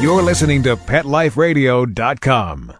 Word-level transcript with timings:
You're 0.00 0.22
listening 0.22 0.62
to 0.62 0.76
PetLifeRadio.com. 0.76 2.72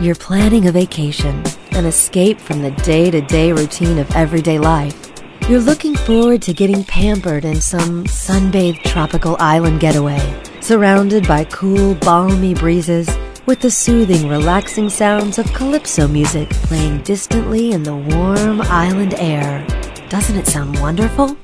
You're 0.00 0.14
planning 0.14 0.66
a 0.66 0.72
vacation, 0.72 1.44
an 1.72 1.84
escape 1.84 2.40
from 2.40 2.62
the 2.62 2.70
day 2.70 3.10
to 3.10 3.20
day 3.20 3.52
routine 3.52 3.98
of 3.98 4.10
everyday 4.16 4.58
life. 4.58 5.12
You're 5.46 5.60
looking 5.60 5.94
forward 5.94 6.40
to 6.40 6.54
getting 6.54 6.84
pampered 6.84 7.44
in 7.44 7.60
some 7.60 8.04
sunbathed 8.04 8.82
tropical 8.84 9.36
island 9.38 9.80
getaway, 9.80 10.42
surrounded 10.62 11.28
by 11.28 11.44
cool, 11.44 11.94
balmy 11.96 12.54
breezes 12.54 13.14
with 13.44 13.60
the 13.60 13.70
soothing, 13.70 14.26
relaxing 14.26 14.88
sounds 14.88 15.38
of 15.38 15.52
calypso 15.52 16.08
music 16.08 16.48
playing 16.48 17.02
distantly 17.02 17.72
in 17.72 17.82
the 17.82 17.94
warm 17.94 18.62
island 18.62 19.12
air. 19.18 19.66
Doesn't 20.08 20.38
it 20.38 20.46
sound 20.46 20.80
wonderful? 20.80 21.36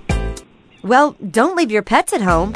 Well, 0.83 1.15
don't 1.31 1.57
leave 1.57 1.71
your 1.71 1.83
pets 1.83 2.15
at 2.15 2.23
home. 2.23 2.55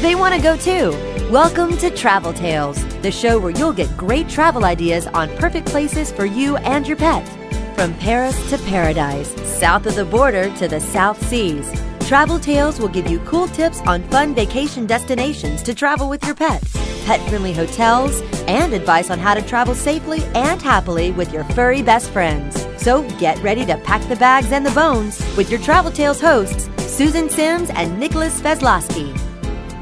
They 0.00 0.14
want 0.14 0.32
to 0.32 0.40
go 0.40 0.56
too. 0.56 0.92
Welcome 1.28 1.76
to 1.78 1.90
Travel 1.90 2.32
Tales, 2.32 2.84
the 3.02 3.10
show 3.10 3.36
where 3.36 3.50
you'll 3.50 3.72
get 3.72 3.96
great 3.96 4.28
travel 4.28 4.64
ideas 4.64 5.08
on 5.08 5.28
perfect 5.38 5.66
places 5.66 6.12
for 6.12 6.24
you 6.24 6.56
and 6.58 6.86
your 6.86 6.96
pet. 6.96 7.26
From 7.74 7.92
Paris 7.94 8.48
to 8.50 8.58
paradise, 8.58 9.28
south 9.58 9.86
of 9.86 9.96
the 9.96 10.04
border 10.04 10.54
to 10.54 10.68
the 10.68 10.78
South 10.78 11.20
Seas, 11.26 11.68
Travel 12.06 12.38
Tales 12.38 12.78
will 12.78 12.86
give 12.86 13.08
you 13.08 13.18
cool 13.20 13.48
tips 13.48 13.80
on 13.88 14.04
fun 14.04 14.36
vacation 14.36 14.86
destinations 14.86 15.64
to 15.64 15.74
travel 15.74 16.08
with 16.08 16.24
your 16.24 16.36
pet, 16.36 16.62
pet 17.04 17.20
friendly 17.28 17.52
hotels, 17.52 18.20
and 18.46 18.72
advice 18.72 19.10
on 19.10 19.18
how 19.18 19.34
to 19.34 19.42
travel 19.42 19.74
safely 19.74 20.22
and 20.36 20.62
happily 20.62 21.10
with 21.10 21.32
your 21.32 21.42
furry 21.42 21.82
best 21.82 22.08
friends. 22.10 22.68
So 22.76 23.02
get 23.18 23.36
ready 23.42 23.66
to 23.66 23.76
pack 23.78 24.08
the 24.08 24.14
bags 24.14 24.52
and 24.52 24.64
the 24.64 24.70
bones 24.70 25.18
with 25.36 25.50
your 25.50 25.60
Travel 25.60 25.90
Tales 25.90 26.20
hosts, 26.20 26.70
Susan 26.86 27.28
Sims 27.28 27.68
and 27.70 27.98
Nicholas 27.98 28.40
Vezlowski. 28.40 29.27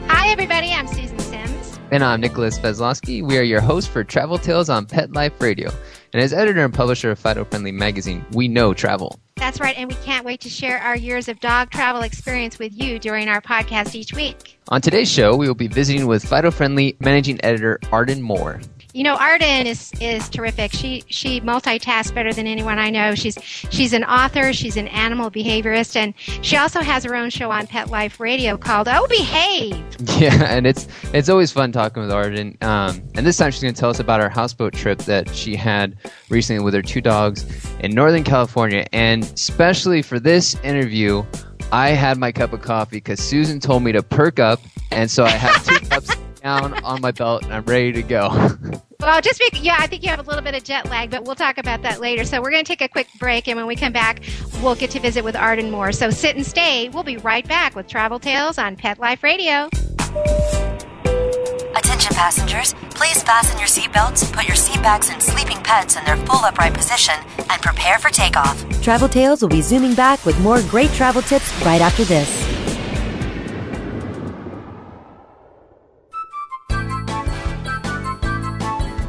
Hi, 0.08 0.28
everybody. 0.30 0.72
I'm 0.72 0.86
Susan 0.86 1.18
Sims. 1.18 1.78
And 1.90 2.02
I'm 2.02 2.20
Nicholas 2.20 2.58
Vezlowski. 2.58 3.22
We 3.22 3.38
are 3.38 3.42
your 3.42 3.60
hosts 3.60 3.90
for 3.90 4.04
Travel 4.04 4.38
Tales 4.38 4.68
on 4.68 4.86
Pet 4.86 5.12
Life 5.12 5.40
Radio. 5.40 5.70
And 6.12 6.22
as 6.22 6.32
editor 6.32 6.64
and 6.64 6.72
publisher 6.72 7.10
of 7.10 7.18
Fido 7.18 7.44
Friendly 7.44 7.72
Magazine, 7.72 8.24
we 8.32 8.48
know 8.48 8.74
travel. 8.74 9.18
That's 9.36 9.60
right, 9.60 9.76
and 9.76 9.88
we 9.88 9.96
can't 9.96 10.24
wait 10.24 10.40
to 10.40 10.48
share 10.48 10.78
our 10.78 10.96
years 10.96 11.28
of 11.28 11.40
dog 11.40 11.70
travel 11.70 12.02
experience 12.02 12.58
with 12.58 12.72
you 12.80 12.98
during 12.98 13.28
our 13.28 13.40
podcast 13.40 13.94
each 13.94 14.14
week. 14.14 14.58
On 14.68 14.80
today's 14.80 15.10
show, 15.10 15.36
we 15.36 15.46
will 15.46 15.54
be 15.54 15.68
visiting 15.68 16.06
with 16.06 16.24
Fido 16.24 16.50
Friendly 16.50 16.96
managing 17.00 17.38
editor 17.44 17.78
Arden 17.92 18.22
Moore. 18.22 18.60
You 18.96 19.02
know, 19.02 19.16
Arden 19.16 19.66
is 19.66 19.92
is 20.00 20.26
terrific. 20.30 20.72
She 20.72 21.04
she 21.08 21.42
multitasks 21.42 22.14
better 22.14 22.32
than 22.32 22.46
anyone 22.46 22.78
I 22.78 22.88
know. 22.88 23.14
She's 23.14 23.36
she's 23.42 23.92
an 23.92 24.04
author. 24.04 24.54
She's 24.54 24.78
an 24.78 24.88
animal 24.88 25.30
behaviorist, 25.30 25.96
and 25.96 26.14
she 26.42 26.56
also 26.56 26.80
has 26.80 27.04
her 27.04 27.14
own 27.14 27.28
show 27.28 27.50
on 27.50 27.66
Pet 27.66 27.90
Life 27.90 28.20
Radio 28.20 28.56
called 28.56 28.88
"Oh 28.88 29.06
Behave." 29.08 29.84
Yeah, 30.16 30.44
and 30.44 30.66
it's 30.66 30.88
it's 31.12 31.28
always 31.28 31.52
fun 31.52 31.72
talking 31.72 32.02
with 32.02 32.10
Arden. 32.10 32.56
Um, 32.62 33.02
and 33.16 33.26
this 33.26 33.36
time 33.36 33.50
she's 33.50 33.60
going 33.60 33.74
to 33.74 33.78
tell 33.78 33.90
us 33.90 34.00
about 34.00 34.22
her 34.22 34.30
houseboat 34.30 34.72
trip 34.72 35.00
that 35.00 35.28
she 35.34 35.56
had 35.56 35.98
recently 36.30 36.64
with 36.64 36.72
her 36.72 36.80
two 36.80 37.02
dogs 37.02 37.44
in 37.80 37.90
Northern 37.90 38.24
California. 38.24 38.86
And 38.94 39.24
especially 39.24 40.00
for 40.00 40.18
this 40.18 40.54
interview, 40.64 41.22
I 41.70 41.90
had 41.90 42.16
my 42.16 42.32
cup 42.32 42.54
of 42.54 42.62
coffee 42.62 42.96
because 42.96 43.20
Susan 43.20 43.60
told 43.60 43.82
me 43.82 43.92
to 43.92 44.02
perk 44.02 44.38
up, 44.38 44.58
and 44.90 45.10
so 45.10 45.24
I 45.24 45.30
have 45.30 45.66
two 45.66 45.86
cups 45.90 46.16
down 46.46 46.84
on 46.84 47.00
my 47.00 47.10
belt, 47.10 47.42
and 47.42 47.52
I'm 47.52 47.64
ready 47.64 47.92
to 47.92 48.02
go. 48.02 48.30
Well, 48.98 49.20
just 49.20 49.38
be, 49.38 49.50
yeah, 49.60 49.76
I 49.78 49.86
think 49.86 50.02
you 50.02 50.08
have 50.08 50.20
a 50.20 50.22
little 50.22 50.42
bit 50.42 50.54
of 50.54 50.64
jet 50.64 50.88
lag, 50.88 51.10
but 51.10 51.24
we'll 51.24 51.34
talk 51.34 51.58
about 51.58 51.82
that 51.82 52.00
later. 52.00 52.24
So 52.24 52.40
we're 52.40 52.50
going 52.50 52.64
to 52.64 52.68
take 52.68 52.80
a 52.80 52.88
quick 52.88 53.06
break, 53.18 53.46
and 53.46 53.54
when 53.54 53.66
we 53.66 53.76
come 53.76 53.92
back, 53.92 54.22
we'll 54.62 54.74
get 54.74 54.90
to 54.92 55.00
visit 55.00 55.22
with 55.22 55.36
Arden 55.36 55.70
Moore. 55.70 55.92
So 55.92 56.08
sit 56.08 56.34
and 56.34 56.44
stay. 56.44 56.88
We'll 56.88 57.02
be 57.02 57.18
right 57.18 57.46
back 57.46 57.76
with 57.76 57.86
Travel 57.88 58.18
Tales 58.18 58.56
on 58.56 58.74
Pet 58.74 58.98
Life 58.98 59.22
Radio. 59.22 59.68
Attention 61.76 62.14
passengers, 62.14 62.72
please 62.90 63.22
fasten 63.22 63.58
your 63.58 63.68
seatbelts, 63.68 64.32
put 64.32 64.48
your 64.48 64.56
seatbacks 64.56 65.12
and 65.12 65.22
sleeping 65.22 65.58
pets 65.58 65.96
in 65.96 66.04
their 66.06 66.16
full 66.16 66.42
upright 66.42 66.72
position, 66.72 67.14
and 67.50 67.60
prepare 67.60 67.98
for 67.98 68.08
takeoff. 68.08 68.58
Travel 68.82 69.10
Tales 69.10 69.42
will 69.42 69.50
be 69.50 69.60
zooming 69.60 69.94
back 69.94 70.24
with 70.24 70.40
more 70.40 70.62
great 70.62 70.90
travel 70.92 71.20
tips 71.20 71.52
right 71.66 71.82
after 71.82 72.02
this. 72.04 72.75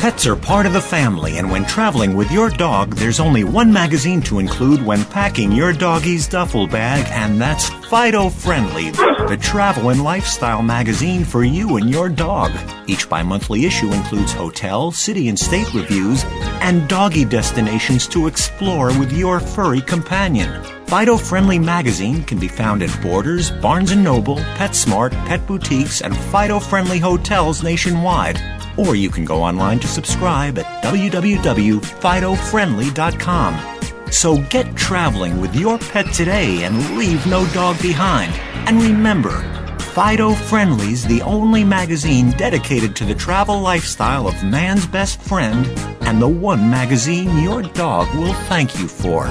Pets 0.00 0.26
are 0.26 0.34
part 0.34 0.64
of 0.64 0.72
the 0.72 0.80
family, 0.80 1.36
and 1.36 1.50
when 1.50 1.66
traveling 1.66 2.16
with 2.16 2.30
your 2.30 2.48
dog, 2.48 2.94
there's 2.94 3.20
only 3.20 3.44
one 3.44 3.70
magazine 3.70 4.22
to 4.22 4.38
include 4.38 4.82
when 4.82 5.04
packing 5.04 5.52
your 5.52 5.74
doggy's 5.74 6.26
duffel 6.26 6.66
bag, 6.66 7.06
and 7.10 7.38
that's 7.38 7.68
Fido 7.68 8.30
Friendly, 8.30 8.92
the 8.92 9.38
travel 9.38 9.90
and 9.90 10.02
lifestyle 10.02 10.62
magazine 10.62 11.22
for 11.22 11.44
you 11.44 11.76
and 11.76 11.90
your 11.90 12.08
dog. 12.08 12.50
Each 12.86 13.06
bi 13.10 13.22
monthly 13.22 13.66
issue 13.66 13.92
includes 13.92 14.32
hotel, 14.32 14.90
city, 14.90 15.28
and 15.28 15.38
state 15.38 15.70
reviews 15.74 16.24
and 16.62 16.88
doggy 16.88 17.26
destinations 17.26 18.08
to 18.08 18.26
explore 18.26 18.98
with 18.98 19.12
your 19.12 19.38
furry 19.38 19.82
companion. 19.82 20.64
Fido 20.86 21.18
Friendly 21.18 21.58
magazine 21.58 22.24
can 22.24 22.38
be 22.38 22.48
found 22.48 22.82
at 22.82 23.02
Borders, 23.02 23.50
Barnes 23.50 23.94
& 23.94 23.96
Noble, 23.96 24.36
PetSmart, 24.56 25.10
Pet 25.26 25.46
Boutiques, 25.46 26.00
and 26.00 26.16
Fido 26.16 26.58
Friendly 26.58 26.98
hotels 26.98 27.62
nationwide 27.62 28.40
or 28.80 28.96
you 28.96 29.10
can 29.10 29.26
go 29.26 29.42
online 29.42 29.78
to 29.80 29.86
subscribe 29.86 30.58
at 30.58 30.82
www.fidofriendly.com. 30.82 33.80
So 34.10 34.38
get 34.48 34.74
traveling 34.74 35.38
with 35.40 35.54
your 35.54 35.78
pet 35.78 36.12
today 36.12 36.64
and 36.64 36.96
leave 36.96 37.24
no 37.26 37.46
dog 37.52 37.80
behind. 37.80 38.32
And 38.66 38.82
remember, 38.82 39.44
Fido 39.78 40.32
Friendly's 40.32 41.06
the 41.06 41.22
only 41.22 41.62
magazine 41.64 42.32
dedicated 42.32 42.96
to 42.96 43.04
the 43.04 43.14
travel 43.14 43.60
lifestyle 43.60 44.26
of 44.26 44.42
man's 44.42 44.86
best 44.86 45.20
friend 45.20 45.66
and 46.02 46.22
the 46.22 46.28
one 46.28 46.70
magazine 46.70 47.38
your 47.38 47.62
dog 47.62 48.12
will 48.16 48.34
thank 48.48 48.78
you 48.78 48.88
for. 48.88 49.26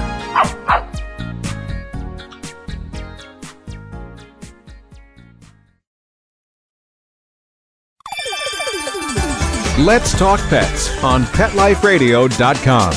Let's 9.86 10.12
Talk 10.12 10.40
Pets 10.50 11.02
on 11.02 11.22
PetLifeRadio.com. 11.22 12.92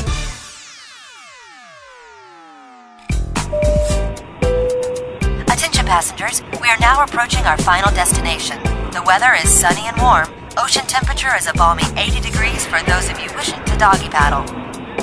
Attention 5.48 5.86
passengers, 5.86 6.44
we 6.62 6.68
are 6.68 6.78
now 6.82 7.02
approaching 7.02 7.46
our 7.46 7.58
final 7.60 7.90
destination. 7.92 8.62
The 8.92 9.02
weather 9.06 9.34
is 9.34 9.48
sunny 9.48 9.88
and 9.88 9.96
warm. 10.02 10.28
Ocean 10.58 10.86
temperature 10.86 11.34
is 11.38 11.48
a 11.48 11.54
balmy 11.54 11.84
80 11.96 12.20
degrees 12.20 12.66
for 12.66 12.84
those 12.84 13.10
of 13.10 13.18
you 13.18 13.34
wishing 13.34 13.64
to 13.64 13.78
doggy 13.78 14.10
paddle. 14.10 14.44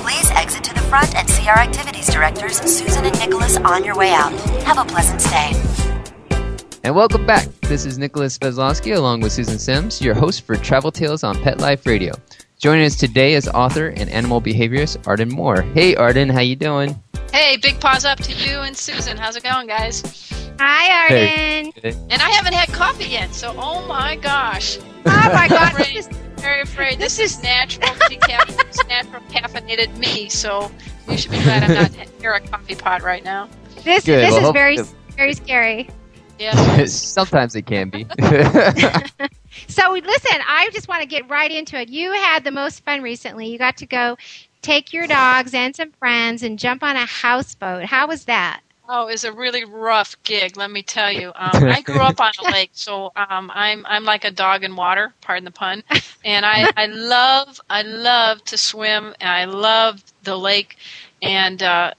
Please 0.03 0.29
exit 0.31 0.63
to 0.65 0.75
the 0.75 0.81
front 0.81 1.15
and 1.15 1.27
see 1.27 1.47
our 1.47 1.57
activities 1.57 2.05
directors, 2.05 2.57
Susan 2.57 3.05
and 3.05 3.17
Nicholas, 3.17 3.57
on 3.57 3.83
your 3.83 3.95
way 3.95 4.13
out. 4.13 4.33
Have 4.65 4.77
a 4.77 4.85
pleasant 4.85 5.19
stay. 5.19 5.90
And 6.83 6.95
welcome 6.95 7.25
back. 7.25 7.47
This 7.61 7.85
is 7.85 7.97
Nicholas 7.97 8.37
Vezlowski 8.37 8.95
along 8.95 9.21
with 9.21 9.31
Susan 9.31 9.59
Sims, 9.59 10.01
your 10.01 10.15
host 10.15 10.41
for 10.45 10.55
Travel 10.55 10.91
Tales 10.91 11.23
on 11.23 11.39
Pet 11.41 11.59
Life 11.59 11.85
Radio. 11.85 12.13
Joining 12.57 12.85
us 12.85 12.95
today 12.95 13.33
is 13.33 13.47
author 13.49 13.87
and 13.89 14.09
animal 14.09 14.41
behaviorist 14.41 15.05
Arden 15.07 15.29
Moore. 15.29 15.61
Hey 15.61 15.95
Arden, 15.95 16.29
how 16.29 16.41
you 16.41 16.55
doing? 16.55 16.99
Hey, 17.31 17.57
big 17.57 17.79
paws 17.79 18.03
up 18.05 18.19
to 18.21 18.33
you 18.33 18.59
and 18.61 18.75
Susan. 18.75 19.15
How's 19.17 19.35
it 19.35 19.43
going, 19.43 19.67
guys? 19.67 20.29
Hi, 20.59 21.03
Arden. 21.03 21.71
Hey. 21.75 21.95
And 22.09 22.21
I 22.21 22.29
haven't 22.29 22.53
had 22.53 22.69
coffee 22.69 23.05
yet, 23.09 23.33
so 23.33 23.53
oh 23.57 23.85
my 23.87 24.15
gosh. 24.15 24.77
Oh 25.05 25.31
my 25.33 25.47
God. 25.47 25.73
Very, 25.75 26.01
very 26.37 26.61
afraid. 26.61 26.99
This 26.99 27.19
is 27.19 27.41
natural 27.43 27.87
decaf, 28.09 28.59
it's 28.67 28.85
natural 28.87 29.21
caffeinated 29.29 29.95
me, 29.97 30.29
so 30.29 30.71
you 31.07 31.17
should 31.17 31.31
be 31.31 31.41
glad 31.43 31.63
I'm 31.63 31.73
not 31.73 32.09
near 32.19 32.33
a 32.33 32.41
coffee 32.41 32.75
pot 32.75 33.01
right 33.03 33.23
now. 33.23 33.47
This 33.83 34.03
Good. 34.05 34.23
this 34.25 34.31
Well, 34.31 34.37
is 34.37 34.43
hope- 34.45 34.53
very 34.55 34.77
very 35.15 35.33
scary. 35.33 35.89
Yeah. 36.41 36.85
Sometimes 36.85 37.55
it 37.55 37.65
can 37.65 37.89
be. 37.89 38.05
So 39.67 39.91
listen, 39.91 40.39
I 40.47 40.69
just 40.71 40.87
want 40.87 41.01
to 41.01 41.07
get 41.07 41.29
right 41.29 41.51
into 41.51 41.79
it. 41.79 41.89
You 41.89 42.13
had 42.13 42.43
the 42.43 42.51
most 42.51 42.83
fun 42.83 43.01
recently. 43.01 43.47
You 43.47 43.57
got 43.57 43.77
to 43.77 43.85
go 43.85 44.17
take 44.61 44.93
your 44.93 45.07
dogs 45.07 45.53
and 45.53 45.75
some 45.75 45.91
friends 45.91 46.41
and 46.41 46.57
jump 46.57 46.83
on 46.83 46.95
a 46.95 47.05
houseboat. 47.05 47.85
How 47.85 48.07
was 48.07 48.25
that? 48.25 48.61
Oh, 48.87 49.07
it's 49.07 49.23
a 49.23 49.31
really 49.31 49.63
rough 49.63 50.15
gig, 50.23 50.57
let 50.57 50.71
me 50.71 50.83
tell 50.83 51.11
you. 51.11 51.31
Um, 51.35 51.63
I 51.63 51.81
grew 51.81 51.99
up 51.99 52.19
on 52.19 52.31
a 52.45 52.51
lake, 52.51 52.71
so 52.73 53.11
um, 53.15 53.51
I'm 53.53 53.85
I'm 53.85 54.03
like 54.03 54.25
a 54.25 54.31
dog 54.31 54.63
in 54.63 54.75
water, 54.75 55.13
pardon 55.21 55.45
the 55.45 55.51
pun. 55.51 55.83
And 56.25 56.45
I, 56.45 56.69
I 56.75 56.87
love 56.87 57.61
I 57.69 57.83
love 57.83 58.43
to 58.45 58.57
swim, 58.57 59.15
and 59.19 59.29
I 59.29 59.45
love 59.45 60.03
the 60.23 60.37
lake. 60.37 60.77
And 61.21 61.61
uh, 61.63 61.93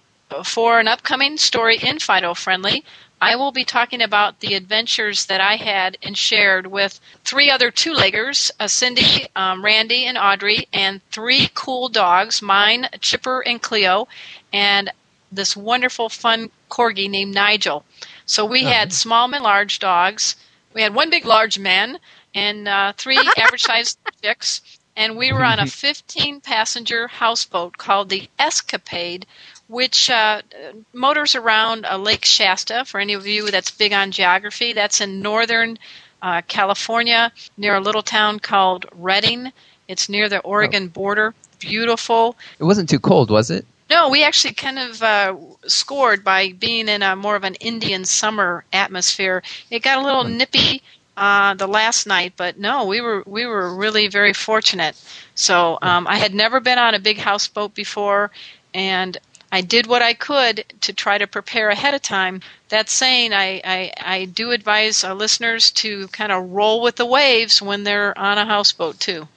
for 0.44 0.80
an 0.80 0.88
upcoming 0.88 1.36
story 1.36 1.78
in 1.78 1.98
Fido 1.98 2.34
Friendly, 2.34 2.84
I 3.22 3.36
will 3.36 3.52
be 3.52 3.64
talking 3.64 4.02
about 4.02 4.40
the 4.40 4.54
adventures 4.54 5.26
that 5.26 5.40
I 5.40 5.54
had 5.54 5.96
and 6.02 6.18
shared 6.18 6.66
with 6.66 6.98
three 7.24 7.52
other 7.52 7.70
two 7.70 7.92
leggers 7.92 8.50
uh, 8.58 8.66
Cindy, 8.66 9.28
um, 9.36 9.64
Randy, 9.64 10.06
and 10.06 10.18
Audrey, 10.18 10.66
and 10.72 11.00
three 11.12 11.48
cool 11.54 11.88
dogs 11.88 12.42
mine, 12.42 12.88
Chipper, 12.98 13.40
and 13.46 13.62
Cleo, 13.62 14.08
and 14.52 14.90
this 15.30 15.56
wonderful, 15.56 16.08
fun 16.08 16.50
corgi 16.68 17.08
named 17.08 17.32
Nigel. 17.32 17.84
So 18.26 18.44
we 18.44 18.64
had 18.64 18.92
small 18.92 19.32
and 19.32 19.44
large 19.44 19.78
dogs. 19.78 20.34
We 20.74 20.82
had 20.82 20.92
one 20.92 21.08
big, 21.08 21.24
large 21.24 21.60
man 21.60 22.00
and 22.34 22.66
uh, 22.66 22.92
three 22.96 23.20
average 23.38 23.62
sized 23.62 23.98
chicks. 24.20 24.62
And 24.96 25.16
we 25.16 25.32
were 25.32 25.44
on 25.44 25.60
a 25.60 25.66
15 25.68 26.40
passenger 26.40 27.06
houseboat 27.06 27.78
called 27.78 28.08
the 28.08 28.28
Escapade, 28.36 29.26
which 29.72 30.10
uh, 30.10 30.42
motors 30.92 31.34
around 31.34 31.86
uh, 31.86 31.96
Lake 31.96 32.24
Shasta. 32.24 32.84
For 32.84 33.00
any 33.00 33.14
of 33.14 33.26
you 33.26 33.50
that's 33.50 33.70
big 33.70 33.92
on 33.92 34.10
geography, 34.10 34.74
that's 34.74 35.00
in 35.00 35.20
northern 35.20 35.78
uh, 36.20 36.42
California 36.46 37.32
near 37.56 37.74
a 37.74 37.80
little 37.80 38.02
town 38.02 38.38
called 38.38 38.86
Redding. 38.92 39.52
It's 39.88 40.08
near 40.08 40.28
the 40.28 40.40
Oregon 40.40 40.88
border. 40.88 41.34
Beautiful. 41.58 42.36
It 42.58 42.64
wasn't 42.64 42.88
too 42.88 43.00
cold, 43.00 43.30
was 43.30 43.50
it? 43.50 43.64
No, 43.88 44.08
we 44.08 44.22
actually 44.22 44.54
kind 44.54 44.78
of 44.78 45.02
uh, 45.02 45.36
scored 45.66 46.22
by 46.22 46.52
being 46.52 46.88
in 46.88 47.02
a 47.02 47.16
more 47.16 47.36
of 47.36 47.44
an 47.44 47.54
Indian 47.56 48.04
summer 48.04 48.64
atmosphere. 48.72 49.42
It 49.70 49.82
got 49.82 49.98
a 49.98 50.04
little 50.04 50.24
nippy 50.24 50.82
uh, 51.16 51.54
the 51.54 51.66
last 51.66 52.06
night, 52.06 52.34
but 52.36 52.58
no, 52.58 52.86
we 52.86 53.00
were 53.00 53.22
we 53.26 53.44
were 53.44 53.74
really 53.74 54.08
very 54.08 54.32
fortunate. 54.32 54.96
So 55.34 55.78
um, 55.82 56.06
I 56.06 56.16
had 56.16 56.34
never 56.34 56.60
been 56.60 56.78
on 56.78 56.94
a 56.94 57.00
big 57.00 57.18
houseboat 57.18 57.74
before, 57.74 58.30
and 58.72 59.18
I 59.52 59.60
did 59.60 59.86
what 59.86 60.00
I 60.00 60.14
could 60.14 60.64
to 60.80 60.94
try 60.94 61.18
to 61.18 61.26
prepare 61.26 61.68
ahead 61.68 61.92
of 61.92 62.00
time. 62.00 62.40
That 62.70 62.88
saying, 62.88 63.34
I, 63.34 63.60
I, 63.62 63.92
I 64.00 64.24
do 64.24 64.50
advise 64.50 65.04
listeners 65.04 65.70
to 65.72 66.08
kind 66.08 66.32
of 66.32 66.50
roll 66.50 66.80
with 66.80 66.96
the 66.96 67.04
waves 67.04 67.60
when 67.60 67.84
they're 67.84 68.18
on 68.18 68.38
a 68.38 68.46
houseboat 68.46 68.98
too. 68.98 69.28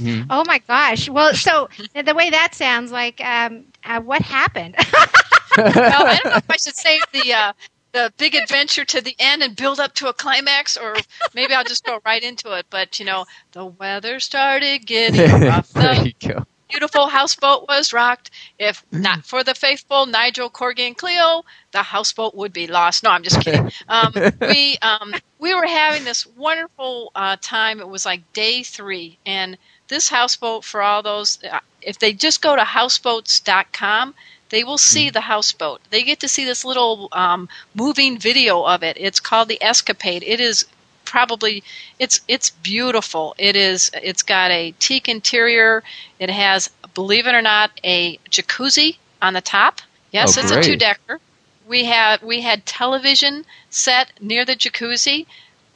Mm-hmm. 0.00 0.30
Oh 0.30 0.44
my 0.46 0.58
gosh! 0.66 1.08
Well, 1.08 1.34
so 1.34 1.68
the 1.92 2.14
way 2.14 2.30
that 2.30 2.54
sounds 2.54 2.92
like, 2.92 3.20
um, 3.20 3.64
uh, 3.84 4.00
what 4.00 4.22
happened? 4.22 4.76
well, 5.58 5.66
I 5.66 6.20
don't 6.22 6.30
know 6.30 6.36
if 6.36 6.50
I 6.50 6.56
should 6.56 6.76
save 6.76 7.00
the 7.12 7.32
uh, 7.34 7.52
the 7.92 8.12
big 8.16 8.36
adventure 8.36 8.84
to 8.84 9.00
the 9.00 9.16
end 9.18 9.42
and 9.42 9.56
build 9.56 9.80
up 9.80 9.94
to 9.96 10.08
a 10.08 10.12
climax, 10.12 10.76
or 10.76 10.94
maybe 11.34 11.52
I'll 11.52 11.64
just 11.64 11.84
go 11.84 12.00
right 12.06 12.22
into 12.22 12.56
it. 12.56 12.66
But 12.70 13.00
you 13.00 13.06
know, 13.06 13.26
the 13.52 13.66
weather 13.66 14.20
started 14.20 14.86
getting 14.86 15.42
rough. 15.48 15.70
there 15.70 16.06
you 16.06 16.12
go. 16.20 16.46
Beautiful 16.68 17.08
houseboat 17.08 17.66
was 17.68 17.92
rocked. 17.92 18.30
If 18.58 18.84
not 18.92 19.24
for 19.24 19.42
the 19.44 19.54
faithful 19.54 20.06
Nigel, 20.06 20.50
Corgi, 20.50 20.86
and 20.86 20.96
Cleo, 20.96 21.44
the 21.72 21.82
houseboat 21.82 22.34
would 22.34 22.52
be 22.52 22.66
lost. 22.66 23.02
No, 23.02 23.10
I'm 23.10 23.22
just 23.22 23.40
kidding. 23.40 23.70
Um, 23.88 24.12
we 24.40 24.76
um, 24.82 25.14
we 25.38 25.54
were 25.54 25.66
having 25.66 26.04
this 26.04 26.26
wonderful 26.26 27.10
uh, 27.14 27.36
time. 27.40 27.80
It 27.80 27.88
was 27.88 28.04
like 28.04 28.32
day 28.32 28.62
three, 28.62 29.18
and 29.24 29.56
this 29.88 30.08
houseboat 30.08 30.64
for 30.64 30.82
all 30.82 31.02
those, 31.02 31.38
uh, 31.44 31.60
if 31.80 31.98
they 31.98 32.12
just 32.12 32.42
go 32.42 32.54
to 32.54 32.62
houseboats.com, 32.62 34.14
they 34.50 34.64
will 34.64 34.78
see 34.78 35.10
the 35.10 35.20
houseboat. 35.20 35.80
They 35.90 36.02
get 36.02 36.20
to 36.20 36.28
see 36.28 36.44
this 36.44 36.64
little 36.64 37.08
um, 37.12 37.48
moving 37.74 38.18
video 38.18 38.62
of 38.62 38.82
it. 38.82 38.96
It's 38.98 39.20
called 39.20 39.48
the 39.48 39.62
Escapade. 39.62 40.22
It 40.22 40.40
is 40.40 40.66
probably 41.08 41.64
it's 41.98 42.20
it's 42.28 42.50
beautiful. 42.50 43.34
It 43.38 43.56
is 43.56 43.90
it's 43.94 44.22
got 44.22 44.50
a 44.50 44.72
teak 44.78 45.08
interior. 45.08 45.82
It 46.18 46.30
has, 46.30 46.70
believe 46.94 47.26
it 47.26 47.34
or 47.34 47.42
not, 47.42 47.70
a 47.82 48.18
jacuzzi 48.30 48.98
on 49.22 49.32
the 49.32 49.40
top. 49.40 49.80
Yes, 50.12 50.36
Oh, 50.36 50.42
it's 50.42 50.50
a 50.52 50.62
two 50.62 50.76
decker. 50.76 51.18
We 51.66 51.84
had 51.84 52.22
we 52.22 52.42
had 52.42 52.64
television 52.66 53.44
set 53.70 54.12
near 54.20 54.44
the 54.44 54.54
jacuzzi 54.56 55.26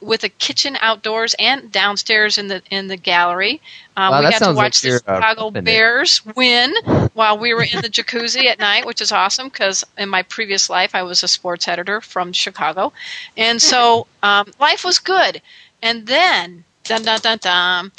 with 0.03 0.23
a 0.23 0.29
kitchen 0.29 0.77
outdoors 0.81 1.35
and 1.39 1.71
downstairs 1.71 2.37
in 2.37 2.47
the 2.47 2.61
in 2.69 2.87
the 2.87 2.97
gallery. 2.97 3.61
Um, 3.95 4.11
Wow, 4.11 4.21
we 4.21 4.29
got 4.29 4.41
to 4.43 4.45
sounds 4.45 4.57
like 4.57 4.65
watch 4.65 4.81
the 4.81 5.01
uh, 5.07 5.19
Chicago 5.19 5.51
flipping 5.51 5.63
it. 5.63 5.65
Bears 5.65 6.25
win 6.25 6.73
while 7.13 7.37
we 7.37 7.53
were 7.53 7.63
in 7.63 7.81
the 7.81 7.89
jacuzzi 7.89 8.45
at 8.45 8.59
night, 8.59 8.85
which 8.85 9.01
is 9.01 9.11
awesome 9.11 9.47
because 9.49 9.83
in 9.97 10.09
my 10.09 10.23
previous 10.23 10.69
life 10.69 10.95
I 10.95 11.03
was 11.03 11.23
a 11.23 11.27
sports 11.27 11.67
editor 11.67 12.01
from 12.01 12.33
Chicago, 12.33 12.93
and 13.37 13.61
so 13.61 14.07
um, 14.21 14.51
life 14.59 14.83
was 14.83 14.99
good. 14.99 15.41
And 15.81 16.07
then, 16.07 16.63
dun 16.83 17.03
dun 17.03 17.19
dun 17.21 17.37
dun, 17.41 17.91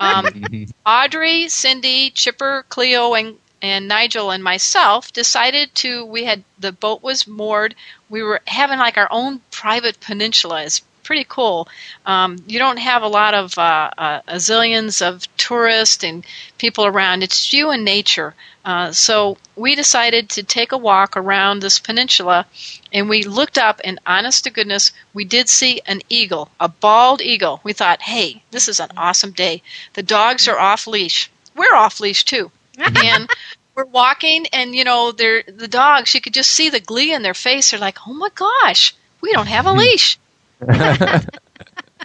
um, 0.00 0.66
Audrey, 0.86 1.48
Cindy, 1.48 2.10
Chipper, 2.10 2.64
Cleo, 2.68 3.14
and 3.14 3.36
and 3.62 3.88
Nigel 3.88 4.30
and 4.30 4.42
myself 4.42 5.12
decided 5.12 5.74
to. 5.76 6.04
We 6.04 6.24
had 6.24 6.44
the 6.58 6.72
boat 6.72 7.02
was 7.02 7.26
moored. 7.26 7.74
We 8.08 8.22
were 8.22 8.40
having 8.46 8.78
like 8.78 8.96
our 8.96 9.08
own 9.10 9.40
private 9.50 10.00
peninsula. 10.00 10.64
It's 10.64 10.82
pretty 11.10 11.26
cool. 11.28 11.66
Um, 12.06 12.36
you 12.46 12.60
don't 12.60 12.76
have 12.76 13.02
a 13.02 13.08
lot 13.08 13.34
of 13.34 13.58
uh, 13.58 13.90
uh, 13.98 14.20
a 14.28 14.36
zillions 14.36 15.04
of 15.04 15.26
tourists 15.36 16.04
and 16.04 16.24
people 16.56 16.86
around. 16.86 17.24
It's 17.24 17.52
you 17.52 17.70
and 17.70 17.84
nature. 17.84 18.32
Uh, 18.64 18.92
so 18.92 19.36
we 19.56 19.74
decided 19.74 20.28
to 20.28 20.44
take 20.44 20.70
a 20.70 20.78
walk 20.78 21.16
around 21.16 21.58
this 21.58 21.80
peninsula, 21.80 22.46
and 22.92 23.08
we 23.08 23.24
looked 23.24 23.58
up, 23.58 23.80
and 23.82 23.98
honest 24.06 24.44
to 24.44 24.50
goodness, 24.50 24.92
we 25.12 25.24
did 25.24 25.48
see 25.48 25.80
an 25.84 26.00
eagle, 26.08 26.48
a 26.60 26.68
bald 26.68 27.20
eagle. 27.20 27.58
We 27.64 27.72
thought, 27.72 28.02
hey, 28.02 28.44
this 28.52 28.68
is 28.68 28.78
an 28.78 28.90
awesome 28.96 29.32
day. 29.32 29.64
The 29.94 30.04
dogs 30.04 30.46
are 30.46 30.60
off 30.60 30.86
leash. 30.86 31.28
We're 31.56 31.74
off 31.74 31.98
leash 31.98 32.24
too, 32.24 32.52
and 32.78 33.28
we're 33.74 33.84
walking, 33.84 34.46
and 34.52 34.76
you 34.76 34.84
know, 34.84 35.10
they're 35.10 35.42
the 35.42 35.66
dogs. 35.66 36.14
You 36.14 36.20
could 36.20 36.34
just 36.34 36.52
see 36.52 36.70
the 36.70 36.78
glee 36.78 37.12
in 37.12 37.22
their 37.22 37.34
face. 37.34 37.72
They're 37.72 37.80
like, 37.80 37.98
oh 38.06 38.14
my 38.14 38.28
gosh, 38.32 38.94
we 39.20 39.32
don't 39.32 39.48
have 39.48 39.66
a 39.66 39.72
leash 39.72 40.16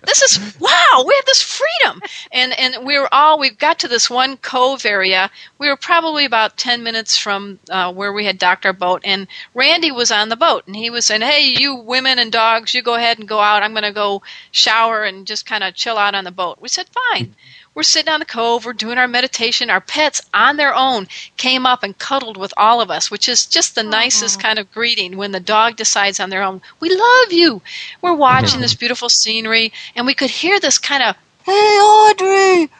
this 0.06 0.22
is 0.22 0.56
wow 0.60 1.04
we 1.06 1.16
have 1.16 1.25
this 1.25 1.42
freedom. 1.42 2.02
And 2.31 2.54
and 2.60 2.86
we 2.86 2.98
were 3.00 3.13
all 3.13 3.40
we 3.40 3.50
got 3.52 3.80
to 3.80 3.88
this 3.88 4.10
one 4.10 4.38
cove 4.38 4.86
area. 4.86 5.31
We 5.57 5.68
were 5.68 5.78
probably 5.78 6.25
about 6.25 6.57
10 6.57 6.84
minutes 6.84 7.18
from 7.18 7.60
uh, 7.69 7.92
where 7.94 8.13
we 8.13 8.25
had 8.25 8.38
docked 8.38 8.66
our 8.66 8.74
boat 8.74 9.02
and 9.04 9.28
randy 9.54 9.92
was 9.92 10.12
on 10.12 10.30
the 10.30 10.36
boat 10.36 10.66
and 10.68 10.75
he 10.75 10.90
was 10.90 11.06
saying 11.06 11.22
hey 11.22 11.42
you 11.44 11.75
women 11.75 12.19
and 12.19 12.31
dogs 12.31 12.74
you 12.74 12.82
go 12.82 12.96
ahead 12.96 13.20
and 13.20 13.27
go 13.27 13.39
out. 13.39 13.63
I'm 13.63 13.74
going 13.74 13.84
to 13.84 13.91
go 13.91 14.22
shower 14.51 15.03
and 15.03 15.27
just 15.27 15.46
kind 15.46 15.63
of 15.63 15.74
chill 15.75 15.98
out 15.98 16.15
on 16.15 16.24
the 16.24 16.32
boat. 16.32 16.60
We 16.62 16.70
said 16.70 16.88
fine 16.89 17.36
we're 17.75 17.84
sitting 17.84 18.12
on 18.12 18.20
the 18.20 18.25
cove 18.25 18.65
we're 18.65 18.74
doing 18.74 18.98
our 18.98 19.08
meditation 19.08 19.70
our 19.70 19.82
pets 19.82 20.22
on 20.34 20.58
their 20.58 20.74
own 20.74 21.08
came 21.38 21.65
up 21.65 21.84
and 21.84 21.98
cuddled 22.00 22.38
with 22.38 22.53
all 22.58 22.82
of 22.82 22.89
us 22.89 23.12
which 23.12 23.29
is 23.29 23.46
just 23.46 23.75
the 23.75 23.84
nicest 23.84 24.39
kind 24.39 24.58
of 24.58 24.72
greeting 24.72 25.17
when 25.17 25.32
the 25.32 25.39
dog 25.39 25.75
decides 25.75 26.20
on 26.20 26.29
their 26.29 26.41
own 26.41 26.62
we 26.79 26.89
love 26.89 27.32
you. 27.32 27.62
We're 28.01 28.15
watching 28.15 28.62
this 28.62 28.74
mm-hmm. 28.74 28.79
beautiful 28.79 29.10
scenery 29.10 29.74
and 29.96 30.05
we 30.05 30.13
could 30.13 30.29
hear 30.29 30.60
this 30.60 30.77
kind 30.77 31.03
of 31.03 31.15
hey 31.44 31.51
audrey! 31.51 32.70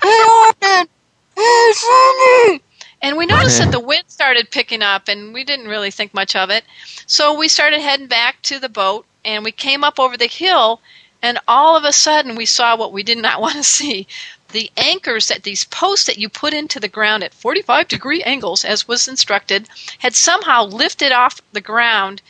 Hey 0.00 0.22
arden! 0.30 0.88
Hey 1.36 1.72
Cindy. 1.72 2.62
and 3.00 3.16
we 3.16 3.26
noticed 3.26 3.58
that 3.58 3.72
the 3.72 3.80
wind 3.80 4.04
started 4.06 4.50
picking 4.50 4.82
up 4.82 5.08
and 5.08 5.34
we 5.34 5.42
didn't 5.44 5.66
really 5.66 5.90
think 5.90 6.14
much 6.14 6.36
of 6.36 6.50
it. 6.50 6.64
So 7.06 7.36
we 7.36 7.48
started 7.48 7.80
heading 7.80 8.06
back 8.06 8.40
to 8.42 8.60
the 8.60 8.68
boat 8.68 9.06
and 9.24 9.44
we 9.44 9.50
came 9.50 9.82
up 9.82 9.98
over 9.98 10.16
the 10.16 10.26
hill 10.26 10.80
and 11.22 11.38
all 11.48 11.76
of 11.76 11.84
a 11.84 11.92
sudden 11.92 12.34
we 12.36 12.46
saw 12.46 12.76
what 12.76 12.92
we 12.92 13.02
did 13.02 13.18
not 13.18 13.40
want 13.44 13.54
to 13.56 13.62
see. 13.62 14.06
The 14.50 14.70
anchors 14.76 15.28
that 15.28 15.44
these 15.44 15.64
posts 15.64 16.06
that 16.06 16.18
you 16.18 16.28
put 16.28 16.52
into 16.52 16.78
the 16.78 16.88
ground 16.88 17.24
at 17.24 17.32
45 17.32 17.88
degree 17.88 18.22
angles 18.22 18.64
as 18.66 18.86
was 18.86 19.08
instructed 19.08 19.68
had 20.00 20.14
somehow 20.14 20.64
lifted 20.64 21.10
off 21.12 21.40
the 21.52 21.60
ground 21.62 22.20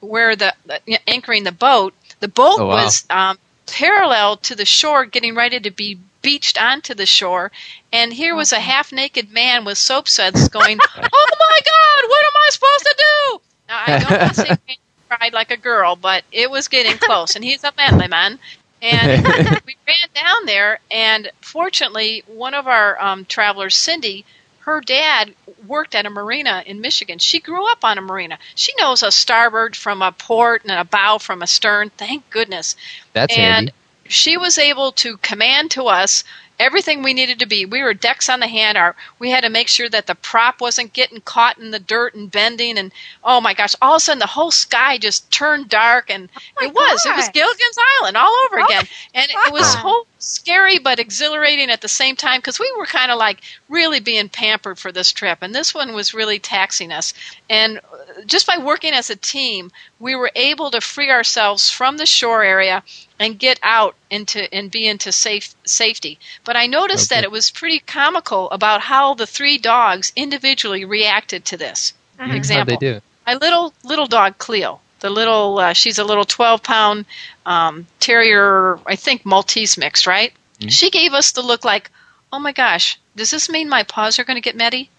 where 0.00 0.36
the 0.36 0.54
uh, 0.70 0.78
anchoring 1.08 1.42
the 1.44 1.50
boat. 1.52 1.92
The 2.20 2.28
boat 2.28 2.58
Oh, 2.60 2.66
wow. 2.66 2.84
was 2.84 3.04
um, 3.10 3.38
parallel 3.66 4.36
to 4.38 4.54
the 4.54 4.64
shore 4.64 5.06
getting 5.06 5.34
ready 5.34 5.58
to 5.58 5.70
be 5.72 5.98
beached 6.22 6.56
onto 6.60 6.94
the 6.94 7.06
shore. 7.06 7.50
And 7.92 8.12
here 8.12 8.36
was 8.36 8.52
a 8.52 8.60
half 8.60 8.92
naked 8.92 9.32
man 9.32 9.64
with 9.64 9.76
soap 9.76 10.06
suds 10.08 10.48
going 10.48 10.78
oh 10.96 11.00
my 11.00 11.58
god 11.64 12.08
what 12.08 12.24
am 12.26 12.32
i 12.46 12.50
supposed 12.50 12.84
to 12.84 12.94
do? 12.98 13.40
Now, 13.68 13.82
i 13.86 13.98
don't 13.98 14.20
want 14.20 14.34
to 14.34 14.40
say 14.40 14.56
cried 15.16 15.32
like 15.32 15.50
a 15.50 15.56
girl 15.56 15.96
but 15.96 16.24
it 16.32 16.50
was 16.50 16.68
getting 16.68 16.98
close. 16.98 17.36
And 17.36 17.44
he's 17.44 17.64
a 17.64 17.72
manly 17.76 18.08
man. 18.08 18.38
And 18.80 19.24
we 19.66 19.76
ran 19.86 20.08
down 20.14 20.46
there 20.46 20.80
and 20.90 21.30
fortunately 21.40 22.22
one 22.26 22.54
of 22.54 22.66
our 22.66 23.00
um, 23.00 23.24
travelers 23.24 23.76
cindy 23.76 24.24
her 24.60 24.80
dad 24.80 25.34
worked 25.66 25.94
at 25.94 26.06
a 26.06 26.10
marina 26.10 26.62
in 26.66 26.80
michigan. 26.80 27.18
She 27.18 27.40
grew 27.40 27.70
up 27.70 27.84
on 27.84 27.98
a 27.98 28.02
marina. 28.02 28.38
She 28.54 28.72
knows 28.78 29.02
a 29.02 29.10
starboard 29.10 29.76
from 29.76 30.02
a 30.02 30.12
port 30.12 30.62
and 30.62 30.72
a 30.72 30.84
bow 30.84 31.18
from 31.18 31.42
a 31.42 31.46
stern. 31.46 31.90
Thank 31.90 32.30
goodness. 32.30 32.76
That's 33.12 33.36
and 33.36 33.42
handy. 33.42 33.72
she 34.04 34.36
was 34.36 34.58
able 34.58 34.92
to 34.92 35.16
command 35.18 35.72
to 35.72 35.84
us 35.84 36.24
everything 36.62 37.02
we 37.02 37.12
needed 37.14 37.38
to 37.40 37.46
be. 37.46 37.66
We 37.66 37.82
were 37.82 37.94
decks 37.94 38.28
on 38.28 38.40
the 38.40 38.46
hand. 38.46 38.78
Our 38.78 38.94
we 39.18 39.30
had 39.30 39.42
to 39.42 39.50
make 39.50 39.68
sure 39.68 39.88
that 39.88 40.06
the 40.06 40.14
prop 40.14 40.60
wasn't 40.60 40.92
getting 40.92 41.20
caught 41.20 41.58
in 41.58 41.70
the 41.72 41.78
dirt 41.78 42.14
and 42.14 42.30
bending. 42.30 42.78
And 42.78 42.92
oh 43.24 43.40
my 43.40 43.54
gosh, 43.54 43.74
all 43.82 43.94
of 43.94 43.98
a 43.98 44.00
sudden 44.00 44.18
the 44.20 44.26
whole 44.26 44.50
sky 44.50 44.98
just 44.98 45.30
turned 45.30 45.68
dark, 45.68 46.10
and 46.10 46.30
Oh 46.58 46.64
it 46.66 46.72
was 46.74 47.04
it 47.06 47.16
was 47.16 47.26
gosh. 47.26 47.34
Gilligan's 47.34 47.78
Island 47.98 48.16
all 48.16 48.34
over 48.46 48.60
Oh. 48.60 48.64
again. 48.64 48.86
And 49.14 49.30
it 49.30 49.52
was 49.52 49.70
so 49.72 50.06
scary 50.22 50.78
but 50.78 51.00
exhilarating 51.00 51.68
at 51.68 51.80
the 51.80 51.88
same 51.88 52.14
time 52.16 52.38
because 52.38 52.58
we 52.58 52.72
were 52.78 52.86
kind 52.86 53.10
of 53.10 53.18
like 53.18 53.40
really 53.68 54.00
being 54.00 54.28
pampered 54.28 54.78
for 54.78 54.92
this 54.92 55.12
trip, 55.12 55.38
and 55.42 55.54
this 55.54 55.74
one 55.74 55.92
was 55.92 56.14
really 56.14 56.38
taxing 56.38 56.92
us. 56.92 57.12
And 57.50 57.78
uh, 57.78 58.22
just 58.24 58.46
by 58.46 58.58
working 58.58 58.92
as 58.92 59.10
a 59.10 59.16
team, 59.16 59.70
we 59.98 60.14
were 60.14 60.30
able 60.34 60.70
to 60.70 60.80
free 60.80 61.10
ourselves 61.10 61.70
from 61.70 61.96
the 61.96 62.06
shore 62.06 62.42
area 62.42 62.82
and 63.18 63.38
get 63.38 63.58
out 63.62 63.96
into 64.10 64.52
and 64.54 64.70
be 64.70 64.86
into 64.86 65.10
safe 65.12 65.54
safety. 65.64 66.18
But 66.44 66.56
I 66.56 66.66
noticed 66.66 67.10
that 67.10 67.24
it 67.24 67.30
was 67.30 67.50
pretty 67.50 67.80
comical 67.80 68.50
about 68.50 68.82
how 68.82 69.14
the 69.14 69.26
three 69.26 69.58
dogs 69.58 70.12
individually 70.14 70.84
reacted 70.84 71.44
to 71.46 71.56
this. 71.56 71.92
How'd 72.16 72.34
Example: 72.34 72.78
they 72.78 72.92
do? 72.92 73.00
my 73.26 73.34
little 73.34 73.74
little 73.82 74.06
dog 74.06 74.38
Cleo. 74.38 74.80
The 75.02 75.10
little 75.10 75.58
uh, 75.58 75.72
she's 75.72 75.98
a 75.98 76.04
little 76.04 76.24
twelve 76.24 76.62
pound 76.62 77.06
um, 77.44 77.88
terrier, 77.98 78.78
I 78.86 78.94
think 78.94 79.26
Maltese 79.26 79.76
mix, 79.76 80.06
right? 80.06 80.32
She 80.68 80.90
gave 80.90 81.12
us 81.12 81.32
the 81.32 81.42
look 81.42 81.64
like, 81.64 81.90
oh 82.32 82.38
my 82.38 82.52
gosh, 82.52 83.00
does 83.16 83.32
this 83.32 83.50
mean 83.50 83.68
my 83.68 83.82
paws 83.82 84.20
are 84.20 84.24
going 84.24 84.36
to 84.36 84.40
get 84.40 84.54
metty? 84.54 84.90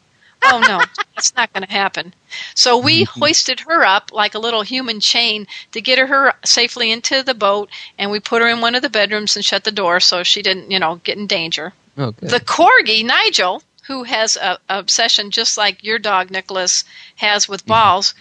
Oh 0.43 0.59
no, 0.59 0.81
that's 1.15 1.33
not 1.37 1.53
going 1.53 1.65
to 1.65 1.71
happen. 1.71 2.13
So 2.53 2.77
we 2.77 3.05
hoisted 3.05 3.61
her 3.61 3.85
up 3.85 4.11
like 4.11 4.35
a 4.35 4.39
little 4.39 4.61
human 4.61 4.99
chain 4.99 5.47
to 5.71 5.79
get 5.79 5.97
her 5.99 6.33
safely 6.43 6.91
into 6.91 7.23
the 7.23 7.33
boat, 7.33 7.69
and 7.97 8.11
we 8.11 8.19
put 8.19 8.41
her 8.41 8.49
in 8.49 8.59
one 8.59 8.75
of 8.75 8.81
the 8.81 8.89
bedrooms 8.89 9.37
and 9.37 9.45
shut 9.45 9.63
the 9.63 9.71
door 9.71 10.01
so 10.01 10.23
she 10.23 10.41
didn't, 10.41 10.69
you 10.69 10.79
know, 10.79 10.95
get 11.05 11.17
in 11.17 11.27
danger. 11.27 11.71
Okay. 11.97 12.27
The 12.27 12.41
corgi, 12.41 13.05
Nigel, 13.05 13.63
who 13.87 14.03
has 14.03 14.35
a, 14.35 14.59
a 14.67 14.79
obsession 14.79 15.31
just 15.31 15.57
like 15.57 15.81
your 15.81 15.97
dog, 15.97 16.29
Nicholas, 16.29 16.83
has 17.15 17.47
with 17.47 17.65
balls, 17.65 18.13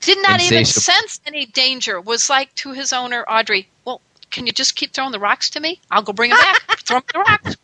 did 0.00 0.18
not 0.22 0.40
even 0.40 0.64
sense 0.64 1.20
any 1.26 1.46
danger. 1.46 2.00
Was 2.00 2.30
like 2.30 2.54
to 2.56 2.72
his 2.72 2.92
owner, 2.92 3.24
Audrey, 3.28 3.68
well, 3.84 4.00
can 4.30 4.46
you 4.46 4.52
just 4.52 4.76
keep 4.76 4.92
throwing 4.92 5.12
the 5.12 5.18
rocks 5.18 5.50
to 5.50 5.60
me? 5.60 5.80
I'll 5.90 6.02
go 6.02 6.12
bring 6.12 6.30
them 6.30 6.38
back. 6.38 6.78
Throw 6.80 7.00
the 7.00 7.18
rocks. 7.18 7.56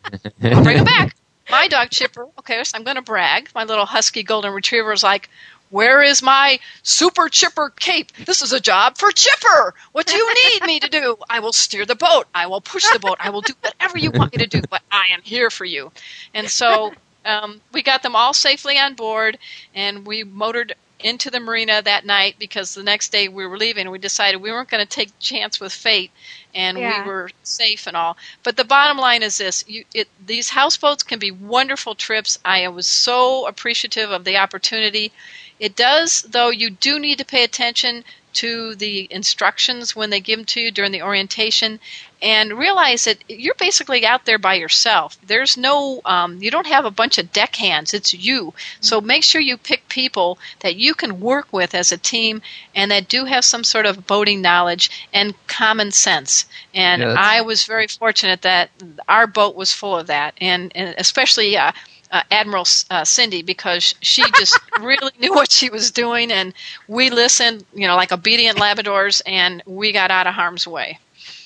I'll 0.43 0.63
bring 0.63 0.77
them 0.77 0.85
back. 0.85 1.15
My 1.49 1.67
dog, 1.67 1.91
Chipper, 1.91 2.27
okay, 2.39 2.63
so 2.63 2.75
I'm 2.75 2.83
going 2.83 2.95
to 2.95 3.03
brag. 3.03 3.49
My 3.53 3.65
little 3.65 3.85
husky 3.85 4.23
golden 4.23 4.51
retriever 4.51 4.91
is 4.91 5.03
like, 5.03 5.29
where 5.69 6.01
is 6.01 6.23
my 6.23 6.59
super 6.83 7.27
chipper 7.29 7.71
cape? 7.75 8.11
This 8.25 8.41
is 8.41 8.53
a 8.53 8.59
job 8.59 8.97
for 8.97 9.11
Chipper. 9.11 9.73
What 9.91 10.07
do 10.07 10.15
you 10.15 10.33
need 10.33 10.63
me 10.63 10.79
to 10.79 10.89
do? 10.89 11.17
I 11.29 11.39
will 11.39 11.53
steer 11.53 11.85
the 11.85 11.95
boat. 11.95 12.27
I 12.33 12.47
will 12.47 12.61
push 12.61 12.83
the 12.91 12.99
boat. 12.99 13.17
I 13.19 13.29
will 13.29 13.41
do 13.41 13.53
whatever 13.61 13.97
you 13.97 14.11
want 14.11 14.31
me 14.33 14.39
to 14.39 14.47
do, 14.47 14.61
but 14.69 14.81
I 14.91 15.05
am 15.11 15.21
here 15.21 15.49
for 15.49 15.65
you. 15.65 15.91
And 16.33 16.49
so 16.49 16.93
um, 17.25 17.61
we 17.71 17.81
got 17.81 18.03
them 18.03 18.15
all 18.15 18.33
safely 18.33 18.77
on 18.77 18.93
board, 18.93 19.37
and 19.73 20.05
we 20.05 20.23
motored 20.23 20.75
into 20.99 21.29
the 21.29 21.39
marina 21.39 21.81
that 21.81 22.05
night 22.05 22.35
because 22.39 22.73
the 22.73 22.83
next 22.83 23.11
day 23.11 23.27
we 23.27 23.45
were 23.45 23.57
leaving. 23.57 23.91
We 23.91 23.99
decided 23.99 24.41
we 24.41 24.51
weren't 24.51 24.69
going 24.69 24.83
to 24.85 24.89
take 24.89 25.17
chance 25.19 25.59
with 25.59 25.73
fate, 25.73 26.11
and 26.53 26.77
Yeah. 26.77 27.01
we 27.03 27.07
were 27.07 27.29
safe 27.43 27.87
and 27.87 27.95
all. 27.97 28.17
But 28.43 28.57
the 28.57 28.63
bottom 28.63 28.97
line 28.97 29.23
is 29.23 29.37
this: 29.37 29.63
you, 29.67 29.85
it, 29.93 30.07
these 30.25 30.49
houseboats 30.49 31.03
can 31.03 31.19
be 31.19 31.31
wonderful 31.31 31.95
trips. 31.95 32.39
I 32.45 32.67
was 32.69 32.87
so 32.87 33.47
appreciative 33.47 34.11
of 34.11 34.23
the 34.23 34.37
opportunity. 34.37 35.11
It 35.59 35.75
does, 35.75 36.21
though. 36.23 36.49
You 36.49 36.69
do 36.69 36.99
need 36.99 37.17
to 37.19 37.25
pay 37.25 37.43
attention 37.43 38.03
to 38.33 38.75
the 38.75 39.07
instructions 39.09 39.95
when 39.95 40.09
they 40.09 40.19
give 40.19 40.39
them 40.39 40.45
to 40.45 40.59
you 40.59 40.71
during 40.71 40.91
the 40.91 41.01
orientation, 41.01 41.79
and 42.25 42.57
realize 42.57 43.03
that 43.03 43.23
you're 43.29 43.53
basically 43.53 44.03
out 44.03 44.25
there 44.25 44.39
by 44.39 44.55
yourself. 44.55 45.15
There's 45.27 45.55
no, 45.55 46.01
um, 46.05 46.41
you 46.41 46.49
don't 46.49 46.65
have 46.65 46.83
a 46.83 46.89
bunch 46.89 47.19
of 47.19 47.31
deckhands. 47.31 47.93
It's 47.93 48.15
you. 48.15 48.55
So 48.81 48.99
make 48.99 49.23
sure 49.23 49.39
you 49.39 49.57
pick 49.57 49.87
people 49.89 50.39
that 50.61 50.75
you 50.75 50.95
can 50.95 51.19
work 51.19 51.53
with 51.53 51.75
as 51.75 51.91
a 51.91 51.99
team, 51.99 52.41
and 52.73 52.89
that 52.89 53.07
do 53.07 53.25
have 53.25 53.45
some 53.45 53.63
sort 53.63 53.85
of 53.85 54.07
boating 54.07 54.41
knowledge 54.41 54.89
and 55.13 55.35
common 55.45 55.91
sense. 55.91 56.45
And 56.73 57.03
Yeah, 57.03 57.15
I 57.15 57.41
was 57.41 57.65
very 57.65 57.85
fortunate 57.85 58.41
that 58.41 58.71
our 59.07 59.27
boat 59.27 59.55
was 59.55 59.71
full 59.71 59.95
of 59.95 60.07
that, 60.07 60.33
and, 60.41 60.71
and 60.75 60.95
especially. 60.97 61.55
Uh, 61.55 61.73
uh, 62.11 62.21
Admiral 62.31 62.65
uh, 62.91 63.03
Cindy 63.03 63.41
because 63.41 63.95
she 63.99 64.23
just 64.37 64.57
really 64.79 65.11
knew 65.19 65.33
what 65.33 65.51
she 65.51 65.69
was 65.69 65.91
doing, 65.91 66.31
and 66.31 66.53
we 66.87 67.09
listened, 67.09 67.65
you 67.73 67.87
know, 67.87 67.95
like 67.95 68.11
obedient 68.11 68.57
Labradors, 68.57 69.21
and 69.25 69.61
we 69.65 69.91
got 69.91 70.11
out 70.11 70.27
of 70.27 70.35
harm's 70.35 70.67
way. 70.67 70.99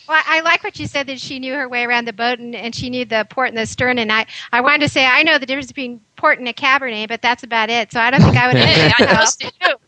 Well, 0.09 0.23
I 0.27 0.41
like 0.41 0.63
what 0.63 0.79
you 0.79 0.87
said 0.87 1.07
that 1.07 1.19
she 1.21 1.39
knew 1.39 1.53
her 1.55 1.69
way 1.69 1.85
around 1.85 2.07
the 2.07 2.13
boat 2.13 2.39
and, 2.39 2.55
and 2.55 2.75
she 2.75 2.89
knew 2.89 3.05
the 3.05 3.27
port 3.29 3.49
and 3.49 3.57
the 3.57 3.67
stern. 3.67 3.99
And 3.99 4.11
I, 4.11 4.25
I 4.51 4.61
wanted 4.61 4.81
to 4.81 4.89
say 4.89 5.05
I 5.05 5.23
know 5.23 5.37
the 5.37 5.45
difference 5.45 5.67
between 5.67 6.01
port 6.17 6.39
and 6.39 6.47
a 6.49 6.53
cabernet, 6.53 7.09
but 7.09 7.21
that's 7.21 7.43
about 7.43 7.69
it. 7.69 7.93
So 7.93 8.01
I 8.01 8.11
don't 8.11 8.23
think 8.23 8.37
I 8.37 8.47
would. 8.47 8.57
Hey, 8.59 8.91
I. 8.91 9.27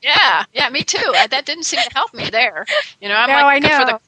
Yeah, 0.01 0.45
yeah, 0.53 0.69
me 0.69 0.83
too. 0.83 1.17
That 1.29 1.45
didn't 1.45 1.63
seem 1.65 1.83
to 1.83 1.89
help 1.93 2.13
me 2.13 2.29
there. 2.29 2.65
You 3.01 3.09
know, 3.09 3.15
I'm 3.15 3.31
No, 3.31 3.33
like 3.33 3.47
I 3.47 3.59
for 3.69 3.85
the 3.85 3.95
know. 3.95 3.99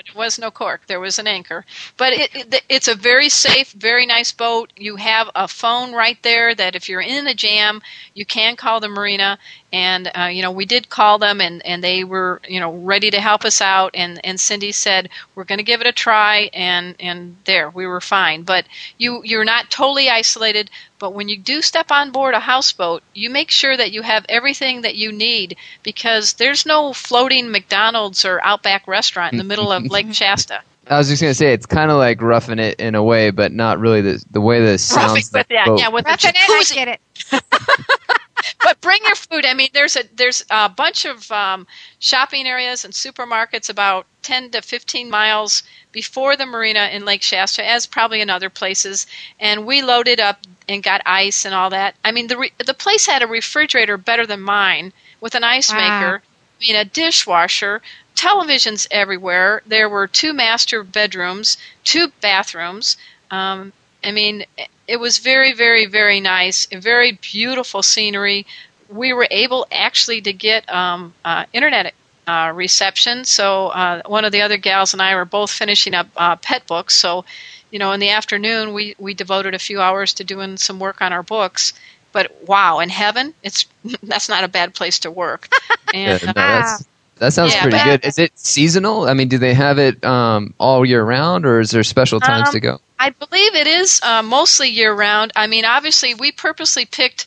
it 0.00 0.14
was 0.14 0.38
no 0.38 0.50
cork. 0.50 0.86
There 0.86 1.00
was 1.00 1.18
an 1.18 1.26
anchor, 1.26 1.64
but 1.96 2.12
it, 2.12 2.30
it, 2.34 2.62
it's 2.68 2.88
a 2.88 2.94
very 2.94 3.28
safe, 3.28 3.72
very 3.72 4.06
nice 4.06 4.32
boat. 4.32 4.72
You 4.76 4.96
have 4.96 5.30
a 5.34 5.48
phone 5.48 5.92
right 5.92 6.22
there 6.22 6.54
that 6.54 6.74
if 6.76 6.88
you're 6.88 7.00
in 7.00 7.26
a 7.26 7.34
jam, 7.34 7.82
you 8.14 8.24
can 8.26 8.56
call 8.56 8.80
the 8.80 8.88
marina. 8.88 9.38
And 9.72 10.10
uh, 10.14 10.30
you 10.32 10.42
know, 10.42 10.52
we 10.52 10.64
did 10.64 10.88
call 10.88 11.18
them, 11.18 11.40
and, 11.40 11.64
and 11.66 11.82
they 11.82 12.04
were 12.04 12.40
you 12.48 12.60
know 12.60 12.74
ready 12.74 13.10
to 13.10 13.20
help 13.20 13.44
us 13.44 13.60
out. 13.60 13.90
And, 13.94 14.20
and 14.24 14.38
Cindy 14.38 14.72
said 14.72 15.08
we're 15.34 15.44
going 15.44 15.58
to 15.58 15.64
give 15.64 15.80
it 15.80 15.86
a 15.86 15.92
try, 15.92 16.50
and 16.52 16.94
and 17.00 17.36
there 17.44 17.70
we 17.70 17.86
were 17.86 18.00
fine. 18.00 18.42
But 18.42 18.66
you 18.98 19.22
you're 19.24 19.44
not 19.44 19.70
totally 19.70 20.08
isolated. 20.08 20.70
But 20.98 21.12
when 21.12 21.28
you 21.28 21.36
do 21.36 21.60
step 21.60 21.90
on 21.90 22.10
board 22.10 22.34
a 22.34 22.40
houseboat, 22.40 23.02
you 23.12 23.28
make 23.28 23.50
sure 23.50 23.76
that 23.76 23.92
you 23.92 24.00
have 24.00 24.24
everything 24.28 24.80
that 24.80 24.94
you 24.94 25.12
need 25.12 25.56
because 25.82 26.34
there's 26.34 26.64
no 26.64 26.94
floating 26.94 27.50
McDonald's 27.50 28.24
or 28.24 28.42
Outback 28.42 28.88
restaurant 28.88 29.32
in 29.32 29.38
the 29.38 29.44
middle 29.44 29.70
of 29.70 29.84
Lake 29.90 30.06
Shasta. 30.14 30.62
I 30.88 30.98
was 30.98 31.08
just 31.08 31.20
gonna 31.20 31.34
say 31.34 31.52
it's 31.52 31.66
kind 31.66 31.90
of 31.90 31.96
like 31.96 32.22
roughing 32.22 32.58
it 32.58 32.78
in 32.78 32.94
a 32.94 33.02
way, 33.02 33.30
but 33.30 33.52
not 33.52 33.80
really 33.80 34.02
the 34.02 34.24
the 34.30 34.40
way 34.40 34.64
the 34.64 34.78
sounds. 34.78 35.08
Roughing 35.08 35.24
with 35.32 35.46
yeah, 35.50 35.64
boat. 35.66 35.80
yeah, 35.80 35.88
with 35.88 36.04
the 36.04 36.10
Roughing 36.10 36.32
it, 36.34 36.70
I 36.70 36.84
get 36.84 36.88
it. 36.88 38.20
but 38.62 38.80
bring 38.80 39.00
your 39.04 39.14
food. 39.16 39.44
I 39.46 39.54
mean, 39.54 39.68
there's 39.72 39.96
a 39.96 40.04
there's 40.14 40.44
a 40.50 40.68
bunch 40.68 41.04
of 41.04 41.30
um, 41.32 41.66
shopping 41.98 42.46
areas 42.46 42.84
and 42.84 42.92
supermarkets 42.94 43.68
about 43.70 44.06
10 44.22 44.50
to 44.50 44.62
15 44.62 45.10
miles 45.10 45.62
before 45.92 46.36
the 46.36 46.46
marina 46.46 46.88
in 46.92 47.04
Lake 47.04 47.22
Shasta, 47.22 47.64
as 47.66 47.86
probably 47.86 48.20
in 48.20 48.30
other 48.30 48.50
places. 48.50 49.06
And 49.40 49.66
we 49.66 49.82
loaded 49.82 50.20
up 50.20 50.40
and 50.68 50.82
got 50.82 51.00
ice 51.06 51.44
and 51.44 51.54
all 51.54 51.70
that. 51.70 51.94
I 52.04 52.12
mean, 52.12 52.26
the 52.28 52.38
re- 52.38 52.52
the 52.64 52.74
place 52.74 53.06
had 53.06 53.22
a 53.22 53.26
refrigerator 53.26 53.96
better 53.96 54.26
than 54.26 54.40
mine 54.40 54.92
with 55.20 55.34
an 55.34 55.44
ice 55.44 55.70
Wow. 55.72 55.78
maker. 55.78 56.22
I 56.22 56.58
mean, 56.60 56.76
a 56.76 56.84
dishwasher. 56.84 57.82
Televisions 58.14 58.86
everywhere. 58.90 59.62
There 59.66 59.88
were 59.88 60.06
two 60.06 60.32
master 60.32 60.82
bedrooms, 60.82 61.58
two 61.84 62.08
bathrooms. 62.22 62.96
Um, 63.30 63.72
I 64.02 64.10
mean, 64.10 64.44
it 64.86 64.98
was 64.98 65.18
very, 65.18 65.52
very, 65.52 65.86
very 65.86 66.20
nice. 66.20 66.66
Very 66.66 67.12
beautiful 67.20 67.82
scenery. 67.82 68.46
We 68.88 69.12
were 69.12 69.26
able 69.30 69.66
actually 69.70 70.20
to 70.22 70.32
get 70.32 70.68
um, 70.72 71.14
uh, 71.24 71.44
internet 71.52 71.94
uh, 72.26 72.52
reception. 72.54 73.24
So 73.24 73.68
uh, 73.68 74.02
one 74.06 74.24
of 74.24 74.32
the 74.32 74.42
other 74.42 74.56
gals 74.56 74.92
and 74.92 75.02
I 75.02 75.14
were 75.14 75.24
both 75.24 75.50
finishing 75.50 75.94
up 75.94 76.08
uh, 76.16 76.36
pet 76.36 76.66
books. 76.66 76.94
So, 76.94 77.24
you 77.70 77.78
know, 77.78 77.92
in 77.92 78.00
the 78.00 78.10
afternoon 78.10 78.72
we 78.72 78.94
we 78.98 79.14
devoted 79.14 79.54
a 79.54 79.58
few 79.58 79.80
hours 79.80 80.14
to 80.14 80.24
doing 80.24 80.56
some 80.56 80.78
work 80.78 81.00
on 81.02 81.12
our 81.12 81.22
books. 81.22 81.72
But 82.12 82.34
wow, 82.46 82.78
in 82.80 82.88
heaven, 82.88 83.34
it's 83.42 83.66
that's 84.02 84.28
not 84.28 84.44
a 84.44 84.48
bad 84.48 84.74
place 84.74 84.98
to 85.00 85.10
work. 85.10 85.48
Yeah, 85.92 86.18
no, 86.24 86.32
that's, 86.34 86.84
that 87.18 87.32
sounds 87.32 87.54
Yeah, 87.54 87.62
pretty 87.62 87.78
good. 87.78 88.04
Is 88.04 88.18
it 88.18 88.38
seasonal? 88.38 89.08
I 89.08 89.14
mean, 89.14 89.28
do 89.28 89.38
they 89.38 89.54
have 89.54 89.78
it 89.78 90.04
um, 90.04 90.52
all 90.58 90.84
year 90.84 91.02
round, 91.02 91.46
or 91.46 91.60
is 91.60 91.70
there 91.70 91.82
special 91.84 92.20
times 92.20 92.48
Um, 92.48 92.52
to 92.52 92.60
go? 92.60 92.80
I 92.98 93.10
believe 93.10 93.54
it 93.54 93.66
is 93.66 94.00
uh, 94.02 94.22
mostly 94.22 94.68
year 94.68 94.92
round. 94.92 95.32
I 95.36 95.46
mean, 95.46 95.64
obviously, 95.64 96.14
we 96.14 96.32
purposely 96.32 96.86
picked 96.86 97.26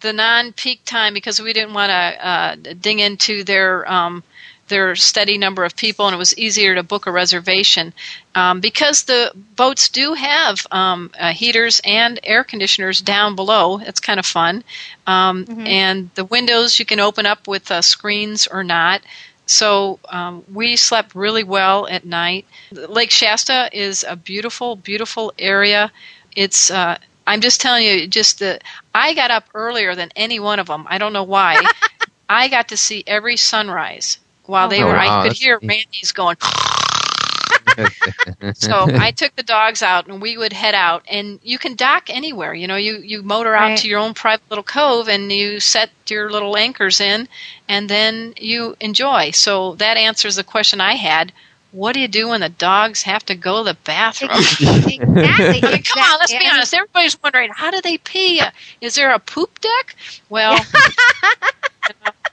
the 0.00 0.12
non-peak 0.12 0.84
time 0.84 1.14
because 1.14 1.40
we 1.40 1.52
didn't 1.52 1.74
want 1.74 1.90
to 1.90 2.26
uh, 2.26 2.56
ding 2.80 2.98
into 2.98 3.44
their 3.44 3.90
um, 3.90 4.22
their 4.68 4.96
steady 4.96 5.36
number 5.38 5.64
of 5.64 5.76
people, 5.76 6.06
and 6.06 6.14
it 6.14 6.18
was 6.18 6.36
easier 6.38 6.74
to 6.74 6.82
book 6.82 7.06
a 7.06 7.12
reservation 7.12 7.92
um, 8.34 8.60
because 8.60 9.04
the 9.04 9.30
boats 9.56 9.88
do 9.88 10.14
have 10.14 10.66
um, 10.70 11.10
uh, 11.18 11.32
heaters 11.32 11.80
and 11.84 12.18
air 12.24 12.44
conditioners 12.44 13.00
down 13.00 13.34
below. 13.36 13.78
It's 13.78 14.00
kind 14.00 14.18
of 14.18 14.26
fun, 14.26 14.64
um, 15.06 15.46
and 15.66 16.10
the 16.14 16.24
windows 16.24 16.78
you 16.78 16.84
can 16.86 17.00
open 17.00 17.26
up 17.26 17.46
with 17.46 17.70
uh, 17.70 17.82
screens 17.82 18.46
or 18.46 18.64
not. 18.64 19.02
So 19.46 19.98
um, 20.08 20.44
we 20.52 20.76
slept 20.76 21.14
really 21.14 21.44
well 21.44 21.86
at 21.88 22.04
night. 22.04 22.46
Lake 22.72 23.10
Shasta 23.10 23.68
is 23.72 24.04
a 24.08 24.16
beautiful, 24.16 24.76
beautiful 24.76 25.32
area. 25.38 25.92
It's 26.34 26.70
uh, 26.70 26.98
I'm 27.26 27.40
just 27.40 27.60
telling 27.60 27.84
you, 27.84 28.06
just 28.06 28.38
the 28.40 28.60
I 28.94 29.14
got 29.14 29.30
up 29.30 29.48
earlier 29.54 29.94
than 29.94 30.10
any 30.16 30.38
one 30.40 30.58
of 30.58 30.66
them. 30.66 30.86
I 30.88 30.98
don't 30.98 31.12
know 31.12 31.24
why. 31.24 31.70
I 32.28 32.48
got 32.48 32.68
to 32.68 32.76
see 32.76 33.04
every 33.06 33.36
sunrise 33.36 34.18
while 34.44 34.68
they 34.68 34.82
Oh, 34.82 34.86
were. 34.86 34.94
wow, 34.94 35.20
I 35.20 35.28
could 35.28 35.32
hear. 35.32 35.60
Randy's 35.68 36.12
going. 36.12 36.36
so 38.54 38.86
I 38.88 39.10
took 39.10 39.34
the 39.36 39.42
dogs 39.42 39.82
out 39.82 40.06
and 40.06 40.20
we 40.22 40.36
would 40.36 40.52
head 40.52 40.74
out 40.74 41.04
and 41.08 41.38
you 41.42 41.58
can 41.58 41.74
dock 41.74 42.08
anywhere. 42.08 42.54
You 42.54 42.66
know, 42.66 42.76
you, 42.76 42.98
you 42.98 43.22
motor 43.22 43.54
out 43.54 43.68
Right. 43.70 43.78
to 43.78 43.88
your 43.88 44.00
own 44.00 44.14
private 44.14 44.48
little 44.50 44.64
cove 44.64 45.08
and 45.08 45.30
you 45.32 45.60
set 45.60 45.90
your 46.08 46.30
little 46.30 46.56
anchors 46.56 47.00
in 47.00 47.28
and 47.68 47.88
then 47.88 48.34
you 48.36 48.76
enjoy. 48.80 49.30
So 49.32 49.74
that 49.76 49.96
answers 49.96 50.36
the 50.36 50.44
question 50.44 50.80
I 50.80 50.94
had. 50.94 51.32
What 51.72 51.94
do 51.94 52.00
you 52.00 52.06
do 52.06 52.28
when 52.28 52.40
the 52.40 52.48
dogs 52.48 53.02
have 53.02 53.24
to 53.26 53.34
go 53.34 53.58
to 53.58 53.72
the 53.72 53.78
bathroom? 53.84 54.30
exactly. 54.34 54.98
I 55.18 55.60
mean, 55.72 55.82
come 55.82 56.02
on, 56.02 56.18
let's 56.20 56.32
be 56.32 56.46
honest. 56.48 56.72
Everybody's 56.72 57.20
wondering, 57.20 57.50
how 57.52 57.72
do 57.72 57.80
they 57.80 57.98
pee? 57.98 58.40
Is 58.80 58.94
there 58.94 59.12
a 59.12 59.18
poop 59.18 59.60
deck? 59.60 59.96
Well, 60.28 60.56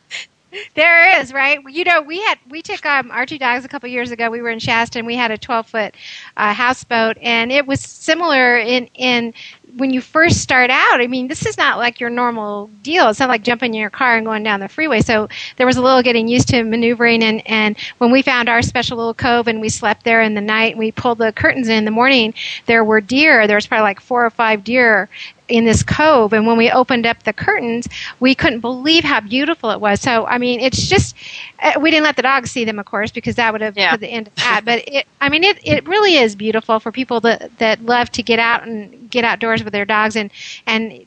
There 0.75 1.19
is, 1.19 1.31
right? 1.33 1.59
You 1.69 1.83
know, 1.85 2.01
we 2.01 2.19
had 2.21 2.37
we 2.49 2.61
took 2.61 2.85
um, 2.85 3.09
our 3.11 3.25
two 3.25 3.37
dogs 3.37 3.63
a 3.63 3.69
couple 3.69 3.87
years 3.89 4.11
ago. 4.11 4.29
We 4.29 4.41
were 4.41 4.49
in 4.49 4.59
Shasta, 4.59 4.99
and 4.99 5.07
we 5.07 5.15
had 5.15 5.31
a 5.31 5.37
twelve 5.37 5.67
foot 5.67 5.95
uh, 6.35 6.53
houseboat, 6.53 7.17
and 7.21 7.51
it 7.51 7.65
was 7.65 7.79
similar 7.79 8.57
in 8.57 8.87
in 8.95 9.33
when 9.77 9.91
you 9.91 10.01
first 10.01 10.41
start 10.41 10.69
out. 10.69 10.99
I 10.99 11.07
mean, 11.07 11.27
this 11.29 11.45
is 11.45 11.57
not 11.57 11.77
like 11.77 12.01
your 12.01 12.09
normal 12.09 12.69
deal. 12.81 13.09
It's 13.09 13.19
not 13.19 13.29
like 13.29 13.43
jumping 13.43 13.73
in 13.73 13.79
your 13.79 13.89
car 13.89 14.17
and 14.17 14.25
going 14.25 14.43
down 14.43 14.59
the 14.59 14.67
freeway. 14.67 15.01
So 15.01 15.29
there 15.55 15.65
was 15.65 15.77
a 15.77 15.81
little 15.81 16.01
getting 16.01 16.27
used 16.27 16.49
to 16.49 16.63
maneuvering, 16.63 17.23
and 17.23 17.41
and 17.47 17.77
when 17.99 18.11
we 18.11 18.21
found 18.21 18.49
our 18.49 18.61
special 18.61 18.97
little 18.97 19.13
cove 19.13 19.47
and 19.47 19.61
we 19.61 19.69
slept 19.69 20.03
there 20.03 20.21
in 20.21 20.33
the 20.33 20.41
night, 20.41 20.71
and 20.73 20.79
we 20.79 20.91
pulled 20.91 21.19
the 21.19 21.31
curtains 21.31 21.69
in, 21.69 21.75
in 21.77 21.85
the 21.85 21.91
morning. 21.91 22.33
There 22.65 22.83
were 22.83 22.99
deer. 22.99 23.47
There 23.47 23.55
was 23.57 23.67
probably 23.67 23.83
like 23.83 24.01
four 24.01 24.25
or 24.25 24.29
five 24.29 24.63
deer 24.65 25.07
in 25.51 25.65
this 25.65 25.83
cove 25.83 26.33
and 26.33 26.47
when 26.47 26.57
we 26.57 26.71
opened 26.71 27.05
up 27.05 27.21
the 27.23 27.33
curtains 27.33 27.87
we 28.19 28.33
couldn't 28.33 28.61
believe 28.61 29.03
how 29.03 29.19
beautiful 29.19 29.69
it 29.71 29.79
was 29.81 29.99
so 30.01 30.25
i 30.25 30.37
mean 30.37 30.59
it's 30.59 30.87
just 30.87 31.15
uh, 31.61 31.73
we 31.79 31.91
didn't 31.91 32.03
let 32.03 32.15
the 32.15 32.21
dogs 32.21 32.49
see 32.49 32.63
them 32.65 32.79
of 32.79 32.85
course 32.85 33.11
because 33.11 33.35
that 33.35 33.51
would 33.51 33.61
have 33.61 33.77
Yeah. 33.77 33.91
put 33.91 33.99
the 33.99 34.07
end 34.07 34.27
of 34.27 34.35
that 34.35 34.61
but 34.65 34.83
it 34.87 35.05
i 35.19 35.29
mean 35.29 35.43
it, 35.43 35.59
it 35.65 35.87
really 35.87 36.15
is 36.15 36.35
beautiful 36.35 36.79
for 36.79 36.91
people 36.91 37.19
that 37.21 37.57
that 37.59 37.83
love 37.83 38.09
to 38.13 38.23
get 38.23 38.39
out 38.39 38.63
and 38.65 39.09
get 39.11 39.23
outdoors 39.25 39.63
with 39.63 39.73
their 39.73 39.85
dogs 39.85 40.15
and 40.15 40.31
and 40.65 41.05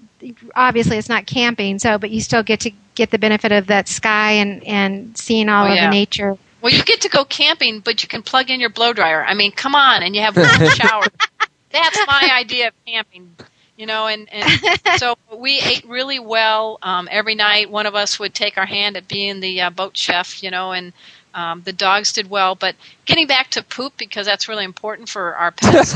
obviously 0.54 0.96
it's 0.98 1.08
not 1.08 1.26
camping 1.26 1.78
so 1.78 1.98
but 1.98 2.10
you 2.10 2.20
still 2.20 2.42
get 2.42 2.60
to 2.60 2.70
get 2.94 3.10
the 3.10 3.18
benefit 3.18 3.50
of 3.52 3.66
that 3.66 3.88
sky 3.88 4.32
and 4.32 4.62
and 4.64 5.16
seeing 5.18 5.48
all 5.48 5.66
Oh, 5.66 5.70
of 5.70 5.74
yeah. 5.76 5.86
the 5.88 5.94
nature 5.94 6.36
well, 6.62 6.72
you 6.72 6.82
get 6.82 7.02
to 7.02 7.10
go 7.10 7.26
camping, 7.26 7.80
but 7.80 8.02
you 8.02 8.08
can 8.08 8.22
plug 8.22 8.48
in 8.48 8.58
your 8.58 8.70
blow 8.70 8.94
dryer. 8.94 9.22
I 9.22 9.34
mean, 9.34 9.52
come 9.52 9.74
on, 9.74 10.02
and 10.02 10.16
you 10.16 10.22
have 10.22 10.34
one 10.34 10.46
shower. 10.70 11.04
That's 11.70 11.98
my 12.06 12.30
idea 12.40 12.68
of 12.68 12.72
camping. 12.86 13.36
You 13.76 13.86
know, 13.86 14.06
and, 14.06 14.28
and 14.32 14.48
so 14.98 15.16
we 15.36 15.58
ate 15.60 15.84
really 15.86 16.18
well 16.18 16.78
um, 16.82 17.08
every 17.10 17.34
night. 17.34 17.70
One 17.70 17.86
of 17.86 17.94
us 17.94 18.18
would 18.20 18.34
take 18.34 18.56
our 18.56 18.66
hand 18.66 18.96
at 18.96 19.08
being 19.08 19.40
the 19.40 19.62
uh, 19.62 19.70
boat 19.70 19.96
chef, 19.96 20.42
you 20.42 20.50
know, 20.50 20.72
and 20.72 20.92
um, 21.34 21.62
the 21.62 21.72
dogs 21.72 22.12
did 22.12 22.30
well. 22.30 22.54
But 22.54 22.76
getting 23.04 23.26
back 23.26 23.50
to 23.50 23.62
poop, 23.62 23.94
because 23.96 24.26
that's 24.26 24.48
really 24.48 24.64
important 24.64 25.08
for 25.08 25.34
our 25.34 25.50
pets. 25.52 25.94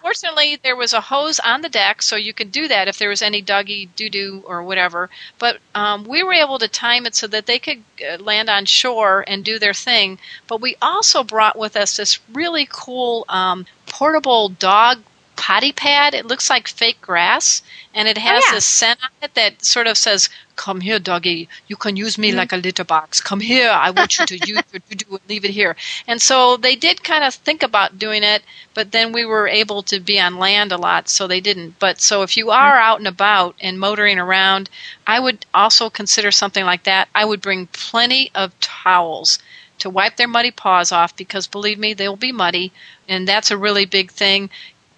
Fortunately, 0.00 0.56
there 0.56 0.76
was 0.76 0.92
a 0.92 1.00
hose 1.00 1.38
on 1.40 1.60
the 1.62 1.68
deck, 1.68 2.02
so 2.02 2.16
you 2.16 2.32
could 2.34 2.50
do 2.50 2.66
that 2.68 2.88
if 2.88 2.98
there 2.98 3.08
was 3.08 3.22
any 3.22 3.40
doggy 3.40 3.86
doo 3.96 4.08
doo 4.10 4.42
or 4.46 4.62
whatever. 4.62 5.08
But 5.38 5.58
um, 5.74 6.04
we 6.04 6.22
were 6.22 6.32
able 6.32 6.58
to 6.58 6.68
time 6.68 7.06
it 7.06 7.14
so 7.14 7.26
that 7.28 7.46
they 7.46 7.58
could 7.58 7.84
uh, 8.04 8.16
land 8.18 8.50
on 8.50 8.64
shore 8.64 9.24
and 9.26 9.44
do 9.44 9.58
their 9.58 9.74
thing. 9.74 10.18
But 10.48 10.60
we 10.60 10.76
also 10.82 11.22
brought 11.22 11.56
with 11.56 11.76
us 11.76 11.96
this 11.96 12.18
really 12.32 12.66
cool 12.70 13.24
um, 13.28 13.66
portable 13.86 14.48
dog 14.48 15.02
potty 15.42 15.72
pad. 15.72 16.14
It 16.14 16.24
looks 16.24 16.48
like 16.48 16.68
fake 16.68 17.00
grass, 17.00 17.62
and 17.92 18.06
it 18.06 18.16
has 18.16 18.44
oh, 18.44 18.48
yeah. 18.48 18.54
this 18.54 18.64
scent 18.64 19.00
on 19.02 19.10
it 19.22 19.34
that 19.34 19.64
sort 19.64 19.88
of 19.88 19.98
says, 19.98 20.28
"Come 20.54 20.80
here, 20.80 21.00
doggy. 21.00 21.48
You 21.66 21.74
can 21.74 21.96
use 21.96 22.16
me 22.16 22.28
mm-hmm. 22.28 22.38
like 22.38 22.52
a 22.52 22.56
litter 22.58 22.84
box. 22.84 23.20
Come 23.20 23.40
here. 23.40 23.68
I 23.68 23.90
want 23.90 24.16
you 24.16 24.26
to 24.26 24.38
use 24.46 24.62
your 24.72 24.82
doo 24.88 24.94
doo 24.94 25.14
and 25.16 25.28
leave 25.28 25.44
it 25.44 25.50
here." 25.50 25.74
And 26.06 26.22
so 26.22 26.56
they 26.56 26.76
did 26.76 27.02
kind 27.02 27.24
of 27.24 27.34
think 27.34 27.64
about 27.64 27.98
doing 27.98 28.22
it, 28.22 28.44
but 28.72 28.92
then 28.92 29.10
we 29.10 29.24
were 29.24 29.48
able 29.48 29.82
to 29.90 29.98
be 29.98 30.20
on 30.20 30.38
land 30.38 30.70
a 30.70 30.76
lot, 30.76 31.08
so 31.08 31.26
they 31.26 31.40
didn't. 31.40 31.80
But 31.80 32.00
so 32.00 32.22
if 32.22 32.36
you 32.36 32.44
mm-hmm. 32.46 32.62
are 32.62 32.78
out 32.78 33.00
and 33.00 33.08
about 33.08 33.56
and 33.60 33.80
motoring 33.80 34.20
around, 34.20 34.70
I 35.08 35.18
would 35.18 35.44
also 35.52 35.90
consider 35.90 36.30
something 36.30 36.64
like 36.64 36.84
that. 36.84 37.08
I 37.16 37.24
would 37.24 37.42
bring 37.42 37.66
plenty 37.66 38.30
of 38.32 38.58
towels 38.60 39.40
to 39.82 39.90
wipe 39.90 40.14
their 40.16 40.28
muddy 40.28 40.52
paws 40.52 40.92
off 40.92 41.16
because 41.16 41.48
believe 41.48 41.76
me, 41.76 41.92
they'll 41.92 42.14
be 42.14 42.30
muddy, 42.30 42.70
and 43.08 43.26
that's 43.26 43.50
a 43.50 43.56
really 43.56 43.84
big 43.84 44.12
thing. 44.12 44.48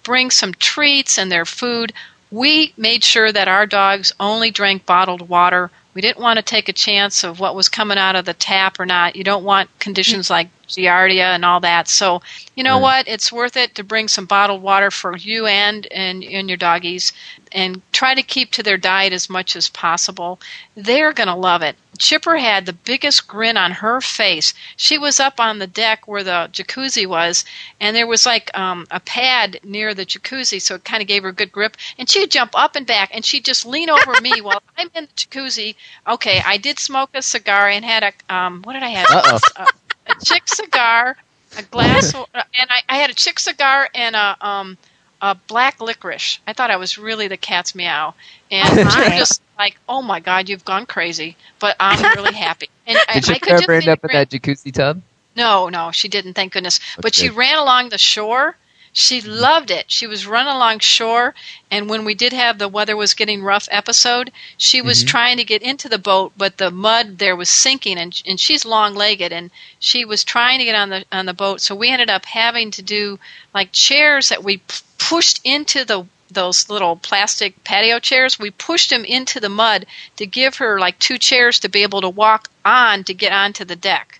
Bring 0.05 0.31
some 0.31 0.53
treats 0.53 1.17
and 1.17 1.29
their 1.31 1.45
food. 1.45 1.91
We 2.31 2.73
made 2.77 3.03
sure 3.03 3.31
that 3.31 3.47
our 3.49 3.65
dogs 3.65 4.13
only 4.19 4.51
drank 4.51 4.85
bottled 4.85 5.27
water. 5.27 5.71
We 5.93 6.01
didn't 6.01 6.21
want 6.21 6.37
to 6.37 6.43
take 6.43 6.67
a 6.69 6.73
chance 6.73 7.23
of 7.23 7.39
what 7.39 7.55
was 7.55 7.69
coming 7.69 7.97
out 7.97 8.15
of 8.17 8.25
the 8.25 8.33
tap 8.33 8.79
or 8.79 8.85
not. 8.85 9.15
You 9.15 9.23
don't 9.23 9.45
want 9.45 9.69
conditions 9.79 10.29
like 10.29 10.49
giardia 10.67 11.33
and 11.33 11.45
all 11.45 11.61
that. 11.61 11.87
So, 11.87 12.21
you 12.55 12.63
know 12.63 12.75
Right. 12.75 12.81
what? 12.81 13.07
It's 13.07 13.31
worth 13.31 13.55
it 13.55 13.75
to 13.75 13.83
bring 13.83 14.07
some 14.09 14.25
bottled 14.25 14.61
water 14.61 14.91
for 14.91 15.15
you 15.15 15.45
and, 15.45 15.87
and 15.91 16.23
and 16.23 16.49
your 16.49 16.57
doggies 16.57 17.13
and 17.53 17.81
try 17.93 18.13
to 18.13 18.21
keep 18.23 18.51
to 18.53 18.63
their 18.63 18.77
diet 18.77 19.13
as 19.13 19.29
much 19.29 19.55
as 19.55 19.69
possible. 19.69 20.39
They're 20.75 21.13
going 21.13 21.29
to 21.29 21.35
love 21.35 21.61
it. 21.61 21.77
Chipper 21.97 22.37
had 22.37 22.65
the 22.65 22.73
biggest 22.73 23.27
grin 23.27 23.57
on 23.57 23.71
her 23.71 24.01
face. 24.01 24.53
She 24.75 24.97
was 24.97 25.19
up 25.19 25.39
on 25.39 25.59
the 25.59 25.67
deck 25.67 26.07
where 26.07 26.23
the 26.23 26.49
jacuzzi 26.51 27.05
was, 27.05 27.45
and 27.79 27.95
there 27.95 28.07
was 28.07 28.25
like 28.25 28.55
um, 28.57 28.87
a 28.91 28.99
pad 28.99 29.59
near 29.63 29.93
the 29.93 30.05
jacuzzi, 30.05 30.61
so 30.61 30.75
it 30.75 30.83
kind 30.83 31.01
of 31.01 31.07
gave 31.07 31.23
her 31.23 31.29
a 31.29 31.33
good 31.33 31.51
grip. 31.51 31.77
And 31.97 32.09
she'd 32.09 32.31
jump 32.31 32.51
up 32.55 32.75
and 32.75 32.85
back, 32.85 33.11
and 33.13 33.25
she'd 33.25 33.45
just 33.45 33.65
lean 33.65 33.89
over 33.89 34.19
me 34.21 34.41
while 34.41 34.61
I'm 34.77 34.89
in 34.95 35.05
the 35.05 35.11
jacuzzi. 35.11 35.75
Okay, 36.07 36.41
I 36.45 36.57
did 36.57 36.79
smoke 36.79 37.11
a 37.13 37.21
cigar 37.21 37.69
and 37.69 37.85
had 37.85 38.03
a 38.03 38.33
um, 38.33 38.61
what 38.63 38.73
did 38.73 38.83
I 38.83 38.89
have? 38.89 39.07
Uh-oh. 39.09 39.39
A, 39.57 40.11
a 40.11 40.25
chick 40.25 40.47
cigar, 40.47 41.17
a 41.57 41.63
glass, 41.63 42.13
and 42.33 42.69
I, 42.69 42.81
I 42.89 42.97
had 42.97 43.09
a 43.09 43.13
chick 43.15 43.39
cigar 43.39 43.89
and 43.93 44.15
a 44.15 44.37
um, 44.45 44.77
a 45.21 45.35
black 45.47 45.81
licorice. 45.81 46.39
I 46.45 46.53
thought 46.53 46.71
I 46.71 46.75
was 46.77 46.97
really 46.97 47.27
the 47.27 47.37
cat's 47.37 47.73
meow, 47.73 48.13
and 48.51 48.69
she 48.91 48.99
my. 48.99 49.09
was 49.09 49.29
just 49.29 49.41
like, 49.57 49.77
"Oh 49.87 50.01
my 50.01 50.19
god, 50.19 50.49
you've 50.49 50.65
gone 50.65 50.85
crazy!" 50.85 51.35
But 51.59 51.75
I'm 51.79 52.01
really 52.15 52.33
happy. 52.47 52.69
And 52.87 52.97
I, 53.07 53.19
Did 53.19 53.29
I 53.29 53.39
could 53.39 53.49
just 53.49 53.63
ever 53.63 53.73
end 53.73 53.87
up 53.87 54.03
in 54.03 54.09
that 54.13 54.29
jacuzzi 54.29 54.71
tub? 54.73 55.01
no, 55.35 55.69
no, 55.69 55.91
she 55.91 56.07
didn't. 56.07 56.33
Thank 56.33 56.53
goodness. 56.53 56.79
but 57.01 57.13
she 57.15 57.29
ran 57.29 57.57
along 57.57 57.89
the 57.89 57.97
shore. 57.97 58.55
She 58.97 59.19
loved 59.19 59.71
it. 59.71 59.91
She 59.91 60.07
was 60.07 60.25
running 60.25 60.53
along 60.53 60.79
shore, 60.79 61.35
and 61.69 61.89
when 61.89 62.05
we 62.05 62.15
did 62.15 62.31
have 62.31 62.57
the 62.57 62.69
weather 62.69 62.95
was 62.95 63.13
getting 63.13 63.43
rough 63.43 63.67
episode, 63.69 64.31
she 64.57 64.81
was 64.81 65.03
Mhm. 65.03 65.07
trying 65.07 65.37
to 65.37 65.43
get 65.43 65.61
into 65.61 65.89
the 65.89 65.97
boat, 65.97 66.31
but 66.37 66.57
the 66.57 66.71
mud 66.71 67.17
there 67.17 67.35
was 67.35 67.49
sinking, 67.49 67.97
and 67.97 68.21
and 68.25 68.39
she's 68.39 68.63
long 68.63 68.95
legged, 68.95 69.33
and 69.33 69.51
she 69.79 70.05
was 70.05 70.23
trying 70.23 70.59
to 70.59 70.65
get 70.65 70.75
on 70.75 70.89
the 70.91 71.03
on 71.11 71.25
the 71.25 71.33
boat. 71.33 71.59
So 71.59 71.75
we 71.75 71.89
ended 71.89 72.09
up 72.09 72.25
having 72.25 72.71
to 72.71 72.81
do 72.81 73.19
like 73.53 73.73
chairs 73.73 74.29
that 74.29 74.45
we 74.45 74.57
p- 74.59 74.75
pushed 74.97 75.41
into 75.43 75.83
the 75.83 76.05
those 76.31 76.69
little 76.69 76.95
plastic 76.95 77.63
patio 77.63 77.99
chairs. 77.99 78.39
We 78.39 78.51
pushed 78.51 78.89
them 78.89 79.05
into 79.05 79.39
the 79.39 79.49
mud 79.49 79.85
to 80.17 80.25
give 80.25 80.57
her 80.57 80.79
like 80.79 80.99
two 80.99 81.17
chairs 81.17 81.59
to 81.59 81.69
be 81.69 81.83
able 81.83 82.01
to 82.01 82.09
walk 82.09 82.49
on 82.63 83.03
to 83.05 83.13
get 83.13 83.31
onto 83.31 83.65
the 83.65 83.75
deck. 83.75 84.19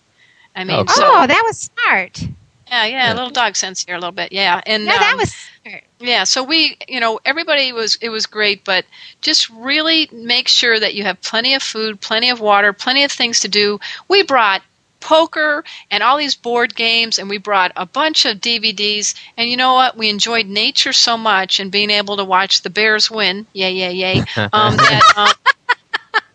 I 0.56 0.64
mean, 0.64 0.78
Okay. 0.78 0.94
so 0.94 1.04
oh 1.04 1.28
that 1.28 1.44
was 1.46 1.58
smart 1.58 2.22
yeah, 2.68 2.86
yeah, 2.86 3.14
a 3.14 3.16
little 3.16 3.30
dog 3.30 3.56
sense 3.56 3.86
here 3.86 3.96
a 3.96 4.00
little 4.00 4.12
bit. 4.12 4.32
Yeah, 4.32 4.60
and 4.66 4.86
no 4.86 4.92
that 4.92 5.14
um, 5.14 5.20
was 5.20 5.34
smart 5.64 5.84
yeah. 6.00 6.24
So 6.24 6.44
we, 6.44 6.78
you 6.88 7.00
know, 7.00 7.20
everybody 7.26 7.72
was 7.72 7.98
it 8.02 8.10
was 8.10 8.26
great, 8.26 8.64
but 8.64 8.86
just 9.22 9.50
really 9.50 10.10
make 10.12 10.48
sure 10.48 10.80
that 10.80 10.94
you 10.96 11.04
have 11.04 11.22
plenty 11.22 11.54
of 11.54 11.64
food, 11.64 12.02
plenty 12.02 12.30
of 12.30 12.40
water, 12.40 12.74
plenty 12.74 13.04
of 13.04 13.12
things 13.12 13.42
to 13.42 13.48
do. 13.48 13.80
We 14.08 14.24
brought 14.24 14.62
poker 15.06 15.64
and 15.92 16.02
all 16.02 16.18
these 16.18 16.36
board 16.36 16.76
games 16.76 17.20
and 17.20 17.30
we 17.30 17.38
brought 17.38 17.72
a 17.76 17.86
bunch 17.86 18.26
of 18.26 18.40
DVDs 18.40 19.14
and 19.38 19.48
you 19.48 19.56
know 19.56 19.76
what 19.76 19.96
we 19.96 20.10
enjoyed 20.10 20.48
nature 20.48 20.92
so 20.94 21.16
much 21.16 21.60
and 21.60 21.72
being 21.72 21.92
able 21.92 22.18
to 22.18 22.26
watch 22.26 22.64
the 22.64 22.72
bears 22.72 23.12
win 23.12 23.46
yay 23.54 23.72
yay 23.72 23.94
yay 23.94 24.16
um, 24.52 24.76
that 24.76 25.04
um, 25.16 25.32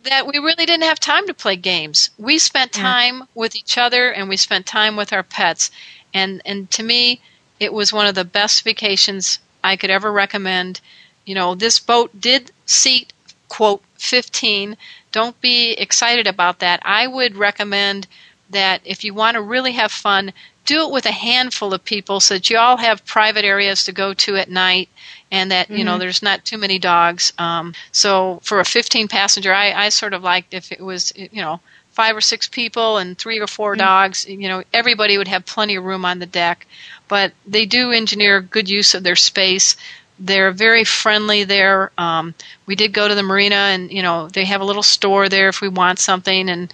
that 0.04 0.24
we 0.26 0.38
really 0.38 0.66
didn't 0.66 0.85
have 0.85 1.00
time 1.00 1.26
to 1.26 1.35
play 1.35 1.56
games. 1.56 2.11
We 2.16 2.38
spent 2.38 2.76
Yeah. 2.76 2.83
time 2.83 3.24
with 3.35 3.56
each 3.56 3.76
other 3.76 4.12
and 4.12 4.28
we 4.28 4.37
spent 4.37 4.66
time 4.66 4.96
with 4.96 5.12
our 5.12 5.24
pets. 5.24 5.70
And 6.14 6.40
and 6.44 6.70
to 6.70 6.83
me, 6.85 7.20
it 7.59 7.72
was 7.72 7.92
one 7.92 8.06
of 8.06 8.14
the 8.14 8.24
best 8.24 8.62
vacations 8.62 9.40
I 9.64 9.76
could 9.76 9.90
ever 9.90 10.12
recommend. 10.12 10.80
You 11.26 11.35
know, 11.35 11.54
this 11.56 11.80
boat 11.80 12.11
did 12.18 12.52
seat 12.66 13.12
quote 13.48 13.83
15. 13.98 14.76
Don't 15.12 15.38
be 15.40 15.72
excited 15.72 16.26
about 16.28 16.61
that. 16.61 16.80
I 16.85 17.06
would 17.09 17.37
recommend 17.37 18.06
that 18.50 18.80
if 18.84 19.04
you 19.04 19.14
want 19.14 19.36
to 19.36 19.42
really 19.42 19.72
have 19.72 19.92
fun, 19.92 20.32
do 20.66 20.84
it 20.84 20.92
with 20.92 21.06
a 21.06 21.12
handful 21.12 21.72
of 21.72 21.84
people 21.84 22.20
so 22.20 22.34
that 22.34 22.50
you 22.50 22.58
all 22.58 22.76
have 22.76 23.04
private 23.04 23.44
areas 23.44 23.84
to 23.84 23.92
go 23.92 24.14
to 24.14 24.36
at 24.36 24.50
night 24.50 24.88
and 25.32 25.50
that 25.50 25.70
you 25.70 25.84
know 25.84 25.98
there's 25.98 26.22
not 26.22 26.44
too 26.44 26.58
many 26.58 26.78
dogs. 26.78 27.32
Um, 27.38 27.74
so 27.92 28.40
for 28.42 28.60
a 28.60 28.64
15 28.64 29.08
passenger 29.08 29.54
I, 29.54 29.72
I 29.72 29.88
sort 29.88 30.14
of 30.14 30.22
liked 30.22 30.54
if 30.54 30.70
it 30.72 30.80
was 30.80 31.12
you 31.16 31.40
know 31.40 31.60
five 31.90 32.16
or 32.16 32.20
six 32.20 32.48
people 32.48 32.98
and 32.98 33.18
three 33.18 33.40
or 33.40 33.46
4 33.48 33.74
dogs 33.74 34.26
you 34.26 34.48
know 34.48 34.62
everybody 34.72 35.18
would 35.18 35.28
have 35.28 35.44
plenty 35.44 35.76
of 35.76 35.84
room 35.84 36.04
on 36.04 36.18
the 36.18 36.26
deck. 36.26 36.66
But 37.08 37.32
they 37.46 37.66
do 37.66 37.90
engineer 37.90 38.40
good 38.40 38.68
use 38.68 38.94
of 38.94 39.02
their 39.02 39.16
space. 39.16 39.76
They're 40.20 40.52
very 40.52 40.84
friendly 40.84 41.44
there. 41.44 41.90
Um, 41.98 42.34
we 42.66 42.76
did 42.76 42.92
go 42.92 43.08
to 43.08 43.14
the 43.14 43.22
marina 43.22 43.56
and 43.74 43.90
you 43.90 44.02
know 44.02 44.28
they 44.28 44.44
have 44.44 44.60
a 44.60 44.64
little 44.64 44.82
store 44.82 45.28
there 45.28 45.48
if 45.48 45.60
we 45.60 45.68
want 45.68 45.98
something. 45.98 46.48
And 46.48 46.72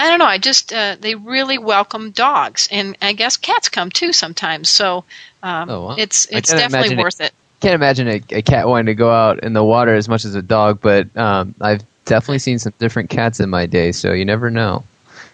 I 0.00 0.08
don't 0.08 0.18
know. 0.18 0.24
I 0.24 0.38
just 0.38 0.72
uh, 0.72 0.96
they 0.98 1.14
really 1.14 1.58
welcome 1.58 2.10
dogs, 2.10 2.68
and 2.70 2.96
I 3.02 3.12
guess 3.12 3.36
cats 3.36 3.68
come 3.68 3.90
too 3.90 4.12
sometimes. 4.12 4.68
So 4.68 5.04
um, 5.42 5.68
Oh, 5.70 5.80
wow. 5.88 5.94
it's 5.98 6.26
it's 6.30 6.50
definitely 6.50 6.78
imagine 6.78 6.98
it- 6.98 7.02
worth 7.02 7.20
it. 7.20 7.32
Can't 7.60 7.74
imagine 7.74 8.08
a, 8.08 8.22
a 8.30 8.40
cat 8.40 8.66
wanting 8.66 8.86
to 8.86 8.94
go 8.94 9.10
out 9.10 9.44
in 9.44 9.52
the 9.52 9.62
water 9.62 9.94
as 9.94 10.08
much 10.08 10.24
as 10.24 10.34
a 10.34 10.40
dog, 10.40 10.80
but 10.80 11.14
um, 11.14 11.54
I've 11.60 11.82
definitely 12.06 12.38
seen 12.38 12.58
some 12.58 12.72
different 12.78 13.10
cats 13.10 13.38
in 13.38 13.50
my 13.50 13.66
day, 13.66 13.92
so 13.92 14.12
you 14.12 14.24
never 14.24 14.48
know. 14.50 14.82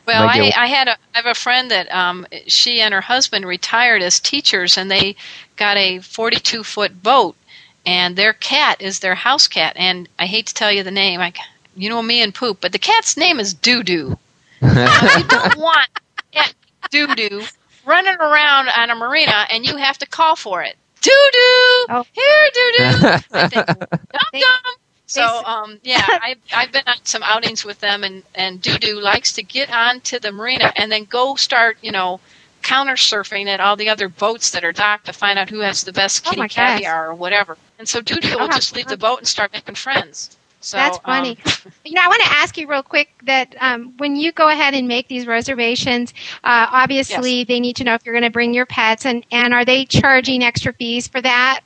Well, 0.07 0.29
I, 0.29 0.53
I 0.57 0.67
had 0.67 0.89
a 0.89 0.93
I 1.15 1.19
have 1.19 1.27
a 1.27 1.35
friend 1.35 1.71
that 1.71 1.89
um, 1.95 2.27
she 2.49 2.81
and 2.81 2.93
her 2.93 3.01
husband 3.01 3.47
retired 3.47 4.03
as 4.03 4.19
teachers, 4.19 4.77
and 4.77 4.91
they 4.91 5.15
got 5.55 5.77
a 5.77 6.01
42 6.01 6.65
foot 6.65 7.01
boat, 7.01 7.37
and 7.87 8.17
their 8.17 8.33
cat 8.33 8.83
is 8.83 8.99
their 8.99 9.15
house 9.15 9.47
cat. 9.47 9.75
And 9.77 10.09
I 10.19 10.27
hate 10.27 10.47
to 10.49 10.55
tell 10.55 10.73
you 10.73 10.83
the 10.83 10.91
name, 10.91 11.21
I, 11.21 11.33
you 11.77 11.89
know 11.89 12.03
me 12.03 12.23
and 12.23 12.35
poop, 12.35 12.59
but 12.61 12.73
the 12.73 12.79
cat's 12.81 13.17
name 13.17 13.39
is 13.39 13.55
Doo 13.55 13.85
Doo. 13.85 14.19
Now, 14.85 15.05
you 15.07 15.25
don't 15.25 15.57
want 15.57 15.89
cat 16.33 16.55
Doo 16.91 17.15
Doo 17.15 17.49
running 17.85 18.17
around 18.17 18.69
on 18.69 18.91
a 18.91 18.95
marina, 18.95 19.47
and 19.51 19.65
you 19.65 19.77
have 19.77 19.99
to 19.99 20.07
call 20.07 20.37
for 20.37 20.63
it. 20.63 20.77
Doo 21.03 21.11
Doo, 21.33 21.87
Oh. 21.89 22.05
here, 22.13 22.49
Doo 22.55 22.73
Doo. 22.77 23.09
I 23.35 23.45
think, 23.45 23.67
dum 24.13 24.21
dum. 24.41 24.75
So 25.07 25.43
um, 25.45 25.79
yeah, 25.85 26.03
I, 26.09 26.37
I've 26.55 26.73
been 26.73 26.83
on 26.87 26.97
some 27.05 27.23
outings 27.23 27.65
with 27.65 27.79
them, 27.81 28.03
and 28.05 28.23
and 28.35 28.61
Dudu 28.61 29.01
likes 29.01 29.33
to 29.35 29.43
get 29.43 29.71
onto 29.71 30.19
the 30.19 30.33
marina 30.33 30.73
and 30.77 30.91
then 30.91 31.05
go 31.05 31.37
start, 31.37 31.79
you 31.83 31.93
know, 31.93 32.21
counter 32.63 32.95
surfing 32.95 33.47
at 33.47 33.61
all 33.61 33.77
the 33.77 33.89
other 33.89 34.09
boats 34.09 34.51
that 34.51 34.65
are 34.65 34.73
docked 34.73 35.07
to 35.07 35.13
find 35.13 35.39
out 35.39 35.49
who 35.51 35.61
has 35.61 35.85
the 35.85 35.93
best 35.93 36.27
Oh 36.27 36.31
kitty 36.31 36.43
gosh. 36.43 36.55
caviar 36.55 37.09
or 37.11 37.15
whatever. 37.15 37.57
And 37.79 37.89
so 37.89 38.01
Dudu 38.01 38.35
will 38.35 38.49
Oh, 38.49 38.49
just 38.49 38.75
leave 38.75 38.89
the 38.89 38.97
boat 38.97 39.19
and 39.19 39.29
start 39.29 39.53
making 39.53 39.77
friends. 39.77 40.36
So 40.67 40.77
That's 40.77 40.99
um, 40.99 41.03
funny. 41.05 41.39
You 41.85 41.95
know, 41.95 42.01
I 42.03 42.09
want 42.09 42.23
to 42.25 42.33
ask 42.33 42.59
you 42.59 42.67
real 42.67 42.83
quick 42.83 43.09
that 43.25 43.55
um, 43.61 43.95
when 43.99 44.17
you 44.17 44.33
go 44.33 44.49
ahead 44.49 44.75
and 44.75 44.89
make 44.89 45.07
these 45.07 45.27
reservations, 45.27 46.13
uh, 46.43 46.67
obviously 46.71 47.45
they 47.45 47.61
need 47.61 47.77
to 47.77 47.85
know 47.85 47.95
if 47.95 48.05
you're 48.05 48.15
going 48.15 48.25
to 48.25 48.31
bring 48.31 48.53
your 48.53 48.67
pets, 48.67 49.07
and, 49.07 49.25
and 49.31 49.55
are 49.55 49.65
they 49.65 49.85
charging 49.85 50.43
extra 50.43 50.73
fees 50.73 51.07
for 51.07 51.21
that? 51.21 51.61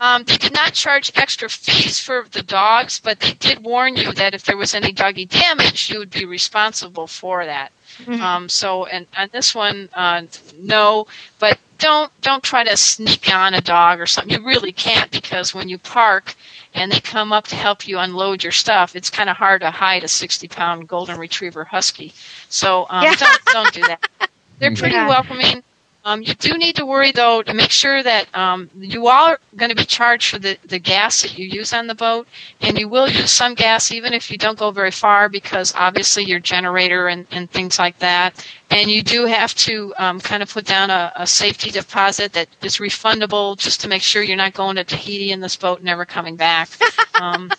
Um, 0.00 0.24
they 0.24 0.36
did 0.36 0.52
not 0.52 0.74
charge 0.74 1.12
extra 1.14 1.48
fees 1.48 1.98
for 1.98 2.26
the 2.30 2.42
dogs, 2.42 3.00
but 3.00 3.20
they 3.20 3.32
did 3.32 3.62
warn 3.64 3.96
you 3.96 4.12
that 4.12 4.34
if 4.34 4.44
there 4.44 4.56
was 4.56 4.74
any 4.74 4.92
doggy 4.92 5.24
damage, 5.24 5.88
you 5.90 5.98
would 5.98 6.10
be 6.10 6.26
responsible 6.26 7.06
for 7.06 7.46
that. 7.46 7.72
Mhm. 8.04 8.20
Um, 8.20 8.48
so, 8.48 8.84
and 8.84 9.06
on 9.16 9.30
this 9.32 9.54
one, 9.54 9.88
uh, 9.94 10.22
no, 10.58 11.06
but 11.38 11.58
don't 11.78 12.12
don't 12.20 12.42
try 12.42 12.64
to 12.64 12.76
sneak 12.76 13.32
on 13.32 13.54
a 13.54 13.60
dog 13.60 14.00
or 14.00 14.06
something. 14.06 14.34
You 14.34 14.44
really 14.44 14.72
can't 14.72 15.10
because 15.10 15.54
when 15.54 15.68
you 15.68 15.78
park 15.78 16.34
and 16.74 16.90
they 16.92 17.00
come 17.00 17.32
up 17.32 17.46
to 17.48 17.56
help 17.56 17.86
you 17.88 17.98
unload 17.98 18.42
your 18.42 18.52
stuff, 18.52 18.96
it's 18.96 19.10
kind 19.10 19.28
of 19.30 19.36
hard 19.36 19.62
to 19.62 19.70
hide 19.70 20.04
a 20.04 20.08
sixty 20.08 20.48
pound 20.48 20.88
golden 20.88 21.18
retriever 21.18 21.64
husky. 21.64 22.12
So 22.48 22.86
um, 22.90 23.12
Yeah. 23.12 23.14
don't 23.16 23.40
don't 23.52 23.72
do 23.72 23.84
that. 23.86 24.00
They're 24.60 24.72
pretty 24.72 24.96
Yeah. 24.96 25.06
welcoming. 25.06 25.62
Um, 26.04 26.22
you 26.22 26.34
do 26.34 26.58
need 26.58 26.76
to 26.76 26.86
worry 26.86 27.12
though 27.12 27.42
to 27.42 27.54
make 27.54 27.70
sure 27.70 28.02
that 28.02 28.26
um, 28.36 28.68
you 28.76 29.06
are 29.06 29.38
going 29.56 29.68
to 29.68 29.76
be 29.76 29.84
charged 29.84 30.30
for 30.30 30.38
the, 30.40 30.58
the 30.64 30.80
gas 30.80 31.22
that 31.22 31.38
you 31.38 31.46
use 31.46 31.72
on 31.72 31.86
the 31.86 31.94
boat, 31.94 32.26
and 32.60 32.76
you 32.78 32.88
will 32.88 33.08
use 33.08 33.30
some 33.30 33.54
gas 33.54 33.92
even 33.92 34.12
if 34.12 34.28
you 34.30 34.36
don't 34.36 34.58
go 34.58 34.72
very 34.72 34.90
far 34.90 35.28
because 35.28 35.72
obviously 35.76 36.24
your 36.24 36.40
generator 36.40 37.06
and, 37.06 37.26
and 37.30 37.48
things 37.50 37.78
like 37.78 37.98
that. 38.00 38.44
And 38.70 38.90
you 38.90 39.02
do 39.02 39.26
have 39.26 39.54
to 39.56 39.94
um, 39.98 40.20
kind 40.20 40.42
of 40.42 40.50
put 40.52 40.64
down 40.66 40.90
a, 40.90 41.12
a 41.14 41.26
safety 41.26 41.70
deposit 41.70 42.32
that 42.32 42.48
is 42.62 42.78
refundable 42.78 43.56
just 43.56 43.80
to 43.82 43.88
make 43.88 44.02
sure 44.02 44.22
you're 44.22 44.36
not 44.36 44.54
going 44.54 44.76
to 44.76 44.84
Tahiti 44.84 45.30
in 45.30 45.40
this 45.40 45.56
boat 45.56 45.78
and 45.78 45.84
never 45.86 46.04
coming 46.04 46.34
back. 46.34 46.68
um, 47.20 47.50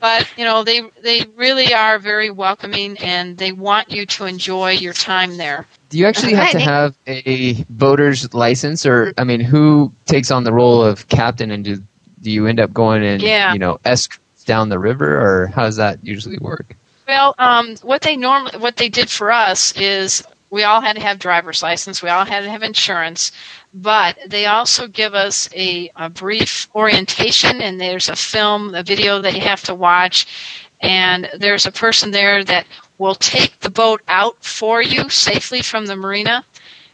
but 0.00 0.28
you 0.36 0.44
know 0.44 0.64
they 0.64 0.82
they 1.02 1.22
really 1.34 1.72
are 1.72 1.98
very 1.98 2.30
welcoming 2.30 2.98
and 2.98 3.38
they 3.38 3.52
want 3.52 3.90
you 3.90 4.04
to 4.04 4.26
enjoy 4.26 4.72
your 4.72 4.92
time 4.92 5.38
there. 5.38 5.66
Do 5.94 6.00
you 6.00 6.06
actually 6.06 6.34
have 6.34 6.50
to 6.50 6.58
have 6.58 6.96
a 7.06 7.62
boater's 7.70 8.34
license, 8.34 8.84
or 8.84 9.14
I 9.16 9.22
mean, 9.22 9.38
who 9.38 9.92
takes 10.06 10.32
on 10.32 10.42
the 10.42 10.52
role 10.52 10.82
of 10.82 11.06
captain, 11.06 11.52
and 11.52 11.64
do 11.64 11.80
do 12.20 12.32
you 12.32 12.48
end 12.48 12.58
up 12.58 12.72
going 12.72 13.04
and 13.04 13.22
Yeah. 13.22 13.52
you 13.52 13.60
know 13.60 13.78
escort 13.84 14.18
down 14.44 14.70
the 14.70 14.80
river, 14.80 15.16
or 15.16 15.46
how 15.54 15.62
does 15.62 15.76
that 15.76 16.04
usually 16.04 16.38
work? 16.38 16.74
Well, 17.06 17.36
um, 17.38 17.76
what 17.82 18.02
they 18.02 18.16
normally 18.16 18.58
what 18.58 18.76
they 18.76 18.88
did 18.88 19.08
for 19.08 19.30
us 19.30 19.72
is 19.76 20.24
we 20.50 20.64
all 20.64 20.80
had 20.80 20.96
to 20.96 21.00
have 21.02 21.20
driver's 21.20 21.62
license, 21.62 22.02
we 22.02 22.08
all 22.08 22.24
had 22.24 22.40
to 22.40 22.50
have 22.50 22.64
insurance, 22.64 23.30
but 23.72 24.18
they 24.26 24.46
also 24.46 24.88
give 24.88 25.14
us 25.14 25.48
a, 25.54 25.92
a 25.94 26.10
brief 26.10 26.66
orientation, 26.74 27.60
and 27.60 27.80
there's 27.80 28.08
a 28.08 28.16
film, 28.16 28.74
a 28.74 28.82
video 28.82 29.20
that 29.20 29.34
you 29.34 29.42
have 29.42 29.62
to 29.62 29.76
watch, 29.76 30.26
and 30.80 31.30
there's 31.38 31.66
a 31.66 31.72
person 31.72 32.10
there 32.10 32.42
that 32.42 32.66
will 32.98 33.14
take 33.14 33.60
the 33.60 33.70
boat 33.70 34.02
out 34.08 34.44
for 34.44 34.82
you 34.82 35.08
safely 35.08 35.62
from 35.62 35.86
the 35.86 35.96
marina. 35.96 36.44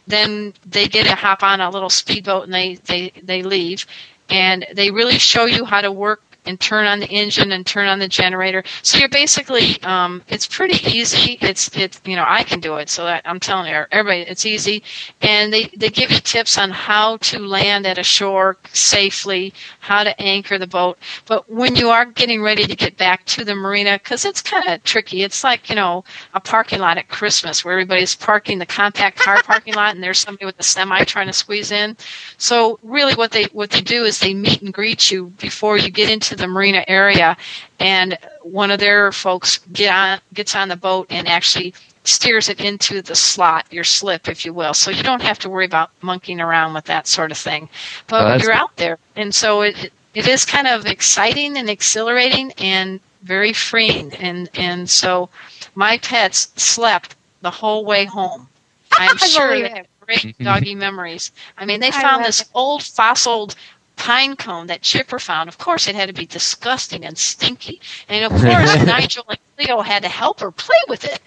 Then 0.07 0.53
they 0.65 0.87
get 0.87 1.05
to 1.05 1.15
hop 1.15 1.43
on 1.43 1.61
a 1.61 1.69
little 1.69 1.89
speedboat 1.89 2.43
and 2.45 2.53
they, 2.53 2.75
they, 2.75 3.11
they 3.21 3.43
leave. 3.43 3.85
And 4.29 4.65
they 4.73 4.91
really 4.91 5.19
show 5.19 5.45
you 5.45 5.65
how 5.65 5.81
to 5.81 5.91
work 5.91 6.21
and 6.45 6.59
turn 6.59 6.85
on 6.85 6.99
the 6.99 7.07
engine 7.07 7.51
and 7.51 7.65
turn 7.65 7.87
on 7.87 7.99
the 7.99 8.07
generator. 8.07 8.63
So 8.81 8.97
you're 8.97 9.09
basically, 9.09 9.81
um, 9.83 10.23
it's 10.27 10.47
pretty 10.47 10.85
easy. 10.89 11.37
It's, 11.41 11.75
it's, 11.77 12.01
you 12.05 12.15
know, 12.15 12.25
I 12.27 12.43
can 12.43 12.59
do 12.59 12.75
it. 12.77 12.89
So 12.89 13.05
that, 13.05 13.21
I'm 13.25 13.39
telling 13.39 13.71
you, 13.71 13.85
everybody, 13.91 14.21
it's 14.21 14.45
easy. 14.45 14.83
And 15.21 15.53
they, 15.53 15.69
they 15.77 15.89
give 15.89 16.11
you 16.11 16.19
tips 16.19 16.57
on 16.57 16.71
how 16.71 17.17
to 17.17 17.39
land 17.39 17.85
at 17.85 17.97
a 17.97 18.03
shore 18.03 18.57
safely, 18.73 19.53
how 19.79 20.03
to 20.03 20.19
anchor 20.21 20.57
the 20.57 20.67
boat. 20.67 20.97
But 21.27 21.49
when 21.49 21.75
you 21.75 21.89
are 21.89 22.05
getting 22.05 22.41
ready 22.41 22.65
to 22.65 22.75
get 22.75 22.97
back 22.97 23.25
to 23.25 23.45
the 23.45 23.55
marina, 23.55 23.99
because 24.01 24.25
it's 24.25 24.41
kind 24.41 24.67
of 24.67 24.83
tricky. 24.83 25.23
It's 25.23 25.43
like, 25.43 25.69
you 25.69 25.75
know, 25.75 26.03
a 26.33 26.39
parking 26.39 26.79
lot 26.79 26.97
at 26.97 27.09
Christmas 27.09 27.63
where 27.63 27.73
everybody's 27.73 28.15
parking 28.15 28.59
the 28.59 28.65
compact 28.65 29.17
car 29.17 29.41
parking 29.43 29.75
lot 29.75 29.93
and 29.95 30.03
there's 30.03 30.19
somebody 30.19 30.45
with 30.45 30.59
a 30.59 30.63
semi 30.63 31.03
trying 31.03 31.27
to 31.27 31.33
squeeze 31.33 31.71
in. 31.71 31.95
So 32.37 32.79
really 32.83 33.13
what 33.15 33.31
they, 33.31 33.45
what 33.45 33.69
they 33.69 33.81
do 33.81 34.03
is 34.03 34.19
they 34.19 34.33
meet 34.33 34.61
and 34.61 34.73
greet 34.73 35.11
you 35.11 35.27
before 35.39 35.77
you 35.77 35.89
get 35.89 36.09
into 36.09 36.30
the 36.35 36.47
marina 36.47 36.83
area 36.87 37.37
and 37.79 38.17
one 38.41 38.71
of 38.71 38.79
their 38.79 39.11
folks 39.11 39.59
get 39.73 39.93
on, 39.93 40.19
gets 40.33 40.55
on 40.55 40.69
the 40.69 40.75
boat 40.75 41.07
and 41.09 41.27
actually 41.27 41.73
steers 42.03 42.49
it 42.49 42.59
into 42.59 43.01
the 43.01 43.15
slot, 43.15 43.65
your 43.71 43.83
slip, 43.83 44.27
if 44.27 44.45
you 44.45 44.53
will. 44.53 44.73
So 44.73 44.91
you 44.91 45.03
don't 45.03 45.21
have 45.21 45.39
to 45.39 45.49
worry 45.49 45.65
about 45.65 45.91
monkeying 46.01 46.41
around 46.41 46.73
with 46.73 46.85
that 46.85 47.07
sort 47.07 47.31
of 47.31 47.37
thing. 47.37 47.69
But 48.07 48.25
Oh, 48.25 48.35
you're 48.43 48.53
out 48.53 48.75
there. 48.77 48.97
And 49.15 49.33
so 49.33 49.61
it, 49.61 49.91
it 50.13 50.27
is 50.27 50.45
kind 50.45 50.67
of 50.67 50.85
exciting 50.85 51.57
and 51.57 51.69
exhilarating 51.69 52.53
and 52.57 52.99
very 53.23 53.53
freeing. 53.53 54.13
And, 54.15 54.49
and 54.55 54.89
so 54.89 55.29
my 55.75 55.97
pets 55.99 56.51
slept 56.55 57.15
the 57.41 57.51
whole 57.51 57.85
way 57.85 58.05
home. 58.05 58.47
I'm 58.97 59.17
sure 59.17 59.49
believe 59.49 59.63
they 59.63 59.69
have 59.69 59.87
great 59.99 60.37
doggy 60.41 60.75
memories. 60.75 61.31
I 61.57 61.65
mean, 61.65 61.79
they 61.79 61.91
found 61.91 62.17
love 62.17 62.25
this 62.25 62.41
it. 62.41 62.47
old 62.53 62.83
fossiled 62.83 63.55
pine 64.01 64.35
cone 64.35 64.65
that 64.67 64.81
Chipper 64.81 65.19
found. 65.19 65.47
Of 65.47 65.59
course, 65.59 65.87
it 65.87 65.93
had 65.95 66.07
to 66.07 66.13
be 66.13 66.25
disgusting 66.25 67.05
and 67.05 67.15
stinky. 67.17 67.79
And 68.09 68.25
of 68.25 68.31
course, 68.41 68.83
Nigel 68.85 69.25
and 69.29 69.37
Cleo 69.57 69.81
had 69.81 70.01
to 70.01 70.09
help 70.09 70.39
her 70.39 70.51
play 70.51 70.79
with 70.87 71.05
it. 71.05 71.19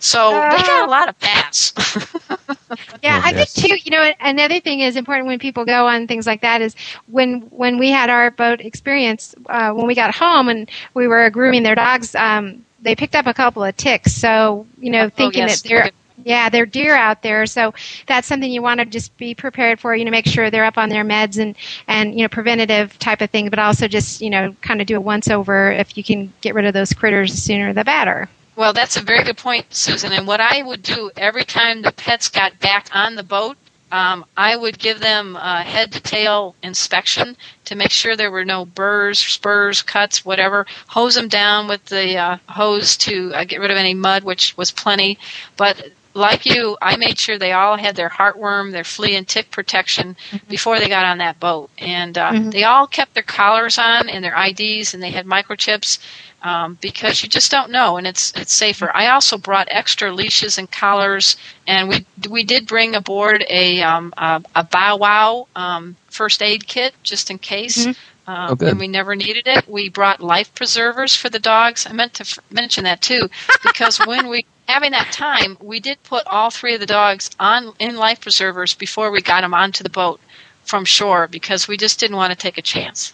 So 0.00 0.30
they 0.30 0.62
got 0.62 0.88
a 0.88 0.90
lot 0.90 1.08
of 1.08 1.18
baths. 1.18 1.72
Yeah, 3.02 3.20
Oh, 3.22 3.28
I 3.28 3.32
think 3.34 3.50
too. 3.50 3.76
You 3.84 3.90
know, 3.90 4.12
another 4.20 4.58
thing 4.60 4.80
is 4.80 4.96
important 4.96 5.26
when 5.26 5.38
people 5.38 5.66
go 5.66 5.86
on 5.86 6.06
things 6.06 6.26
like 6.26 6.40
that 6.40 6.62
is 6.62 6.74
when 7.06 7.42
when 7.50 7.78
we 7.78 7.90
had 7.90 8.08
our 8.08 8.30
boat 8.30 8.60
experience 8.62 9.34
uh, 9.46 9.72
when 9.72 9.86
we 9.86 9.94
got 9.94 10.14
home 10.14 10.48
and 10.48 10.70
we 10.94 11.06
were 11.06 11.28
grooming 11.28 11.64
their 11.64 11.74
dogs. 11.74 12.14
Um, 12.14 12.64
they 12.80 12.96
picked 12.96 13.14
up 13.14 13.26
a 13.26 13.34
couple 13.34 13.62
of 13.62 13.76
ticks, 13.76 14.14
so 14.14 14.66
you 14.80 14.90
know, 14.90 15.10
thinking 15.10 15.42
Oh, 15.42 15.46
yes. 15.46 15.62
that 15.62 15.68
they're 15.68 15.90
yeah 16.24 16.48
they're 16.48 16.66
deer 16.66 16.94
out 16.94 17.22
there. 17.22 17.46
So 17.46 17.74
that's 18.06 18.26
something 18.26 18.50
you 18.50 18.62
want 18.62 18.80
to 18.80 18.86
just 18.86 19.16
be 19.16 19.34
prepared 19.34 19.80
for. 19.80 19.94
You 19.94 20.04
know, 20.04 20.10
make 20.10 20.26
sure 20.26 20.50
they're 20.50 20.64
up 20.64 20.78
on 20.78 20.88
their 20.88 21.04
meds 21.04 21.38
and 21.38 21.56
and 21.88 22.14
you 22.14 22.22
know 22.22 22.28
preventative 22.28 22.98
type 22.98 23.20
of 23.20 23.30
thing, 23.30 23.50
but 23.50 23.58
also 23.58 23.88
just 23.88 24.20
you 24.20 24.30
know 24.30 24.54
kind 24.62 24.80
of 24.80 24.86
do 24.86 24.96
a 24.96 25.00
once 25.00 25.28
over 25.28 25.70
if 25.70 25.96
you 25.96 26.04
can 26.04 26.32
get 26.40 26.54
rid 26.54 26.64
of 26.64 26.74
those 26.74 26.92
critters 26.92 27.32
the 27.32 27.38
sooner 27.38 27.72
the 27.72 27.84
better. 27.84 28.28
Well, 28.54 28.74
that's 28.74 28.96
a 28.96 29.02
very 29.02 29.24
good 29.24 29.38
point, 29.38 29.72
Susan. 29.74 30.12
And 30.12 30.26
what 30.26 30.40
I 30.40 30.62
would 30.62 30.82
do 30.82 31.10
every 31.16 31.44
time 31.44 31.80
the 31.82 31.92
pets 31.92 32.28
got 32.28 32.58
back 32.60 32.88
on 32.94 33.14
the 33.14 33.22
boat, 33.22 33.56
um, 33.90 34.24
I 34.36 34.56
would 34.56 34.78
give 34.78 35.00
them 35.00 35.36
a 35.36 35.62
head 35.62 35.92
to 35.92 36.00
tail 36.00 36.54
inspection 36.62 37.36
to 37.66 37.74
make 37.74 37.90
sure 37.90 38.16
there 38.16 38.30
were 38.30 38.44
no 38.44 38.64
burrs, 38.64 39.18
spurs, 39.18 39.82
cuts, 39.82 40.24
whatever. 40.24 40.66
Hose 40.88 41.14
them 41.14 41.28
down 41.28 41.68
with 41.68 41.84
the 41.86 42.16
uh, 42.16 42.36
hose 42.48 42.96
to 42.98 43.32
uh, 43.34 43.44
get 43.44 43.60
rid 43.60 43.70
of 43.70 43.76
any 43.76 43.94
mud, 43.94 44.24
which 44.24 44.56
was 44.56 44.70
plenty. 44.70 45.18
But 45.56 45.90
like 46.14 46.44
you, 46.46 46.76
I 46.80 46.96
made 46.96 47.18
sure 47.18 47.38
they 47.38 47.52
all 47.52 47.76
had 47.76 47.96
their 47.96 48.08
heartworm, 48.10 48.72
their 48.72 48.84
flea 48.84 49.16
and 49.16 49.26
tick 49.26 49.50
protection 49.50 50.16
before 50.48 50.78
they 50.78 50.88
got 50.88 51.04
on 51.04 51.18
that 51.18 51.38
boat. 51.40 51.70
And 51.78 52.16
uh, 52.18 52.32
Mhm. 52.32 52.50
they 52.52 52.64
all 52.64 52.86
kept 52.86 53.14
their 53.14 53.22
collars 53.22 53.78
on 53.78 54.08
and 54.08 54.24
their 54.24 54.34
IDs, 54.34 54.94
and 54.94 55.02
they 55.02 55.10
had 55.10 55.26
microchips 55.26 55.98
um, 56.42 56.78
because 56.80 57.22
you 57.22 57.28
just 57.28 57.50
don't 57.50 57.70
know, 57.70 57.96
and 57.96 58.06
it's 58.06 58.32
it's 58.36 58.52
safer. 58.52 58.90
I 58.94 59.08
also 59.08 59.36
brought 59.38 59.68
extra 59.70 60.12
leashes 60.12 60.58
and 60.58 60.70
collars, 60.70 61.36
and 61.66 61.88
we 61.88 62.06
we 62.28 62.44
did 62.44 62.66
bring 62.66 62.94
aboard 62.94 63.44
a 63.48 63.80
um, 63.82 64.12
a, 64.16 64.42
a 64.54 64.64
Bow 64.64 64.96
Wow 64.96 65.48
um, 65.54 65.96
first 66.10 66.42
aid 66.42 66.66
kit 66.66 66.94
just 67.02 67.30
in 67.30 67.38
case. 67.38 67.86
Mhm. 67.86 67.96
Um, 68.26 68.58
Oh, 68.60 68.66
and 68.66 68.78
we 68.78 68.86
never 68.88 69.16
needed 69.16 69.46
it. 69.46 69.68
We 69.68 69.88
brought 69.88 70.20
life 70.20 70.54
preservers 70.54 71.14
for 71.14 71.28
the 71.28 71.38
dogs. 71.40 71.86
I 71.88 71.92
meant 71.92 72.14
to 72.14 72.22
f- 72.22 72.38
mention 72.50 72.84
that 72.84 73.00
too, 73.00 73.28
because 73.62 74.00
when 74.00 74.28
we 74.28 74.44
having 74.68 74.92
that 74.92 75.12
time, 75.12 75.56
we 75.60 75.80
did 75.80 76.02
put 76.02 76.26
all 76.26 76.50
three 76.50 76.74
of 76.74 76.80
the 76.80 76.86
dogs 76.86 77.30
on 77.38 77.72
in 77.78 77.96
life 77.96 78.20
preservers 78.20 78.74
before 78.74 79.10
we 79.10 79.22
got 79.22 79.42
them 79.42 79.54
onto 79.54 79.82
the 79.82 79.90
boat 79.90 80.20
from 80.64 80.84
shore 80.84 81.28
because 81.28 81.68
we 81.68 81.76
just 81.76 81.98
didn't 81.98 82.16
want 82.16 82.32
to 82.32 82.38
take 82.38 82.58
a 82.58 82.62
chance. 82.62 83.12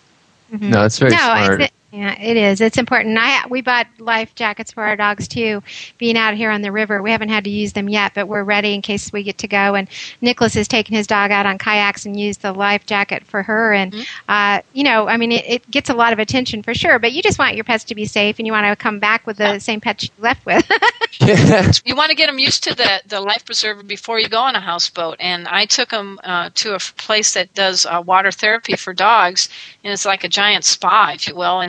Mm-hmm. 0.52 0.70
No, 0.70 0.84
it's 0.84 0.98
very 0.98 1.12
no, 1.12 1.18
smart. 1.18 1.60
It's, 1.62 1.72
yeah, 1.90 2.14
it 2.20 2.36
is. 2.36 2.60
It's 2.60 2.76
important. 2.78 3.16
I 3.18 3.46
we 3.48 3.62
bought 3.62 3.86
life 3.98 4.34
jackets 4.34 4.72
for 4.72 4.82
our 4.84 4.96
dogs 4.96 5.26
too. 5.28 5.62
Being 5.98 6.16
out 6.16 6.34
here 6.34 6.50
on 6.50 6.60
the 6.62 6.70
river, 6.72 7.02
we 7.02 7.10
haven't 7.10 7.30
had 7.30 7.44
to 7.44 7.50
use 7.50 7.72
them 7.72 7.88
yet, 7.88 8.12
but 8.14 8.28
we're 8.28 8.44
ready 8.44 8.74
in 8.74 8.82
case 8.82 9.12
we 9.12 9.22
get 9.22 9.38
to 9.38 9.48
go. 9.48 9.74
And 9.74 9.88
Nicholas 10.20 10.54
has 10.54 10.68
taken 10.68 10.94
his 10.94 11.06
dog 11.06 11.30
out 11.30 11.46
on 11.46 11.58
kayaks 11.58 12.04
and 12.04 12.18
used 12.18 12.42
the 12.42 12.52
life 12.52 12.86
jacket 12.86 13.24
for 13.24 13.42
her. 13.42 13.72
And 13.72 13.92
Mm-hmm. 13.92 14.02
uh, 14.28 14.60
you 14.72 14.84
know, 14.84 15.08
I 15.08 15.16
mean, 15.16 15.32
it, 15.32 15.44
it 15.46 15.70
gets 15.70 15.88
a 15.88 15.94
lot 15.94 16.12
of 16.12 16.18
attention 16.18 16.62
for 16.62 16.74
sure. 16.74 16.98
But 16.98 17.12
you 17.12 17.22
just 17.22 17.38
want 17.38 17.54
your 17.54 17.64
pets 17.64 17.84
to 17.84 17.94
be 17.94 18.04
safe, 18.06 18.38
and 18.38 18.46
you 18.46 18.52
want 18.52 18.66
to 18.66 18.76
come 18.76 18.98
back 18.98 19.26
with 19.26 19.38
the 19.38 19.58
same 19.58 19.80
pets 19.80 20.04
you 20.04 20.10
left 20.18 20.44
with. 20.46 20.70
You 21.84 21.96
want 21.96 22.10
to 22.10 22.16
get 22.16 22.26
them 22.26 22.38
used 22.38 22.62
to 22.64 22.74
the 22.74 23.02
the 23.06 23.20
life 23.20 23.44
preserver 23.44 23.82
before 23.82 24.18
you 24.18 24.28
go 24.28 24.40
on 24.40 24.54
a 24.56 24.60
houseboat. 24.60 25.16
And 25.20 25.48
I 25.48 25.64
took 25.66 25.90
them 25.90 26.18
uh, 26.24 26.50
to 26.54 26.74
a 26.74 26.78
place 26.78 27.34
that 27.34 27.54
does 27.54 27.86
uh, 27.86 28.02
water 28.04 28.30
therapy 28.30 28.76
for 28.76 28.92
dogs, 28.92 29.48
and 29.84 29.92
it's 29.92 30.04
like 30.04 30.24
a 30.24 30.28
giant 30.28 30.64
spa, 30.64 31.12
if 31.14 31.26
you 31.28 31.34
will. 31.34 31.60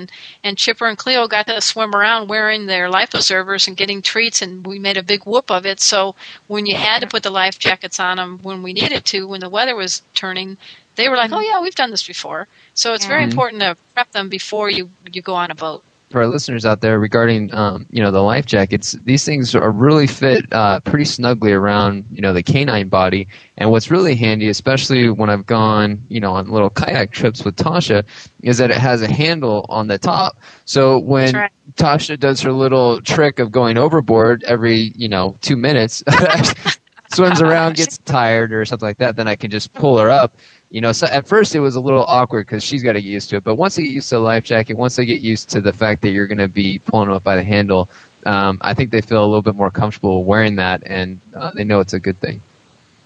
And 0.44 0.50
and 0.50 0.58
Chipper 0.58 0.88
and 0.88 0.98
Cleo 0.98 1.28
got 1.28 1.48
to 1.48 1.62
swim 1.62 1.94
around 1.96 2.28
wearing 2.30 2.66
their 2.66 2.90
life 2.90 3.12
preservers 3.12 3.68
and 3.68 3.78
getting 3.78 4.02
treats, 4.02 4.42
and 4.42 4.66
we 4.66 4.80
made 4.80 4.98
a 4.98 5.04
big 5.04 5.26
whoop 5.26 5.50
of 5.52 5.66
it. 5.66 5.80
So 5.80 6.16
when 6.48 6.66
you 6.66 6.76
had 6.76 7.02
to 7.02 7.08
put 7.08 7.24
the 7.24 7.30
life 7.32 7.60
jackets 7.60 8.00
on 8.00 8.18
them 8.18 8.40
when 8.42 8.62
we 8.64 8.74
needed 8.74 9.06
to, 9.06 9.28
when 9.28 9.42
the 9.42 9.50
weather 9.50 9.76
was 9.76 10.04
turning, 10.14 10.58
they 10.96 11.08
were 11.10 11.18
like, 11.18 11.32
"Oh 11.34 11.42
yeah, 11.42 11.62
we've 11.62 11.76
done 11.76 11.92
this 11.92 12.06
before." 12.08 12.48
So 12.74 12.94
it's 12.94 13.06
very 13.06 13.24
Yeah. 13.24 13.26
important 13.26 13.62
to 13.62 13.78
prep 13.94 14.12
them 14.12 14.30
before 14.30 14.70
you 14.70 14.92
you 15.12 15.22
go 15.22 15.36
on 15.36 15.52
a 15.52 15.56
boat. 15.56 15.84
For 16.10 16.22
our 16.22 16.28
listeners 16.28 16.66
out 16.66 16.82
there 16.82 17.00
regarding 17.00 17.54
um, 17.54 17.86
you 17.92 18.02
know 18.02 18.12
the 18.12 18.22
life 18.22 18.46
jackets 18.46 18.94
these 19.04 19.26
things 19.26 19.54
are 19.54 19.72
really 19.72 20.08
fit 20.08 20.52
uh, 20.52 20.80
pretty 20.82 21.06
snugly 21.06 21.52
around 21.52 22.06
you 22.12 22.22
know 22.22 22.34
the 22.34 22.44
canine 22.44 22.90
body. 22.90 23.28
And 23.58 23.72
what's 23.72 23.92
really 23.92 24.16
handy 24.16 24.48
especially 24.48 25.10
when 25.10 25.30
i've 25.30 25.46
gone 25.46 26.04
you 26.10 26.20
know 26.20 26.34
on 26.34 26.50
little 26.50 26.70
kayak 26.70 27.12
trips 27.12 27.44
with 27.44 27.56
tasha 27.56 28.06
is 28.42 28.58
that 28.58 28.72
it 28.72 28.78
has 28.78 29.02
a 29.02 29.12
handle 29.12 29.66
on 29.70 29.88
the 29.88 29.98
top. 29.98 30.38
So 30.66 30.98
when 31.00 31.36
right. 31.36 31.52
tasha 31.76 32.20
does 32.20 32.42
her 32.42 32.52
little 32.52 33.02
trick 33.02 33.40
of 33.40 33.52
going 33.52 33.78
overboard 33.78 34.44
every 34.44 34.94
you 34.96 35.08
know 35.08 35.38
two 35.42 35.58
minutes 35.58 36.04
swims 37.12 37.42
around 37.42 37.76
gets 37.76 37.98
tired 38.00 38.54
or 38.54 38.66
something 38.66 38.88
like 38.88 38.98
that 38.98 39.16
then 39.16 39.28
i 39.28 39.36
can 39.36 39.50
just 39.50 39.74
pull 39.74 39.98
her 39.98 40.10
up 40.10 40.38
you 40.70 40.82
know, 40.82 40.92
so 40.92 41.08
at 41.08 41.28
first 41.28 41.56
it 41.56 41.60
was 41.60 41.76
a 41.76 41.82
little 41.82 42.04
awkward 42.04 42.46
because 42.46 42.64
she's 42.64 42.84
got 42.84 42.94
to 42.94 43.02
get 43.02 43.10
used 43.10 43.30
to 43.32 43.38
it. 43.38 43.44
But 43.44 43.56
once 43.56 43.76
they 43.76 43.84
get 43.84 43.92
used 43.92 44.10
to 44.10 44.16
the 44.16 44.22
life 44.22 44.44
jacket, 44.44 44.76
once 44.76 44.96
they 44.96 45.06
get 45.06 45.22
used 45.22 45.50
to 45.50 45.62
the 45.62 45.74
fact 45.74 46.02
that 46.04 46.12
you're 46.12 46.28
going 46.28 46.38
to 46.38 46.48
be 46.48 46.80
pulling 46.80 47.08
them 47.08 47.16
up 47.16 47.24
by 47.24 47.36
the 47.36 47.44
handle, 47.44 47.90
um, 48.26 48.60
I 48.62 48.74
think 48.74 48.92
they 48.92 49.02
feel 49.02 49.24
a 49.24 49.26
little 49.26 49.42
bit 49.42 49.56
more 49.56 49.72
comfortable 49.72 50.24
wearing 50.24 50.56
that, 50.58 50.84
and 50.86 51.20
uh, 51.34 51.52
they 51.56 51.64
know 51.64 51.80
it's 51.80 51.94
a 51.94 52.00
good 52.00 52.20
thing. 52.20 52.42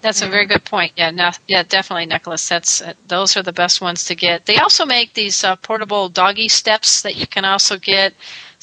That's 0.02 0.20
a 0.20 0.28
very 0.28 0.44
good 0.44 0.64
point. 0.64 0.92
Yeah, 0.96 1.10
no, 1.10 1.30
yeah, 1.48 1.62
definitely, 1.62 2.04
Nicholas. 2.04 2.46
That's 2.46 2.82
uh, 2.82 2.92
those 3.08 3.38
are 3.38 3.42
the 3.42 3.54
best 3.54 3.80
ones 3.80 4.04
to 4.04 4.14
get. 4.14 4.44
They 4.44 4.56
also 4.56 4.84
make 4.84 5.14
these 5.14 5.42
uh, 5.42 5.56
portable 5.56 6.10
doggy 6.10 6.48
steps 6.48 7.00
that 7.02 7.16
you 7.16 7.26
can 7.26 7.46
also 7.46 7.78
get. 7.78 8.12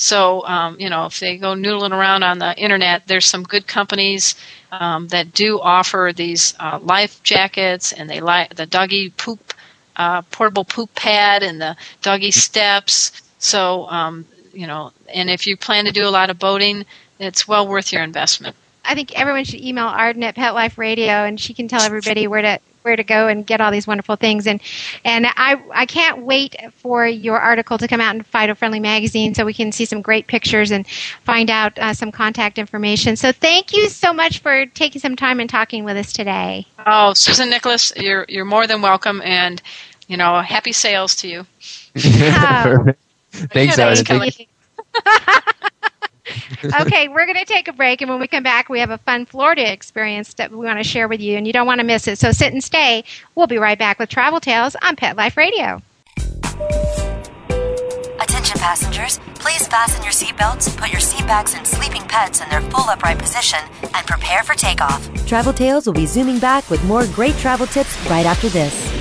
So, 0.01 0.43
um, 0.47 0.79
you 0.79 0.89
know, 0.89 1.05
if 1.05 1.19
they 1.19 1.37
go 1.37 1.53
noodling 1.53 1.91
around 1.91 2.23
on 2.23 2.39
the 2.39 2.57
internet, 2.57 3.03
there's 3.05 3.25
some 3.27 3.43
good 3.43 3.67
companies 3.67 4.33
um, 4.71 5.09
that 5.09 5.31
do 5.31 5.59
offer 5.61 6.11
these 6.15 6.55
uh, 6.59 6.79
life 6.81 7.21
jackets, 7.21 7.91
and 7.93 8.09
they 8.09 8.19
like 8.19 8.55
the 8.55 8.65
doggy 8.65 9.11
poop, 9.11 9.53
uh, 9.97 10.23
portable 10.23 10.65
poop 10.65 10.95
pad, 10.95 11.43
and 11.43 11.61
the 11.61 11.77
doggy 12.01 12.31
steps. 12.31 13.11
So, 13.37 13.87
um, 13.89 14.25
you 14.53 14.65
know, 14.65 14.91
and 15.13 15.29
if 15.29 15.45
you 15.45 15.55
plan 15.55 15.85
to 15.85 15.91
do 15.91 16.07
a 16.07 16.09
lot 16.09 16.31
of 16.31 16.39
boating, 16.39 16.83
it's 17.19 17.47
well 17.47 17.67
worth 17.67 17.93
your 17.93 18.01
investment. 18.01 18.55
I 18.83 18.95
think 18.95 19.13
everyone 19.13 19.43
should 19.43 19.61
email 19.61 19.85
Arden 19.85 20.23
at 20.23 20.33
Pet 20.33 20.55
Life 20.55 20.79
Radio, 20.79 21.25
and 21.25 21.39
she 21.39 21.53
can 21.53 21.67
tell 21.67 21.83
everybody 21.83 22.25
where 22.25 22.41
to 22.41 22.59
where 22.83 22.95
to 22.95 23.03
go 23.03 23.27
and 23.27 23.45
get 23.45 23.61
all 23.61 23.71
these 23.71 23.87
wonderful 23.87 24.15
things. 24.15 24.47
And 24.47 24.61
and 25.05 25.25
I 25.27 25.61
I 25.73 25.85
can't 25.85 26.23
wait 26.23 26.55
for 26.77 27.05
your 27.07 27.39
article 27.39 27.77
to 27.77 27.87
come 27.87 28.01
out 28.01 28.15
in 28.15 28.23
Fido 28.23 28.55
Friendly 28.55 28.79
Magazine, 28.79 29.33
so 29.33 29.45
we 29.45 29.53
can 29.53 29.71
see 29.71 29.85
some 29.85 30.01
great 30.01 30.27
pictures 30.27 30.71
and 30.71 30.87
find 31.23 31.49
out 31.49 31.77
uh, 31.79 31.93
some 31.93 32.11
contact 32.11 32.57
information. 32.57 33.15
So 33.15 33.31
thank 33.31 33.73
you 33.73 33.89
so 33.89 34.13
much 34.13 34.39
for 34.39 34.65
taking 34.67 35.01
some 35.01 35.15
time 35.15 35.39
and 35.39 35.49
talking 35.49 35.83
with 35.83 35.97
us 35.97 36.11
today. 36.13 36.65
Oh, 36.85 37.13
Susan 37.13 37.49
Nicholas, 37.49 37.93
you're 37.95 38.25
you're 38.29 38.45
more 38.45 38.67
than 38.67 38.81
welcome, 38.81 39.21
and 39.23 39.61
you 40.07 40.17
know, 40.17 40.41
happy 40.41 40.71
sails 40.73 41.15
to 41.17 41.27
you. 41.27 41.45
Perfect. 41.93 42.99
Thanks, 43.31 43.77
Yeah, 43.77 43.87
Arden. 43.87 44.05
thanks, 44.05 44.35
Thank- 44.37 44.49
okay, 46.81 47.07
we're 47.07 47.25
going 47.25 47.37
to 47.37 47.45
take 47.45 47.67
a 47.67 47.73
break, 47.73 48.01
and 48.01 48.09
when 48.09 48.19
we 48.19 48.27
come 48.27 48.43
back, 48.43 48.69
we 48.69 48.79
have 48.79 48.89
a 48.89 48.97
fun 48.99 49.25
Florida 49.25 49.71
experience 49.71 50.33
that 50.35 50.51
we 50.51 50.57
want 50.57 50.79
to 50.79 50.83
share 50.83 51.07
with 51.07 51.21
you, 51.21 51.37
and 51.37 51.47
you 51.47 51.53
don't 51.53 51.67
want 51.67 51.79
to 51.79 51.85
miss 51.85 52.07
it. 52.07 52.17
So 52.17 52.31
sit 52.31 52.53
and 52.53 52.63
stay. 52.63 53.03
We'll 53.35 53.47
be 53.47 53.57
right 53.57 53.77
back 53.77 53.99
with 53.99 54.09
Travel 54.09 54.39
Tales 54.39 54.75
on 54.81 54.95
Pet 54.95 55.17
Life 55.17 55.37
Radio. 55.37 55.81
Attention 58.19 58.59
passengers, 58.59 59.19
please 59.35 59.67
fasten 59.67 60.03
your 60.03 60.11
seatbelts, 60.11 60.77
put 60.77 60.91
your 60.91 61.01
seat 61.01 61.25
backs 61.25 61.55
and 61.55 61.65
sleeping 61.65 62.03
pets 62.03 62.39
in 62.41 62.49
their 62.49 62.61
full 62.61 62.87
upright 62.89 63.17
position, 63.17 63.59
and 63.81 64.07
prepare 64.07 64.43
for 64.43 64.53
takeoff. 64.53 65.09
Travel 65.25 65.53
Tales 65.53 65.85
will 65.85 65.93
be 65.93 66.05
zooming 66.05 66.39
back 66.39 66.69
with 66.69 66.83
more 66.85 67.05
great 67.07 67.35
travel 67.35 67.65
tips 67.67 67.97
right 68.09 68.25
after 68.25 68.47
this. 68.49 69.00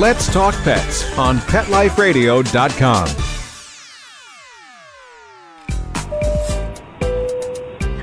Let's 0.00 0.32
Talk 0.32 0.54
Pets 0.62 1.18
on 1.18 1.36
PetLifeRadio.com. 1.40 3.04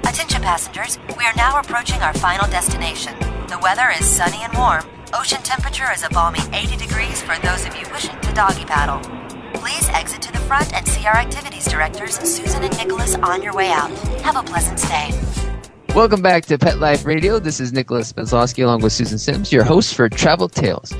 Attention 0.03 0.41
passengers, 0.43 0.99
we 1.17 1.25
are 1.25 1.33
now 1.35 1.59
approaching 1.59 1.99
our 2.01 2.13
final 2.13 2.47
destination. 2.51 3.17
The 3.47 3.57
weather 3.63 3.89
is 3.99 4.05
sunny 4.05 4.37
and 4.43 4.55
warm. 4.55 4.85
Ocean 5.15 5.41
temperature 5.41 5.91
is 5.91 6.03
a 6.03 6.09
balmy 6.09 6.37
80 6.53 6.77
degrees 6.77 7.23
for 7.23 7.35
those 7.39 7.65
of 7.65 7.75
you 7.75 7.91
wishing 7.91 8.21
to 8.21 8.31
doggy 8.35 8.65
paddle. 8.65 8.99
Please 9.59 9.89
exit 9.89 10.21
to 10.21 10.31
the 10.31 10.37
front 10.41 10.71
and 10.75 10.87
see 10.87 11.07
our 11.07 11.17
activities 11.17 11.65
directors, 11.65 12.19
Susan 12.19 12.63
and 12.63 12.77
Nicholas, 12.77 13.15
on 13.15 13.41
your 13.41 13.55
way 13.55 13.71
out. 13.71 13.89
Have 14.21 14.35
a 14.35 14.43
pleasant 14.43 14.79
stay. 14.79 15.09
Welcome 15.95 16.21
back 16.21 16.45
to 16.45 16.59
Pet 16.59 16.77
Life 16.77 17.05
Radio. 17.05 17.39
This 17.39 17.59
is 17.59 17.73
Nicholas 17.73 18.13
Benslowski 18.13 18.63
along 18.63 18.83
with 18.83 18.93
Susan 18.93 19.17
Sims, 19.17 19.51
your 19.51 19.63
host 19.63 19.95
for 19.95 20.07
Travel 20.07 20.47
Tales. 20.47 20.93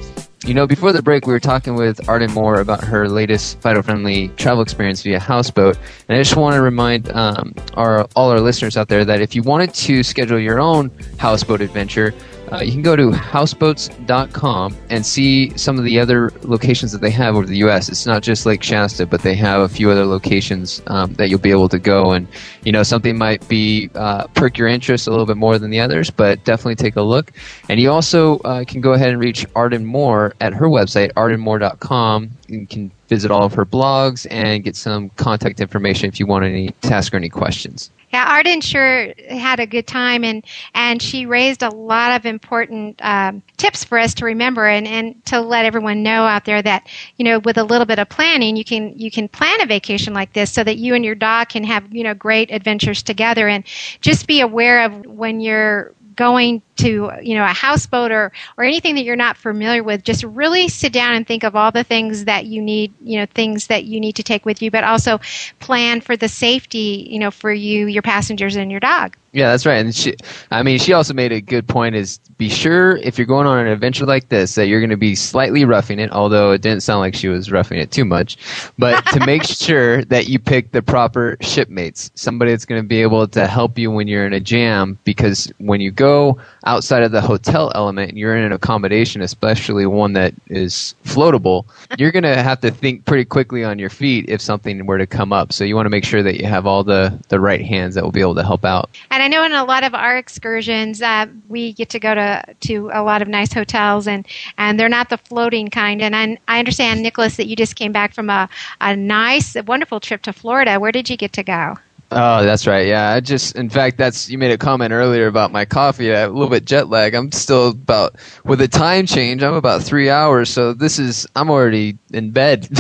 You 0.48 0.54
know, 0.54 0.66
before 0.66 0.94
the 0.94 1.02
break, 1.02 1.28
we 1.28 1.34
were 1.34 1.42
talking 1.42 1.76
with 1.76 2.08
Arden 2.08 2.32
Moore 2.32 2.62
about 2.62 2.82
her 2.82 3.10
latest 3.10 3.60
Fido-friendly 3.60 4.30
travel 4.38 4.64
experience 4.64 5.02
via 5.02 5.20
houseboat. 5.20 5.78
And 6.08 6.18
I 6.18 6.22
just 6.22 6.38
want 6.38 6.56
to 6.56 6.62
remind 6.62 7.12
um, 7.12 7.54
our 7.74 8.08
all 8.16 8.30
our 8.30 8.40
listeners 8.40 8.78
out 8.78 8.88
there 8.88 9.04
that 9.04 9.20
if 9.20 9.36
you 9.36 9.44
wanted 9.44 9.74
to 9.74 10.04
schedule 10.04 10.40
your 10.40 10.62
own 10.62 10.90
houseboat 11.18 11.60
adventure, 11.60 12.14
uh, 12.52 12.62
you 12.62 12.72
can 12.72 12.82
go 12.82 12.96
to 12.96 13.12
houseboats.com 13.12 14.76
and 14.90 15.06
see 15.06 15.56
some 15.58 15.78
of 15.78 15.84
the 15.84 16.00
other 16.00 16.32
locations 16.44 16.92
that 16.92 17.02
they 17.02 17.12
have 17.12 17.36
over 17.36 17.46
the 17.46 17.58
U.S. 17.58 17.90
It's 17.90 18.06
not 18.06 18.24
just 18.24 18.46
Lake 18.46 18.64
Shasta, 18.64 19.06
but 19.06 19.22
they 19.22 19.36
have 19.36 19.62
a 19.62 19.70
few 19.70 19.90
other 19.90 20.06
locations 20.06 20.82
um, 20.88 21.14
that 21.16 21.30
you'll 21.30 21.40
be 21.40 21.52
able 21.52 21.70
to 21.70 21.80
go. 21.80 22.12
And, 22.12 22.28
you 22.64 22.72
know, 22.72 22.84
something 22.84 23.18
might 23.18 23.48
be 23.48 23.90
uh, 23.96 24.28
perk 24.28 24.58
your 24.58 24.68
interest 24.68 25.08
a 25.08 25.10
little 25.10 25.26
bit 25.26 25.38
more 25.38 25.60
than 25.60 25.72
the 25.72 25.80
others, 25.80 26.10
but 26.10 26.44
definitely 26.46 26.76
take 26.76 26.96
a 26.96 27.02
look. 27.02 27.32
And 27.70 27.80
you 27.80 27.92
also 27.92 28.40
uh, 28.40 28.64
can 28.64 28.82
go 28.82 28.94
ahead 28.94 29.10
and 29.10 29.20
reach 29.20 29.46
Arden 29.56 29.86
Moore 29.86 30.34
at 30.40 30.54
her 30.54 30.68
website, 30.68 31.12
ardenmoore.com. 31.14 32.37
You 32.48 32.66
can 32.66 32.92
visit 33.08 33.32
all 33.32 33.44
of 33.44 33.54
her 33.54 33.66
blogs 33.66 34.28
and 34.30 34.64
get 34.64 34.76
some 34.76 35.10
contact 35.12 35.60
information 35.60 36.08
if 36.08 36.20
you 36.20 36.26
want 36.26 36.46
any 36.46 36.70
to 36.82 36.94
ask 36.94 37.12
her 37.12 37.18
any 37.18 37.30
questions. 37.30 37.92
Yeah, 38.14 38.26
Arden 38.26 38.62
sure 38.62 39.14
had 39.30 39.60
a 39.60 39.68
good 39.68 39.86
time, 39.86 40.24
and 40.24 40.46
and 40.74 41.02
she 41.02 41.26
raised 41.26 41.62
a 41.62 41.70
lot 41.70 42.14
of 42.18 42.26
important 42.26 43.02
um, 43.04 43.44
tips 43.58 43.84
for 43.84 44.00
us 44.00 44.14
to 44.16 44.26
remember, 44.26 44.66
and 44.66 44.88
and 44.88 45.26
to 45.26 45.42
let 45.42 45.66
everyone 45.66 46.04
know 46.04 46.24
out 46.24 46.46
there 46.46 46.62
that 46.62 46.88
you 47.18 47.26
know 47.26 47.40
with 47.40 47.58
a 47.58 47.66
little 47.66 47.86
bit 47.86 48.00
of 48.00 48.08
planning, 48.08 48.56
you 48.56 48.64
can 48.64 48.98
you 48.98 49.12
can 49.12 49.28
plan 49.28 49.60
a 49.62 49.66
vacation 49.66 50.14
like 50.14 50.32
this 50.32 50.54
so 50.54 50.64
that 50.64 50.78
you 50.78 50.96
and 50.96 51.04
your 51.04 51.16
dog 51.16 51.50
can 51.50 51.66
have 51.66 51.94
you 51.94 52.04
know 52.04 52.14
great 52.14 52.50
adventures 52.50 53.04
together, 53.04 53.50
and 53.50 53.66
just 54.00 54.26
be 54.26 54.40
aware 54.40 54.86
of 54.86 55.06
when 55.06 55.42
you're 55.42 55.94
going 56.16 56.62
to 56.78 57.12
you 57.22 57.36
know 57.36 57.44
a 57.44 57.54
houseboat 57.54 58.12
or 58.12 58.32
or 58.58 58.64
anything 58.64 58.96
that 58.96 59.04
you're 59.04 59.16
not 59.16 59.38
familiar 59.38 59.84
with, 59.84 60.04
just 60.04 60.24
really 60.24 60.68
sit 60.68 60.94
down 60.94 61.14
and 61.16 61.28
think 61.28 61.44
of 61.44 61.56
all 61.56 61.72
the 61.72 61.84
things 61.84 62.26
that 62.26 62.46
you 62.46 62.62
need, 62.62 62.94
you 63.02 63.20
know, 63.20 63.26
things 63.26 63.68
that 63.68 63.86
you 63.86 64.00
need 64.00 64.16
to 64.16 64.24
take 64.24 64.46
with 64.46 64.62
you, 64.62 64.72
but 64.72 64.84
also 64.84 65.20
plan 65.60 66.02
for 66.02 66.16
the 66.16 66.28
safety, 66.28 67.08
you 67.10 67.20
know, 67.20 67.32
for 67.32 67.52
you, 67.52 67.88
your 67.88 68.02
passengers, 68.02 68.56
and 68.56 68.72
your 68.72 68.80
dog. 68.80 69.16
Yeah, 69.38 69.52
that's 69.52 69.68
right. 69.68 69.78
And 69.78 69.94
she, 69.94 70.16
I 70.50 70.64
mean, 70.64 70.80
she 70.80 70.94
also 70.94 71.14
made 71.14 71.32
a 71.32 71.42
good 71.42 71.68
point 71.68 71.96
is 71.96 72.18
be 72.38 72.50
sure 72.50 72.98
if 72.98 73.20
you're 73.20 73.28
going 73.28 73.46
on 73.46 73.60
an 73.60 73.68
adventure 73.68 74.06
like 74.06 74.30
this 74.30 74.56
that 74.56 74.68
you're 74.68 74.80
going 74.80 74.90
to 74.90 74.98
be 74.98 75.14
slightly 75.14 75.64
roughing 75.64 76.00
it, 76.00 76.12
although 76.12 76.52
it 76.54 76.62
didn't 76.62 76.82
sound 76.82 77.02
like 77.02 77.14
she 77.14 77.28
was 77.28 77.52
roughing 77.52 77.78
it 77.78 77.92
too 77.92 78.06
much, 78.06 78.38
but 78.80 79.06
to 79.14 79.24
make 79.26 79.44
sure 79.44 80.04
that 80.06 80.28
you 80.28 80.40
pick 80.40 80.72
the 80.72 80.82
proper 80.82 81.38
shipmates, 81.42 82.10
somebody 82.16 82.50
that's 82.50 82.66
going 82.66 82.82
to 82.82 82.88
be 82.88 83.02
able 83.02 83.28
to 83.28 83.46
help 83.46 83.78
you 83.78 83.92
when 83.92 84.08
you're 84.08 84.26
in 84.26 84.34
a 84.34 84.40
jam 84.40 84.98
because 85.04 85.52
when 85.60 85.82
you 85.82 85.92
go 85.92 86.40
outside 86.68 87.02
of 87.02 87.12
the 87.12 87.22
hotel 87.22 87.72
element 87.74 88.10
and 88.10 88.18
you're 88.18 88.36
in 88.36 88.44
an 88.44 88.52
accommodation, 88.52 89.22
especially 89.22 89.86
one 89.86 90.14
that 90.14 90.34
is 90.48 90.94
floatable, 91.06 91.66
you're 91.98 92.12
going 92.12 92.24
to 92.24 92.44
have 92.44 92.60
to 92.60 92.70
think 92.70 93.06
pretty 93.06 93.24
quickly 93.24 93.64
on 93.64 93.80
your 93.80 93.90
feet 93.90 94.26
if 94.28 94.42
something 94.42 94.86
were 94.86 94.98
to 94.98 95.08
come 95.08 95.32
up. 95.32 95.54
So 95.54 95.64
you 95.64 95.76
want 95.76 95.86
to 95.86 95.90
make 95.90 96.04
sure 96.04 96.22
that 96.22 96.40
you 96.40 96.46
have 96.46 96.68
all 96.68 96.84
the, 96.84 97.18
the 97.30 97.40
right 97.40 97.66
hands 97.66 97.96
that 97.96 98.04
will 98.04 98.12
be 98.12 98.20
able 98.20 98.36
to 98.36 98.44
help 98.44 98.66
out. 98.66 98.90
And 99.10 99.24
I 99.24 99.30
know 99.30 99.46
in 99.46 99.54
a 99.54 99.64
lot 99.64 99.84
of 99.84 99.96
our 99.96 100.18
excursions, 100.18 101.02
uh, 101.02 101.28
we 101.48 101.72
get 101.74 101.90
to 101.90 102.00
go 102.00 102.14
to 102.14 102.44
to 102.60 102.90
a 102.94 103.02
lot 103.02 103.22
of 103.22 103.28
nice 103.28 103.54
hotels, 103.54 104.08
and 104.08 104.28
and 104.58 104.80
they're 104.80 104.90
not 104.90 105.10
the 105.10 105.18
floating 105.18 105.70
kind. 105.70 106.02
And 106.02 106.16
I, 106.16 106.38
I 106.48 106.60
understand, 106.60 107.02
Nicholas, 107.02 107.38
that 107.38 107.48
you 107.48 107.56
just 107.56 107.76
came 107.76 107.94
back 107.94 108.14
from 108.14 108.30
a 108.30 108.50
a 108.82 108.96
nice, 108.96 109.56
wonderful 109.66 110.00
trip 110.00 110.22
to 110.24 110.34
Florida. 110.34 110.80
Where 110.80 110.92
did 110.92 111.10
you 111.10 111.16
get 111.18 111.34
to 111.34 111.44
go? 111.44 111.78
Oh, 112.10 112.44
that's 112.46 112.66
right. 112.66 112.88
Yeah, 112.88 113.10
I 113.10 113.20
just, 113.20 113.56
in 113.58 113.70
fact, 113.70 113.98
that's 113.98 114.30
you 114.30 114.38
made 114.38 114.52
a 114.52 114.58
comment 114.58 114.94
earlier 114.94 115.28
about 115.28 115.52
my 115.52 115.66
coffee. 115.66 116.14
I 116.14 116.20
have 116.20 116.32
a 116.32 116.34
little 116.34 116.50
bit 116.50 116.64
jet 116.64 116.88
lag. 116.88 117.14
I'm 117.14 117.34
still 117.34 117.70
about 117.70 118.16
with 118.46 118.60
the 118.60 118.68
time 118.70 119.06
change. 119.06 119.44
I'm 119.44 119.56
about 119.56 119.84
three 119.84 120.10
hours, 120.10 120.50
so 120.50 120.74
this 120.74 121.00
is 121.00 121.28
I'm 121.36 121.50
already 121.50 121.98
in 122.14 122.32
bed. 122.32 122.70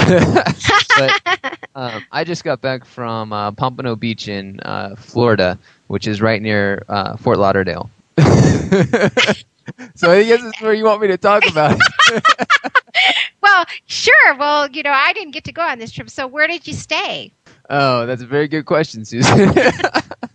but 0.96 1.58
um, 1.76 2.06
I 2.10 2.24
just 2.24 2.46
got 2.46 2.62
back 2.62 2.86
from 2.86 3.34
uh, 3.34 3.52
Pompano 3.52 3.98
Beach 3.98 4.30
in 4.30 4.62
uh, 4.62 4.96
Florida, 4.96 5.60
which 5.88 6.08
is 6.08 6.22
right 6.22 6.42
near 6.42 6.86
uh, 6.88 7.18
Fort 7.18 7.38
Lauderdale. 7.38 7.90
so 8.18 10.12
I 10.12 10.24
guess 10.24 10.42
is 10.42 10.54
where 10.62 10.74
you 10.74 10.86
want 10.86 11.02
me 11.02 11.08
to 11.08 11.18
talk 11.18 11.46
about. 11.50 11.78
well, 13.42 13.66
sure. 13.88 14.36
Well, 14.38 14.70
you 14.72 14.84
know, 14.84 14.92
I 14.92 15.14
didn't 15.14 15.32
get 15.32 15.44
to 15.46 15.52
go 15.52 15.62
on 15.62 15.80
this 15.80 15.92
trip, 15.92 16.10
so 16.10 16.28
where 16.28 16.48
did 16.48 16.66
you 16.68 16.74
stay? 16.74 17.34
Oh, 17.70 18.06
that's 18.06 18.22
a 18.22 18.26
very 18.26 18.48
good 18.48 18.66
question, 18.66 19.04
Susan. 19.06 19.54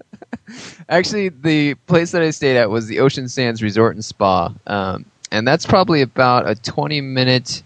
Actually, 0.89 1.31
the 1.31 1.75
place 1.87 2.11
that 2.11 2.23
I 2.23 2.31
stayed 2.31 2.59
at 2.59 2.69
was 2.69 2.87
the 2.87 3.01
Ocean 3.01 3.29
Sands 3.29 3.63
Resort 3.63 3.95
and 3.95 4.05
Spa, 4.05 4.53
um, 4.67 5.07
and 5.31 5.49
that's 5.49 5.65
probably 5.65 6.03
about 6.03 6.49
a 6.49 6.55
20 6.55 7.01
minute 7.01 7.63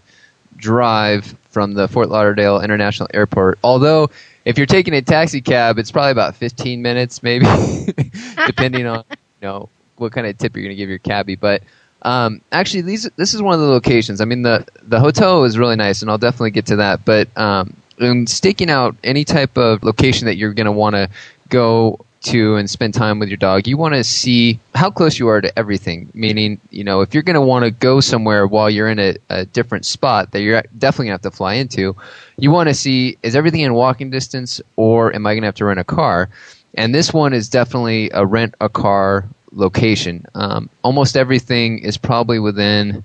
drive 0.55 1.35
from 1.49 1.73
the 1.73 1.87
Fort 1.87 2.09
Lauderdale 2.09 2.61
International 2.61 3.09
Airport. 3.13 3.59
Although, 3.63 4.09
if 4.45 4.57
you're 4.57 4.65
taking 4.65 4.93
a 4.93 5.01
taxi 5.01 5.41
cab, 5.41 5.77
it's 5.77 5.91
probably 5.91 6.11
about 6.11 6.35
15 6.35 6.81
minutes, 6.81 7.21
maybe, 7.21 7.45
depending 8.45 8.85
on 8.85 9.03
you 9.09 9.15
know 9.41 9.69
what 9.97 10.13
kind 10.13 10.27
of 10.27 10.37
tip 10.37 10.55
you're 10.55 10.63
going 10.63 10.75
to 10.75 10.75
give 10.75 10.89
your 10.89 10.99
cabbie. 10.99 11.35
But 11.35 11.63
um, 12.03 12.41
actually, 12.53 12.81
these 12.81 13.09
this 13.17 13.33
is 13.33 13.41
one 13.41 13.53
of 13.53 13.59
the 13.59 13.67
locations. 13.67 14.21
I 14.21 14.25
mean, 14.25 14.43
the 14.43 14.65
the 14.83 14.99
hotel 15.01 15.43
is 15.43 15.57
really 15.57 15.75
nice, 15.75 16.01
and 16.01 16.09
I'll 16.09 16.17
definitely 16.17 16.51
get 16.51 16.67
to 16.67 16.77
that. 16.77 17.03
But 17.03 17.27
um, 17.37 17.75
in 17.99 18.27
staking 18.27 18.69
out 18.69 18.95
any 19.03 19.23
type 19.23 19.57
of 19.57 19.83
location 19.83 20.25
that 20.27 20.37
you're 20.37 20.53
going 20.53 20.65
to 20.65 20.71
want 20.71 20.95
to 20.95 21.09
go 21.49 21.99
to 22.21 22.55
and 22.55 22.69
spend 22.69 22.93
time 22.93 23.19
with 23.19 23.29
your 23.29 23.37
dog, 23.37 23.67
you 23.67 23.77
want 23.77 23.93
to 23.93 24.03
see 24.03 24.59
how 24.75 24.89
close 24.89 25.19
you 25.19 25.27
are 25.27 25.41
to 25.41 25.57
everything. 25.57 26.09
Meaning, 26.13 26.59
you 26.71 26.83
know, 26.83 27.01
if 27.01 27.13
you're 27.13 27.23
going 27.23 27.35
to 27.35 27.41
want 27.41 27.65
to 27.65 27.71
go 27.71 27.99
somewhere 27.99 28.47
while 28.47 28.69
you're 28.69 28.89
in 28.89 28.99
a, 28.99 29.15
a 29.29 29.45
different 29.45 29.85
spot 29.85 30.31
that 30.31 30.41
you're 30.41 30.61
definitely 30.77 31.07
going 31.07 31.19
to 31.19 31.23
have 31.23 31.31
to 31.31 31.37
fly 31.37 31.53
into, 31.55 31.95
you 32.37 32.51
want 32.51 32.69
to 32.69 32.75
see 32.75 33.17
is 33.23 33.35
everything 33.35 33.61
in 33.61 33.73
walking 33.73 34.09
distance 34.09 34.61
or 34.75 35.13
am 35.13 35.25
I 35.25 35.33
going 35.33 35.43
to 35.43 35.47
have 35.47 35.55
to 35.55 35.65
rent 35.65 35.79
a 35.79 35.83
car? 35.83 36.29
And 36.73 36.93
this 36.93 37.13
one 37.13 37.33
is 37.33 37.49
definitely 37.49 38.09
a 38.13 38.25
rent 38.25 38.55
a 38.61 38.69
car 38.69 39.25
location. 39.51 40.25
Um, 40.35 40.69
almost 40.83 41.15
everything 41.17 41.79
is 41.79 41.97
probably 41.97 42.39
within 42.39 43.03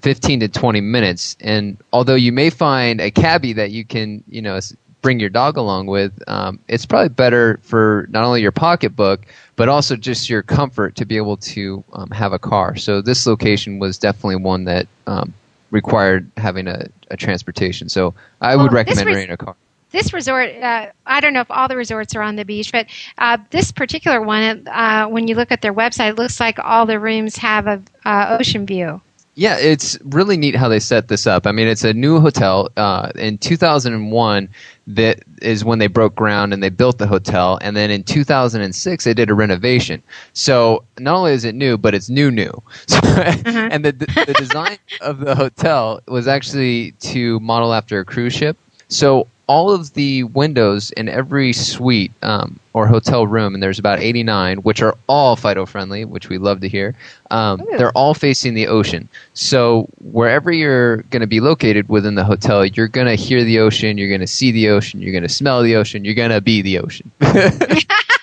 15 0.00 0.40
to 0.40 0.48
20 0.48 0.80
minutes. 0.80 1.36
And 1.40 1.76
although 1.92 2.14
you 2.14 2.32
may 2.32 2.50
find 2.50 3.00
a 3.00 3.10
cabbie 3.10 3.52
that 3.52 3.70
you 3.70 3.84
can, 3.84 4.24
you 4.28 4.42
know, 4.42 4.58
bring 5.02 5.20
your 5.20 5.28
dog 5.28 5.56
along 5.56 5.86
with, 5.86 6.12
um, 6.28 6.58
it's 6.68 6.86
probably 6.86 7.08
better 7.08 7.58
for 7.62 8.06
not 8.10 8.24
only 8.24 8.40
your 8.40 8.52
pocketbook, 8.52 9.26
but 9.56 9.68
also 9.68 9.96
just 9.96 10.30
your 10.30 10.42
comfort 10.42 10.96
to 10.96 11.04
be 11.04 11.16
able 11.16 11.36
to 11.36 11.84
um, 11.92 12.10
have 12.10 12.32
a 12.32 12.38
car. 12.38 12.76
So 12.76 13.02
this 13.02 13.26
location 13.26 13.78
was 13.78 13.98
definitely 13.98 14.36
one 14.36 14.64
that 14.64 14.86
um, 15.06 15.34
required 15.70 16.30
having 16.36 16.68
a, 16.68 16.88
a, 17.10 17.16
transportation. 17.16 17.88
So 17.88 18.14
I 18.40 18.56
well, 18.56 18.66
would 18.66 18.72
recommend 18.72 19.06
res- 19.06 19.16
renting 19.16 19.34
a 19.34 19.36
car. 19.36 19.56
This 19.90 20.12
resort, 20.14 20.54
uh, 20.56 20.86
I 21.04 21.20
don't 21.20 21.34
know 21.34 21.42
if 21.42 21.50
all 21.50 21.68
the 21.68 21.76
resorts 21.76 22.14
are 22.14 22.22
on 22.22 22.36
the 22.36 22.46
beach, 22.46 22.72
but 22.72 22.86
uh, 23.18 23.36
this 23.50 23.72
particular 23.72 24.22
one, 24.22 24.66
uh, 24.66 25.06
when 25.06 25.28
you 25.28 25.34
look 25.34 25.52
at 25.52 25.60
their 25.60 25.74
website, 25.74 26.10
it 26.10 26.16
looks 26.16 26.40
like 26.40 26.58
all 26.58 26.86
the 26.86 26.98
rooms 26.98 27.36
have 27.36 27.66
a 27.66 27.82
uh, 28.06 28.38
ocean 28.40 28.64
view. 28.64 29.02
Yeah, 29.34 29.56
it's 29.56 29.98
really 30.04 30.36
neat 30.36 30.54
how 30.54 30.68
they 30.68 30.78
set 30.78 31.08
this 31.08 31.26
up. 31.26 31.46
I 31.46 31.52
mean, 31.52 31.66
it's 31.66 31.84
a 31.84 31.94
new 31.94 32.20
hotel. 32.20 32.68
Uh, 32.76 33.12
in 33.14 33.38
2001, 33.38 34.48
that 34.88 35.22
is 35.40 35.64
when 35.64 35.78
they 35.78 35.86
broke 35.86 36.14
ground 36.14 36.52
and 36.52 36.62
they 36.62 36.68
built 36.68 36.98
the 36.98 37.06
hotel. 37.06 37.58
And 37.62 37.74
then 37.74 37.90
in 37.90 38.04
2006, 38.04 39.04
they 39.04 39.14
did 39.14 39.30
a 39.30 39.34
renovation. 39.34 40.02
So 40.34 40.84
not 40.98 41.16
only 41.16 41.32
is 41.32 41.44
it 41.44 41.54
new, 41.54 41.78
but 41.78 41.94
it's 41.94 42.10
new, 42.10 42.30
new. 42.30 42.62
So, 42.86 42.98
uh-huh. 42.98 43.68
And 43.70 43.84
the, 43.84 43.92
the 43.92 44.34
design 44.36 44.76
of 45.00 45.20
the 45.20 45.34
hotel 45.34 46.02
was 46.08 46.28
actually 46.28 46.92
to 47.00 47.40
model 47.40 47.72
after 47.72 48.00
a 48.00 48.04
cruise 48.04 48.34
ship. 48.34 48.58
So 48.88 49.26
all 49.46 49.70
of 49.70 49.92
the 49.94 50.24
windows 50.24 50.90
in 50.92 51.08
every 51.08 51.52
suite 51.52 52.12
um, 52.22 52.58
or 52.72 52.86
hotel 52.86 53.26
room, 53.26 53.54
and 53.54 53.62
there's 53.62 53.78
about 53.78 54.00
89, 54.00 54.58
which 54.58 54.82
are 54.82 54.96
all 55.08 55.36
Fido 55.36 55.66
friendly, 55.66 56.04
which 56.04 56.28
we 56.28 56.38
love 56.38 56.60
to 56.60 56.68
hear. 56.68 56.94
Um, 57.30 57.62
they're 57.76 57.92
all 57.92 58.14
facing 58.14 58.54
the 58.54 58.66
ocean. 58.68 59.08
So 59.34 59.88
wherever 60.00 60.52
you're 60.52 60.98
going 61.04 61.20
to 61.20 61.26
be 61.26 61.40
located 61.40 61.88
within 61.88 62.14
the 62.14 62.24
hotel, 62.24 62.64
you're 62.64 62.88
going 62.88 63.08
to 63.08 63.14
hear 63.14 63.44
the 63.44 63.58
ocean, 63.58 63.98
you're 63.98 64.08
going 64.08 64.20
to 64.20 64.26
see 64.26 64.52
the 64.52 64.68
ocean, 64.68 65.02
you're 65.02 65.12
going 65.12 65.22
to 65.22 65.28
smell 65.28 65.62
the 65.62 65.76
ocean, 65.76 66.04
you're 66.04 66.14
going 66.14 66.30
to 66.30 66.40
be 66.40 66.62
the 66.62 66.78
ocean. 66.78 67.10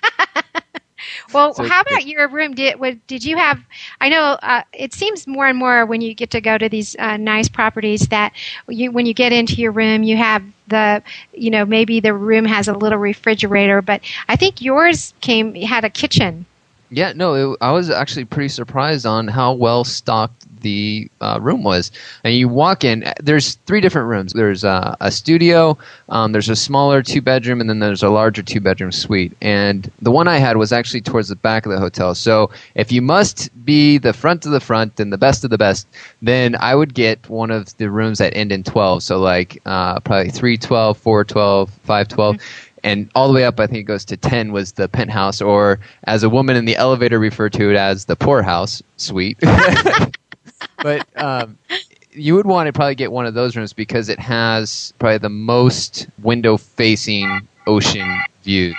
Well, 1.31 1.53
so, 1.53 1.63
how 1.63 1.81
about 1.81 2.05
your 2.05 2.27
room? 2.27 2.53
Did 2.55 2.79
did 3.07 3.23
you 3.23 3.37
have? 3.37 3.59
I 4.01 4.09
know 4.09 4.37
uh, 4.41 4.63
it 4.73 4.93
seems 4.93 5.27
more 5.27 5.47
and 5.47 5.57
more 5.57 5.85
when 5.85 6.01
you 6.01 6.13
get 6.15 6.31
to 6.31 6.41
go 6.41 6.57
to 6.57 6.69
these 6.69 6.95
uh, 6.97 7.17
nice 7.17 7.47
properties 7.47 8.07
that 8.07 8.33
you 8.67 8.91
when 8.91 9.05
you 9.05 9.13
get 9.13 9.31
into 9.31 9.55
your 9.55 9.71
room, 9.71 10.03
you 10.03 10.17
have 10.17 10.43
the 10.67 11.03
you 11.33 11.51
know 11.51 11.65
maybe 11.65 11.99
the 11.99 12.13
room 12.13 12.45
has 12.45 12.67
a 12.67 12.73
little 12.73 12.97
refrigerator, 12.99 13.81
but 13.81 14.01
I 14.27 14.35
think 14.35 14.61
yours 14.61 15.13
came 15.21 15.53
had 15.55 15.83
a 15.85 15.89
kitchen. 15.89 16.45
Yeah, 16.91 17.13
no, 17.15 17.53
it, 17.53 17.57
I 17.61 17.71
was 17.71 17.89
actually 17.89 18.25
pretty 18.25 18.49
surprised 18.49 19.05
on 19.05 19.27
how 19.27 19.53
well 19.53 19.83
stocked 19.83 20.45
the 20.61 21.09
uh, 21.21 21.39
room 21.41 21.63
was. 21.63 21.91
And 22.23 22.33
you 22.35 22.49
walk 22.49 22.83
in, 22.83 23.05
there's 23.21 23.55
three 23.65 23.81
different 23.81 24.07
rooms. 24.07 24.33
There's 24.33 24.63
uh, 24.63 24.95
a 24.99 25.11
studio, 25.11 25.77
um, 26.09 26.31
there's 26.31 26.49
a 26.49 26.55
smaller 26.55 27.01
two 27.01 27.21
bedroom, 27.21 27.61
and 27.61 27.69
then 27.69 27.79
there's 27.79 28.03
a 28.03 28.09
larger 28.09 28.41
two 28.41 28.59
bedroom 28.59 28.91
suite. 28.91 29.33
And 29.41 29.89
the 30.01 30.11
one 30.11 30.27
I 30.27 30.37
had 30.37 30.57
was 30.57 30.71
actually 30.71 31.01
towards 31.01 31.29
the 31.29 31.35
back 31.35 31.65
of 31.65 31.71
the 31.71 31.79
hotel. 31.79 32.15
So 32.15 32.49
if 32.75 32.91
you 32.91 33.01
must 33.01 33.49
be 33.65 33.97
the 33.97 34.13
front 34.13 34.45
of 34.45 34.51
the 34.51 34.59
front 34.59 34.99
and 34.99 35.13
the 35.13 35.17
best 35.17 35.43
of 35.43 35.49
the 35.49 35.57
best, 35.57 35.87
then 36.21 36.55
I 36.59 36.75
would 36.75 36.93
get 36.93 37.29
one 37.29 37.51
of 37.51 37.75
the 37.77 37.89
rooms 37.89 38.17
that 38.17 38.35
end 38.35 38.51
in 38.51 38.63
12. 38.63 39.03
So 39.03 39.19
like 39.19 39.61
uh, 39.65 39.99
probably 39.99 40.31
312, 40.31 40.97
412, 40.97 41.69
512. 41.69 42.35
Mm-hmm 42.35 42.68
and 42.83 43.09
all 43.15 43.27
the 43.27 43.33
way 43.33 43.43
up, 43.43 43.59
I 43.59 43.67
think 43.67 43.79
it 43.79 43.83
goes 43.83 44.05
to 44.05 44.17
10 44.17 44.51
was 44.51 44.73
the 44.73 44.87
penthouse, 44.87 45.41
or 45.41 45.79
as 46.05 46.23
a 46.23 46.29
woman 46.29 46.55
in 46.55 46.65
the 46.65 46.75
elevator 46.75 47.19
referred 47.19 47.53
to 47.53 47.69
it 47.69 47.75
as 47.75 48.05
the 48.05 48.15
poorhouse 48.15 48.81
suite. 48.97 49.37
but 50.83 51.07
um, 51.21 51.57
you 52.11 52.35
would 52.35 52.45
want 52.45 52.67
to 52.67 52.73
probably 52.73 52.95
get 52.95 53.11
one 53.11 53.25
of 53.25 53.33
those 53.33 53.55
rooms 53.55 53.73
because 53.73 54.09
it 54.09 54.19
has 54.19 54.93
probably 54.99 55.17
the 55.17 55.29
most 55.29 56.07
window 56.21 56.57
facing 56.57 57.47
ocean 57.67 58.19
views. 58.43 58.75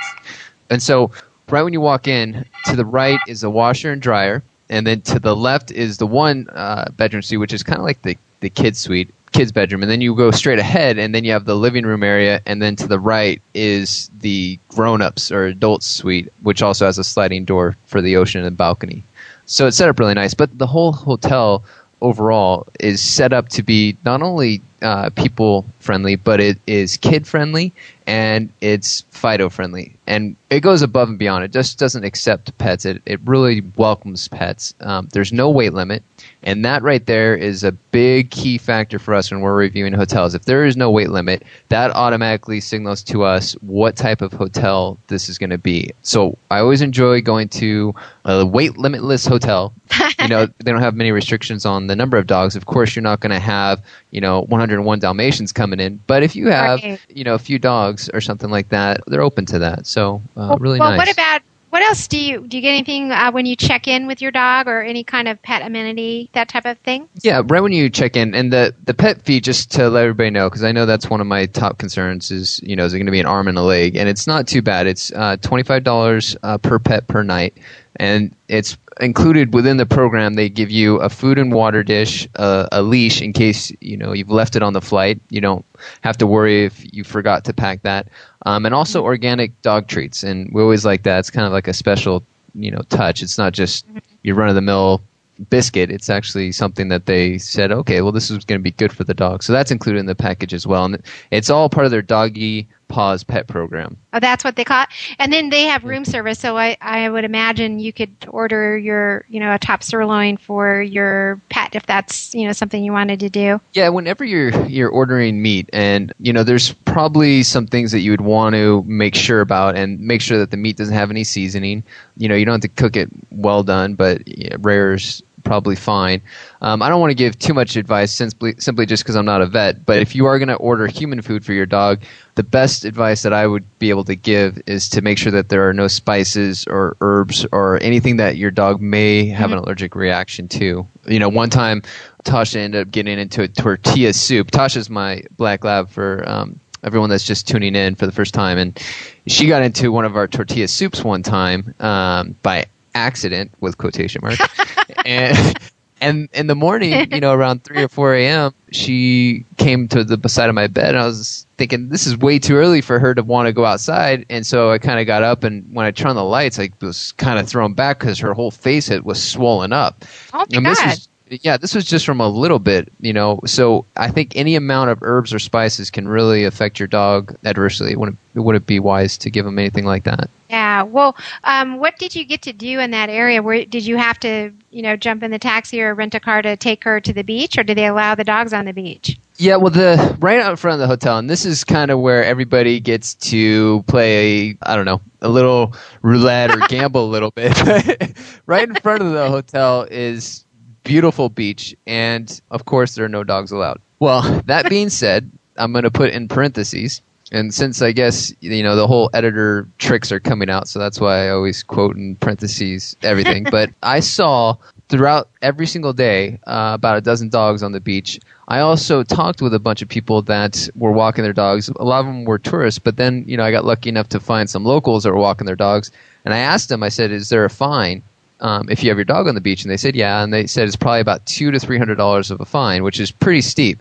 And 0.68 0.82
so, 0.82 1.10
right 1.48 1.62
when 1.62 1.72
you 1.72 1.80
walk 1.80 2.06
in, 2.06 2.44
to 2.66 2.76
the 2.76 2.84
right 2.84 3.18
is 3.26 3.40
the 3.40 3.50
washer 3.50 3.92
and 3.92 4.00
dryer, 4.00 4.42
and 4.68 4.86
then 4.86 5.00
to 5.02 5.18
the 5.18 5.34
left 5.34 5.70
is 5.72 5.98
the 5.98 6.06
one 6.06 6.48
uh, 6.50 6.90
bedroom 6.96 7.22
suite, 7.22 7.40
which 7.40 7.52
is 7.52 7.62
kind 7.62 7.78
of 7.78 7.84
like 7.84 8.02
the, 8.02 8.16
the 8.40 8.50
kids' 8.50 8.78
suite, 8.78 9.10
kids' 9.32 9.52
bedroom. 9.52 9.82
And 9.82 9.90
then 9.90 10.00
you 10.00 10.14
go 10.14 10.30
straight 10.30 10.58
ahead, 10.58 10.98
and 10.98 11.14
then 11.14 11.24
you 11.24 11.32
have 11.32 11.44
the 11.44 11.56
living 11.56 11.84
room 11.84 12.02
area, 12.02 12.40
and 12.46 12.60
then 12.60 12.76
to 12.76 12.86
the 12.86 12.98
right 12.98 13.40
is 13.54 14.10
the 14.20 14.58
grown 14.68 15.02
ups 15.02 15.30
or 15.30 15.46
adults' 15.46 15.86
suite, 15.86 16.32
which 16.42 16.62
also 16.62 16.86
has 16.86 16.98
a 16.98 17.04
sliding 17.04 17.44
door 17.44 17.76
for 17.86 18.00
the 18.00 18.16
ocean 18.16 18.44
and 18.44 18.56
balcony. 18.56 19.02
So 19.46 19.66
it's 19.66 19.76
set 19.76 19.88
up 19.88 19.98
really 19.98 20.14
nice, 20.14 20.34
but 20.34 20.56
the 20.58 20.66
whole 20.66 20.92
hotel 20.92 21.64
overall 22.00 22.66
is 22.78 23.00
set 23.02 23.32
up 23.32 23.48
to 23.50 23.62
be 23.62 23.96
not 24.04 24.22
only 24.22 24.62
uh, 24.80 25.10
people 25.10 25.64
friendly, 25.80 26.16
but 26.16 26.40
it 26.40 26.58
is 26.66 26.96
kid 26.96 27.26
friendly 27.26 27.72
and 28.10 28.50
it's 28.60 29.02
Fido 29.12 29.48
friendly, 29.48 29.94
and 30.08 30.34
it 30.50 30.60
goes 30.60 30.82
above 30.82 31.08
and 31.08 31.18
beyond. 31.18 31.44
It 31.44 31.52
just 31.52 31.78
doesn't 31.78 32.02
accept 32.04 32.56
pets. 32.58 32.84
It 32.84 33.00
it 33.06 33.20
really 33.24 33.62
welcomes 33.76 34.26
pets. 34.26 34.74
Um, 34.80 35.08
there's 35.12 35.32
no 35.32 35.48
weight 35.48 35.74
limit, 35.74 36.02
and 36.42 36.64
that 36.64 36.82
right 36.82 37.04
there 37.06 37.36
is 37.36 37.62
a 37.62 37.70
big 37.70 38.30
key 38.30 38.58
factor 38.58 38.98
for 38.98 39.14
us 39.14 39.30
when 39.30 39.42
we're 39.42 39.54
reviewing 39.54 39.92
hotels. 39.92 40.34
If 40.34 40.46
there 40.46 40.64
is 40.66 40.76
no 40.76 40.90
weight 40.90 41.10
limit, 41.10 41.44
that 41.68 41.92
automatically 41.92 42.60
signals 42.60 43.02
to 43.04 43.22
us 43.22 43.52
what 43.60 43.94
type 43.94 44.22
of 44.22 44.32
hotel 44.32 44.98
this 45.06 45.28
is 45.28 45.38
going 45.38 45.50
to 45.50 45.58
be. 45.58 45.92
So 46.02 46.36
I 46.50 46.58
always 46.58 46.82
enjoy 46.82 47.20
going 47.20 47.48
to 47.50 47.94
a 48.24 48.44
weight 48.44 48.76
limitless 48.76 49.24
hotel. 49.26 49.72
you 50.20 50.28
know, 50.28 50.46
they 50.58 50.72
don't 50.72 50.80
have 50.80 50.94
many 50.96 51.12
restrictions 51.12 51.64
on 51.66 51.86
the 51.86 51.94
number 51.96 52.16
of 52.16 52.26
dogs. 52.26 52.56
Of 52.56 52.66
course, 52.66 52.96
you're 52.96 53.02
not 53.02 53.20
going 53.20 53.30
to 53.32 53.38
have 53.38 53.80
you 54.10 54.20
know 54.20 54.42
101 54.42 54.98
Dalmatians 54.98 55.52
coming 55.52 55.78
in, 55.78 56.00
but 56.08 56.22
if 56.24 56.34
you 56.34 56.48
have 56.48 56.82
Right. 56.82 57.00
you 57.10 57.22
know 57.24 57.34
a 57.34 57.38
few 57.38 57.58
dogs 57.58 57.99
or 58.08 58.20
something 58.20 58.50
like 58.50 58.70
that, 58.70 59.02
they're 59.06 59.22
open 59.22 59.44
to 59.46 59.58
that. 59.58 59.86
So 59.86 60.22
uh, 60.36 60.56
really 60.58 60.78
well, 60.78 60.90
nice. 60.90 60.98
what 60.98 61.12
about 61.12 61.42
what 61.70 61.82
else 61.82 62.08
do 62.08 62.18
you 62.18 62.46
do? 62.46 62.56
You 62.56 62.62
get 62.62 62.70
anything 62.70 63.12
uh, 63.12 63.30
when 63.30 63.46
you 63.46 63.54
check 63.54 63.86
in 63.86 64.08
with 64.08 64.20
your 64.20 64.32
dog, 64.32 64.66
or 64.66 64.82
any 64.82 65.04
kind 65.04 65.28
of 65.28 65.40
pet 65.40 65.62
amenity, 65.62 66.28
that 66.32 66.48
type 66.48 66.66
of 66.66 66.76
thing? 66.78 67.08
Yeah, 67.22 67.42
right 67.44 67.60
when 67.60 67.72
you 67.72 67.88
check 67.88 68.16
in, 68.16 68.34
and 68.34 68.52
the 68.52 68.74
the 68.84 68.92
pet 68.92 69.22
fee, 69.22 69.40
just 69.40 69.70
to 69.72 69.88
let 69.88 70.02
everybody 70.02 70.30
know, 70.30 70.48
because 70.48 70.64
I 70.64 70.72
know 70.72 70.84
that's 70.84 71.08
one 71.08 71.20
of 71.20 71.28
my 71.28 71.46
top 71.46 71.78
concerns 71.78 72.32
is, 72.32 72.60
you 72.64 72.74
know, 72.74 72.84
is 72.84 72.92
it 72.92 72.98
going 72.98 73.06
to 73.06 73.12
be 73.12 73.20
an 73.20 73.26
arm 73.26 73.46
and 73.46 73.56
a 73.56 73.62
leg? 73.62 73.94
And 73.94 74.08
it's 74.08 74.26
not 74.26 74.48
too 74.48 74.62
bad. 74.62 74.88
It's 74.88 75.12
uh, 75.12 75.36
twenty 75.36 75.62
five 75.62 75.84
dollars 75.84 76.36
uh, 76.42 76.58
per 76.58 76.80
pet 76.80 77.06
per 77.06 77.22
night, 77.22 77.56
and 78.00 78.34
it's 78.48 78.78
included 79.02 79.52
within 79.52 79.76
the 79.76 79.84
program. 79.84 80.32
They 80.32 80.48
give 80.48 80.70
you 80.70 80.96
a 81.00 81.10
food 81.10 81.38
and 81.38 81.52
water 81.52 81.82
dish, 81.82 82.26
uh, 82.36 82.66
a 82.72 82.80
leash 82.82 83.20
in 83.20 83.34
case 83.34 83.70
you 83.80 83.96
know 83.96 84.14
you've 84.14 84.30
left 84.30 84.56
it 84.56 84.62
on 84.62 84.72
the 84.72 84.80
flight. 84.80 85.20
You 85.28 85.42
don't 85.42 85.64
have 86.00 86.16
to 86.18 86.26
worry 86.26 86.64
if 86.64 86.82
you 86.94 87.04
forgot 87.04 87.44
to 87.44 87.52
pack 87.52 87.82
that, 87.82 88.08
um, 88.46 88.64
and 88.64 88.74
also 88.74 89.04
organic 89.04 89.52
dog 89.60 89.86
treats. 89.86 90.22
And 90.22 90.50
we 90.50 90.62
always 90.62 90.86
like 90.86 91.02
that. 91.02 91.18
It's 91.18 91.30
kind 91.30 91.46
of 91.46 91.52
like 91.52 91.68
a 91.68 91.74
special, 91.74 92.22
you 92.54 92.70
know, 92.70 92.80
touch. 92.88 93.22
It's 93.22 93.36
not 93.36 93.52
just 93.52 93.84
your 94.22 94.34
run 94.34 94.48
of 94.48 94.54
the 94.54 94.62
mill 94.62 95.02
biscuit. 95.50 95.90
It's 95.90 96.08
actually 96.08 96.52
something 96.52 96.88
that 96.88 97.04
they 97.04 97.36
said, 97.36 97.70
okay, 97.70 98.00
well, 98.00 98.12
this 98.12 98.30
is 98.30 98.44
going 98.46 98.58
to 98.58 98.62
be 98.62 98.72
good 98.72 98.94
for 98.94 99.04
the 99.04 99.14
dog. 99.14 99.42
So 99.42 99.52
that's 99.52 99.70
included 99.70 99.98
in 99.98 100.06
the 100.06 100.14
package 100.14 100.54
as 100.54 100.66
well. 100.66 100.86
And 100.86 101.02
it's 101.30 101.50
all 101.50 101.68
part 101.68 101.84
of 101.84 101.90
their 101.90 102.02
doggy 102.02 102.66
paws 102.90 103.24
pet 103.24 103.46
program. 103.46 103.96
Oh, 104.12 104.20
that's 104.20 104.44
what 104.44 104.56
they 104.56 104.64
call 104.64 104.82
it. 104.82 104.88
And 105.18 105.32
then 105.32 105.48
they 105.48 105.64
have 105.64 105.84
room 105.84 106.04
service, 106.04 106.38
so 106.38 106.58
I, 106.58 106.76
I 106.80 107.08
would 107.08 107.24
imagine 107.24 107.78
you 107.78 107.92
could 107.92 108.14
order 108.28 108.76
your, 108.76 109.24
you 109.28 109.40
know, 109.40 109.54
a 109.54 109.58
top 109.58 109.82
sirloin 109.82 110.36
for 110.36 110.82
your 110.82 111.40
pet 111.48 111.74
if 111.74 111.86
that's, 111.86 112.34
you 112.34 112.46
know, 112.46 112.52
something 112.52 112.82
you 112.82 112.92
wanted 112.92 113.20
to 113.20 113.30
do. 113.30 113.60
Yeah, 113.72 113.88
whenever 113.88 114.24
you're 114.24 114.66
you're 114.66 114.90
ordering 114.90 115.40
meat, 115.40 115.70
and 115.72 116.12
you 116.18 116.32
know, 116.32 116.42
there's 116.42 116.72
probably 116.72 117.44
some 117.44 117.66
things 117.66 117.92
that 117.92 118.00
you 118.00 118.10
would 118.10 118.20
want 118.20 118.54
to 118.56 118.82
make 118.82 119.14
sure 119.14 119.40
about, 119.40 119.76
and 119.76 120.00
make 120.00 120.20
sure 120.20 120.38
that 120.38 120.50
the 120.50 120.56
meat 120.56 120.76
doesn't 120.76 120.94
have 120.94 121.10
any 121.10 121.24
seasoning. 121.24 121.84
You 122.16 122.28
know, 122.28 122.34
you 122.34 122.44
don't 122.44 122.60
have 122.62 122.74
to 122.74 122.82
cook 122.82 122.96
it 122.96 123.08
well 123.30 123.62
done, 123.62 123.94
but 123.94 124.26
yeah, 124.26 124.56
rare's 124.58 125.22
probably 125.44 125.76
fine. 125.76 126.20
Um, 126.62 126.82
I 126.82 126.88
don't 126.88 127.00
want 127.00 127.10
to 127.10 127.14
give 127.14 127.38
too 127.38 127.54
much 127.54 127.76
advice 127.76 128.12
simply 128.12 128.54
simply 128.58 128.86
just 128.86 129.02
because 129.02 129.16
I'm 129.16 129.24
not 129.24 129.42
a 129.42 129.46
vet. 129.46 129.84
But 129.86 129.98
if 129.98 130.14
you 130.14 130.26
are 130.26 130.38
going 130.38 130.48
to 130.48 130.56
order 130.56 130.86
human 130.86 131.22
food 131.22 131.44
for 131.44 131.52
your 131.52 131.66
dog, 131.66 132.00
the 132.34 132.42
best 132.42 132.84
advice 132.84 133.22
that 133.22 133.32
I 133.32 133.46
would 133.46 133.64
be 133.78 133.90
able 133.90 134.04
to 134.04 134.14
give 134.14 134.62
is 134.66 134.88
to 134.90 135.02
make 135.02 135.18
sure 135.18 135.32
that 135.32 135.48
there 135.48 135.68
are 135.68 135.72
no 135.72 135.88
spices 135.88 136.66
or 136.66 136.96
herbs 137.00 137.46
or 137.52 137.82
anything 137.82 138.16
that 138.16 138.36
your 138.36 138.50
dog 138.50 138.80
may 138.80 139.26
have 139.26 139.52
an 139.52 139.58
allergic 139.58 139.94
reaction 139.94 140.48
to. 140.48 140.86
You 141.06 141.18
know, 141.18 141.28
one 141.28 141.50
time 141.50 141.82
Tasha 142.24 142.56
ended 142.56 142.86
up 142.86 142.92
getting 142.92 143.18
into 143.18 143.42
a 143.42 143.48
tortilla 143.48 144.12
soup. 144.12 144.50
Tasha's 144.50 144.90
my 144.90 145.22
black 145.36 145.64
lab 145.64 145.88
for 145.88 146.28
um, 146.28 146.60
everyone 146.82 147.10
that's 147.10 147.24
just 147.24 147.48
tuning 147.48 147.74
in 147.74 147.94
for 147.94 148.06
the 148.06 148.12
first 148.12 148.34
time, 148.34 148.58
and 148.58 148.78
she 149.26 149.46
got 149.46 149.62
into 149.62 149.92
one 149.92 150.04
of 150.04 150.16
our 150.16 150.26
tortilla 150.26 150.68
soups 150.68 151.04
one 151.04 151.22
time 151.22 151.74
um, 151.80 152.34
by 152.42 152.66
accident 152.94 153.52
with 153.60 153.78
quotation 153.78 154.20
marks, 154.22 154.48
and. 155.04 155.56
And 156.02 156.28
in 156.32 156.46
the 156.46 156.54
morning, 156.54 157.10
you 157.10 157.20
know, 157.20 157.32
around 157.32 157.64
three 157.64 157.82
or 157.82 157.88
four 157.88 158.14
a.m., 158.14 158.54
she 158.72 159.44
came 159.58 159.88
to 159.88 160.04
the 160.04 160.28
side 160.28 160.48
of 160.48 160.54
my 160.54 160.66
bed, 160.66 160.90
and 160.90 160.98
I 160.98 161.06
was 161.06 161.46
thinking 161.58 161.90
this 161.90 162.06
is 162.06 162.16
way 162.16 162.38
too 162.38 162.56
early 162.56 162.80
for 162.80 162.98
her 162.98 163.14
to 163.14 163.22
want 163.22 163.48
to 163.48 163.52
go 163.52 163.66
outside. 163.66 164.24
And 164.30 164.46
so 164.46 164.70
I 164.70 164.78
kind 164.78 164.98
of 165.00 165.06
got 165.06 165.22
up, 165.22 165.44
and 165.44 165.64
when 165.74 165.86
I 165.86 165.90
turned 165.90 166.10
on 166.10 166.16
the 166.16 166.24
lights, 166.24 166.58
I 166.58 166.70
was 166.80 167.12
kind 167.12 167.38
of 167.38 167.48
thrown 167.48 167.74
back 167.74 167.98
because 168.00 168.18
her 168.20 168.32
whole 168.32 168.50
face 168.50 168.90
it 168.90 169.04
was 169.04 169.22
swollen 169.22 169.72
up. 169.74 170.04
Oh 170.32 170.46
my 170.50 170.58
And 170.58 170.66
this 170.68 170.82
God. 170.82 170.84
was 170.84 171.09
yeah, 171.30 171.56
this 171.56 171.74
was 171.74 171.84
just 171.84 172.04
from 172.04 172.20
a 172.20 172.28
little 172.28 172.58
bit, 172.58 172.92
you 173.00 173.12
know. 173.12 173.40
So 173.46 173.84
I 173.96 174.10
think 174.10 174.32
any 174.34 174.56
amount 174.56 174.90
of 174.90 175.02
herbs 175.02 175.32
or 175.32 175.38
spices 175.38 175.90
can 175.90 176.08
really 176.08 176.44
affect 176.44 176.78
your 176.78 176.88
dog 176.88 177.36
adversely. 177.44 177.92
It 177.92 177.98
wouldn't, 177.98 178.18
it 178.34 178.40
wouldn't 178.40 178.66
be 178.66 178.80
wise 178.80 179.16
to 179.18 179.30
give 179.30 179.44
them 179.44 179.58
anything 179.58 179.84
like 179.84 180.04
that. 180.04 180.28
Yeah. 180.48 180.82
Well, 180.82 181.16
um, 181.44 181.78
what 181.78 181.96
did 181.98 182.16
you 182.16 182.24
get 182.24 182.42
to 182.42 182.52
do 182.52 182.80
in 182.80 182.90
that 182.90 183.08
area? 183.08 183.42
Where 183.42 183.64
did 183.64 183.86
you 183.86 183.96
have 183.96 184.18
to, 184.20 184.52
you 184.70 184.82
know, 184.82 184.96
jump 184.96 185.22
in 185.22 185.30
the 185.30 185.38
taxi 185.38 185.80
or 185.80 185.94
rent 185.94 186.14
a 186.16 186.20
car 186.20 186.42
to 186.42 186.56
take 186.56 186.82
her 186.82 187.00
to 187.00 187.12
the 187.12 187.22
beach, 187.22 187.56
or 187.56 187.62
did 187.62 187.78
they 187.78 187.86
allow 187.86 188.16
the 188.16 188.24
dogs 188.24 188.52
on 188.52 188.64
the 188.64 188.72
beach? 188.72 189.16
Yeah, 189.36 189.56
well, 189.56 189.70
the 189.70 190.16
right 190.18 190.40
out 190.40 190.50
in 190.50 190.56
front 190.56 190.74
of 190.74 190.80
the 190.80 190.86
hotel, 190.88 191.16
and 191.16 191.30
this 191.30 191.46
is 191.46 191.64
kind 191.64 191.90
of 191.90 192.00
where 192.00 192.24
everybody 192.24 192.80
gets 192.80 193.14
to 193.14 193.82
play. 193.84 194.58
I 194.62 194.74
don't 194.74 194.84
know, 194.84 195.00
a 195.22 195.28
little 195.28 195.74
roulette 196.02 196.50
or 196.50 196.66
gamble 196.66 197.04
a 197.04 197.10
little 197.10 197.30
bit. 197.30 197.56
right 198.46 198.68
in 198.68 198.74
front 198.74 199.02
of 199.02 199.12
the 199.12 199.28
hotel 199.30 199.86
is 199.90 200.44
beautiful 200.84 201.28
beach, 201.28 201.74
and 201.86 202.40
of 202.50 202.64
course, 202.64 202.94
there 202.94 203.04
are 203.04 203.08
no 203.08 203.24
dogs 203.24 203.52
allowed. 203.52 203.80
Well, 203.98 204.42
that 204.46 204.68
being 204.68 204.88
said, 204.88 205.30
I'm 205.56 205.72
going 205.72 205.84
to 205.84 205.90
put 205.90 206.10
in 206.10 206.28
parentheses. 206.28 207.02
And 207.32 207.54
since 207.54 207.80
I 207.80 207.92
guess 207.92 208.34
you 208.40 208.62
know 208.62 208.74
the 208.74 208.88
whole 208.88 209.08
editor 209.14 209.68
tricks 209.78 210.10
are 210.10 210.18
coming 210.18 210.50
out, 210.50 210.66
so 210.66 210.80
that's 210.80 211.00
why 211.00 211.26
I 211.26 211.30
always 211.30 211.62
quote 211.62 211.96
in 211.96 212.16
parentheses 212.16 212.96
everything. 213.04 213.44
but 213.44 213.70
I 213.84 214.00
saw 214.00 214.56
throughout 214.88 215.28
every 215.40 215.68
single 215.68 215.92
day 215.92 216.40
uh, 216.48 216.72
about 216.74 216.98
a 216.98 217.00
dozen 217.00 217.28
dogs 217.28 217.62
on 217.62 217.70
the 217.70 217.78
beach. 217.78 218.18
I 218.48 218.58
also 218.58 219.04
talked 219.04 219.40
with 219.40 219.54
a 219.54 219.60
bunch 219.60 219.80
of 219.80 219.88
people 219.88 220.22
that 220.22 220.68
were 220.74 220.90
walking 220.90 221.22
their 221.22 221.32
dogs. 221.32 221.68
A 221.68 221.84
lot 221.84 222.00
of 222.00 222.06
them 222.06 222.24
were 222.24 222.40
tourists, 222.40 222.80
but 222.80 222.96
then 222.96 223.24
you 223.28 223.36
know 223.36 223.44
I 223.44 223.52
got 223.52 223.64
lucky 223.64 223.90
enough 223.90 224.08
to 224.08 224.18
find 224.18 224.50
some 224.50 224.64
locals 224.64 225.04
that 225.04 225.12
were 225.12 225.20
walking 225.20 225.46
their 225.46 225.54
dogs, 225.54 225.92
and 226.24 226.34
I 226.34 226.38
asked 226.38 226.68
them. 226.68 226.82
I 226.82 226.88
said, 226.88 227.12
"Is 227.12 227.28
there 227.28 227.44
a 227.44 227.50
fine?" 227.50 228.02
Um, 228.40 228.68
if 228.70 228.82
you 228.82 228.88
have 228.90 228.96
your 228.96 229.04
dog 229.04 229.28
on 229.28 229.34
the 229.34 229.40
beach, 229.40 229.62
and 229.62 229.70
they 229.70 229.76
said, 229.76 229.94
yeah, 229.94 230.22
and 230.22 230.32
they 230.32 230.46
said 230.46 230.66
it's 230.66 230.76
probably 230.76 231.00
about 231.00 231.24
two 231.26 231.50
to 231.50 231.58
three 231.58 231.78
hundred 231.78 231.96
dollars 231.96 232.30
of 232.30 232.40
a 232.40 232.44
fine, 232.44 232.82
which 232.82 232.98
is 232.98 233.10
pretty 233.10 233.42
steep. 233.42 233.78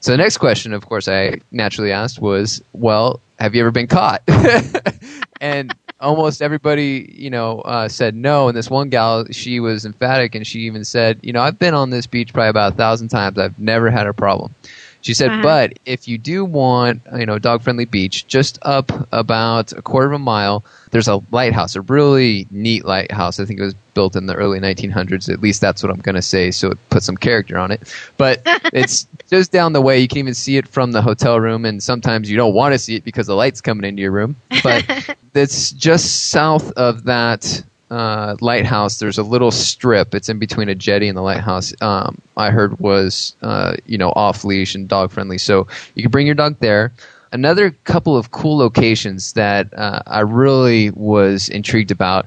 So 0.00 0.10
the 0.10 0.18
next 0.18 0.38
question, 0.38 0.72
of 0.72 0.86
course, 0.86 1.06
I 1.06 1.40
naturally 1.52 1.92
asked 1.92 2.20
was, 2.20 2.60
well, 2.72 3.20
have 3.38 3.54
you 3.54 3.60
ever 3.60 3.70
been 3.70 3.86
caught? 3.86 4.22
and 5.40 5.72
almost 6.00 6.42
everybody, 6.42 7.14
you 7.16 7.30
know, 7.30 7.60
uh, 7.60 7.88
said 7.88 8.16
no. 8.16 8.48
And 8.48 8.56
this 8.56 8.68
one 8.68 8.88
gal, 8.88 9.24
she 9.30 9.60
was 9.60 9.86
emphatic, 9.86 10.34
and 10.34 10.44
she 10.44 10.60
even 10.60 10.84
said, 10.84 11.20
you 11.22 11.32
know, 11.32 11.40
I've 11.40 11.58
been 11.58 11.74
on 11.74 11.90
this 11.90 12.08
beach 12.08 12.32
probably 12.32 12.48
about 12.50 12.72
a 12.72 12.76
thousand 12.76 13.08
times. 13.08 13.38
I've 13.38 13.58
never 13.60 13.90
had 13.90 14.08
a 14.08 14.12
problem. 14.12 14.54
She 15.02 15.14
said, 15.14 15.30
Uh-huh. 15.30 15.42
but 15.42 15.78
if 15.84 16.08
you 16.08 16.16
do 16.16 16.44
want, 16.44 17.02
you 17.16 17.26
know, 17.26 17.38
dog 17.38 17.62
friendly 17.62 17.84
beach, 17.84 18.26
just 18.28 18.58
up 18.62 18.90
about 19.12 19.72
a 19.72 19.82
quarter 19.82 20.06
of 20.06 20.12
a 20.14 20.18
mile, 20.18 20.64
there's 20.92 21.08
a 21.08 21.20
lighthouse, 21.30 21.74
a 21.76 21.80
really 21.82 22.46
neat 22.50 22.84
lighthouse. 22.84 23.38
I 23.40 23.44
think 23.44 23.60
it 23.60 23.64
was 23.64 23.74
built 23.94 24.14
in 24.16 24.26
the 24.26 24.34
early 24.34 24.60
1900s. 24.60 25.32
At 25.32 25.40
least 25.40 25.60
that's 25.60 25.82
what 25.82 25.90
I'm 25.90 26.00
going 26.00 26.14
to 26.14 26.22
say. 26.22 26.50
So 26.50 26.70
it 26.70 26.78
puts 26.88 27.04
some 27.06 27.16
character 27.16 27.58
on 27.58 27.70
it. 27.72 27.92
But 28.16 28.42
it's 28.72 29.06
just 29.28 29.52
down 29.52 29.72
the 29.72 29.80
way. 29.80 29.98
You 29.98 30.08
can 30.08 30.18
even 30.18 30.34
see 30.34 30.56
it 30.56 30.68
from 30.68 30.92
the 30.92 31.02
hotel 31.02 31.40
room. 31.40 31.64
And 31.64 31.82
sometimes 31.82 32.30
you 32.30 32.36
don't 32.36 32.54
want 32.54 32.72
to 32.72 32.78
see 32.78 32.94
it 32.96 33.04
because 33.04 33.26
the 33.26 33.34
light's 33.34 33.60
coming 33.60 33.84
into 33.84 34.02
your 34.02 34.12
room. 34.12 34.36
But 34.62 35.16
it's 35.34 35.72
just 35.72 36.30
south 36.30 36.70
of 36.72 37.04
that 37.04 37.64
uh, 37.92 38.36
lighthouse. 38.40 38.98
There's 38.98 39.18
a 39.18 39.22
little 39.22 39.50
strip. 39.50 40.14
It's 40.14 40.30
in 40.30 40.38
between 40.38 40.70
a 40.70 40.74
jetty 40.74 41.08
and 41.08 41.16
the 41.16 41.22
lighthouse. 41.22 41.74
Um, 41.82 42.20
I 42.38 42.50
heard 42.50 42.78
was 42.80 43.36
uh, 43.42 43.76
you 43.84 43.98
know 43.98 44.12
off 44.16 44.44
leash 44.44 44.74
and 44.74 44.88
dog 44.88 45.10
friendly, 45.12 45.36
so 45.36 45.66
you 45.94 46.02
can 46.02 46.10
bring 46.10 46.26
your 46.26 46.34
dog 46.34 46.56
there. 46.60 46.92
Another 47.32 47.70
couple 47.84 48.16
of 48.16 48.30
cool 48.30 48.56
locations 48.56 49.34
that 49.34 49.72
uh, 49.74 50.02
I 50.06 50.20
really 50.20 50.90
was 50.90 51.50
intrigued 51.50 51.90
about 51.90 52.26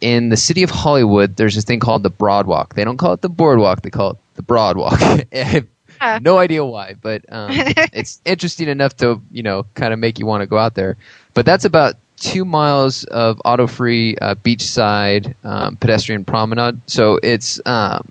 in 0.00 0.28
the 0.28 0.36
city 0.36 0.62
of 0.62 0.70
Hollywood. 0.70 1.36
There's 1.36 1.56
this 1.56 1.64
thing 1.64 1.80
called 1.80 2.04
the 2.04 2.10
Broadwalk. 2.10 2.74
They 2.74 2.84
don't 2.84 2.96
call 2.96 3.12
it 3.12 3.20
the 3.20 3.28
Boardwalk. 3.28 3.82
They 3.82 3.90
call 3.90 4.12
it 4.12 4.16
the 4.34 4.42
Broadwalk. 4.42 5.66
No 6.22 6.38
idea 6.38 6.64
why, 6.64 6.94
but 6.94 7.26
um, 7.28 7.50
it's 7.92 8.22
interesting 8.24 8.68
enough 8.68 8.96
to 8.98 9.20
you 9.30 9.42
know 9.42 9.66
kind 9.74 9.92
of 9.92 9.98
make 9.98 10.18
you 10.18 10.24
want 10.24 10.40
to 10.40 10.46
go 10.46 10.56
out 10.56 10.74
there. 10.74 10.96
But 11.34 11.44
that's 11.44 11.66
about 11.66 11.96
two 12.20 12.44
miles 12.44 13.04
of 13.04 13.40
auto-free 13.44 14.16
uh, 14.18 14.36
beachside 14.36 15.34
um, 15.42 15.76
pedestrian 15.76 16.24
promenade. 16.24 16.80
So 16.86 17.18
it's 17.22 17.60
um, 17.66 18.06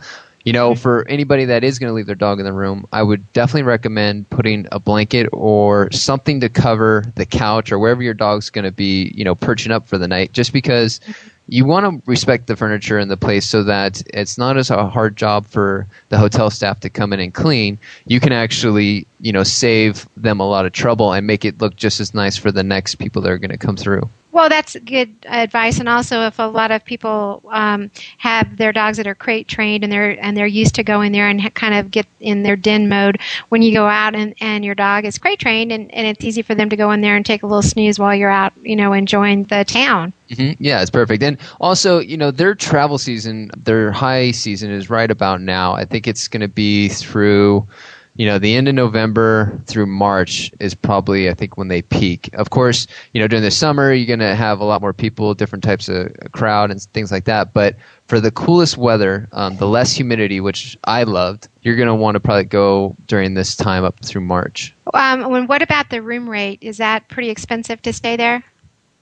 You 0.46 0.54
know, 0.54 0.72
mm-hmm. 0.72 0.82
for 0.82 1.08
anybody 1.08 1.46
that 1.46 1.64
is 1.64 1.80
going 1.80 1.90
to 1.90 1.94
leave 1.94 2.06
their 2.06 2.16
dog 2.16 2.40
in 2.40 2.46
the 2.46 2.54
room, 2.54 2.88
I 2.94 3.04
would 3.04 3.32
definitely 3.34 3.64
recommend 3.64 4.30
putting 4.30 4.68
a 4.72 4.80
blanket 4.80 5.28
or 5.34 5.92
something 5.92 6.40
to 6.40 6.50
cover 6.50 7.04
the 7.16 7.26
couch 7.26 7.72
or 7.72 7.80
wherever 7.80 8.02
your 8.02 8.14
dog's 8.14 8.50
going 8.50 8.66
to 8.66 8.72
be, 8.72 9.12
you 9.16 9.26
know, 9.26 9.36
perching 9.36 9.72
up 9.72 9.86
for 9.86 9.98
the 9.98 10.08
night, 10.08 10.32
just 10.32 10.54
because 10.54 11.00
mm-hmm. 11.00 11.30
you 11.50 11.66
want 11.66 11.86
to 11.86 12.10
respect 12.10 12.48
the 12.48 12.56
furniture 12.56 12.98
and 12.98 13.12
the 13.12 13.18
place 13.18 13.46
so 13.46 13.64
that 13.64 14.02
it's 14.14 14.38
not 14.38 14.56
as 14.56 14.70
a 14.70 14.88
hard 14.88 15.18
job 15.18 15.46
for 15.46 15.88
the 16.08 16.18
hotel 16.18 16.50
staff 16.50 16.80
to 16.80 16.90
come 16.90 17.12
in 17.12 17.20
and 17.20 17.34
clean. 17.34 17.78
You 18.06 18.22
can 18.22 18.32
actually, 18.32 19.06
you 19.20 19.34
know, 19.34 19.44
save 19.44 20.08
them 20.16 20.40
a 20.40 20.48
lot 20.48 20.66
of 20.66 20.72
trouble 20.72 21.12
and 21.12 21.28
make 21.28 21.44
it 21.44 21.60
look 21.60 21.76
just 21.76 22.00
as 22.00 22.14
nice 22.14 22.38
for 22.38 22.52
the 22.52 22.64
next 22.64 22.96
people 22.96 23.22
that 23.24 23.32
are 23.32 23.38
going 23.38 23.52
to 23.52 23.58
come 23.58 23.76
through. 23.76 24.10
Well, 24.40 24.48
that's 24.48 24.78
good 24.86 25.14
advice, 25.26 25.80
and 25.80 25.90
also 25.90 26.22
if 26.22 26.40
a 26.40 26.44
lot 26.44 26.72
of 26.72 26.86
people 26.86 27.44
um, 27.52 27.92
have 28.20 28.56
their 28.56 28.72
dogs 28.72 28.96
that 28.96 29.06
are 29.06 29.14
crate 29.14 29.50
trained 29.50 29.84
and 29.84 29.92
they're 29.92 30.12
and 30.24 30.38
they're 30.38 30.48
used 30.48 30.76
to 30.76 30.84
going 30.84 31.12
there 31.12 31.28
and 31.28 31.42
ha- 31.42 31.50
kind 31.50 31.74
of 31.74 31.92
get 31.92 32.08
in 32.22 32.44
their 32.44 32.56
den 32.56 32.88
mode, 32.88 33.20
when 33.50 33.62
you 33.62 33.74
go 33.74 33.86
out 33.86 34.16
and, 34.16 34.34
and 34.40 34.64
your 34.64 34.76
dog 34.76 35.04
is 35.04 35.18
crate 35.18 35.40
trained, 35.40 35.74
and, 35.74 35.94
and 35.94 36.08
it's 36.08 36.24
easy 36.24 36.42
for 36.42 36.56
them 36.56 36.70
to 36.70 36.78
go 36.78 36.90
in 36.92 37.02
there 37.02 37.18
and 37.18 37.26
take 37.26 37.44
a 37.44 37.48
little 37.48 37.62
snooze 37.62 38.00
while 38.00 38.16
you're 38.16 38.30
out, 38.30 38.54
you 38.62 38.78
know, 38.78 38.94
enjoying 38.94 39.44
the 39.44 39.66
town. 39.66 40.14
hmm 40.34 40.52
Yeah, 40.58 40.82
it's 40.82 40.90
perfect. 40.90 41.22
And 41.22 41.38
also, 41.60 42.00
you 42.00 42.16
know, 42.16 42.32
their 42.32 42.56
travel 42.56 42.98
season, 42.98 43.52
their 43.58 43.92
high 43.92 44.32
season 44.32 44.72
is 44.72 44.90
right 44.90 45.12
about 45.12 45.42
now. 45.42 45.74
I 45.74 45.84
think 45.84 46.08
it's 46.08 46.30
going 46.30 46.40
to 46.40 46.48
be 46.48 46.88
through, 46.88 47.68
you 48.20 48.26
know, 48.26 48.38
the 48.38 48.54
end 48.54 48.68
of 48.68 48.76
November 48.76 49.58
through 49.66 49.86
March 49.86 50.52
is 50.60 50.76
probably, 50.76 51.30
I 51.30 51.34
think, 51.34 51.56
when 51.56 51.70
they 51.70 51.82
peak. 51.84 52.30
Of 52.34 52.50
course, 52.50 52.86
you 53.14 53.22
know, 53.22 53.30
during 53.30 53.44
the 53.44 53.50
summer, 53.50 53.94
you're 53.94 54.06
going 54.06 54.20
to 54.20 54.36
have 54.36 54.60
a 54.60 54.66
lot 54.66 54.82
more 54.82 54.92
people, 54.92 55.34
different 55.34 55.64
types 55.64 55.88
of 55.88 56.14
crowd 56.34 56.70
and 56.70 56.82
things 56.82 57.14
like 57.14 57.24
that. 57.24 57.54
But 57.54 57.78
for 58.08 58.20
the 58.20 58.30
coolest 58.30 58.78
weather, 58.78 59.30
um, 59.32 59.56
the 59.56 59.68
less 59.68 59.94
humidity, 59.94 60.42
which 60.42 60.78
I 60.84 61.04
loved, 61.04 61.48
you're 61.62 61.78
going 61.78 61.88
to 61.88 61.96
want 61.96 62.16
to 62.16 62.20
probably 62.20 62.44
go 62.44 62.94
during 63.08 63.36
this 63.36 63.56
time 63.56 63.86
up 63.86 63.98
through 64.04 64.22
March. 64.22 64.74
Um, 64.94 65.30
when, 65.32 65.48
what 65.48 65.62
about 65.62 65.90
the 65.90 66.02
room 66.02 66.30
rate? 66.30 66.60
Is 66.60 66.76
that 66.80 67.08
pretty 67.08 67.30
expensive 67.30 67.82
to 67.84 67.94
stay 67.94 68.18
there? 68.18 68.44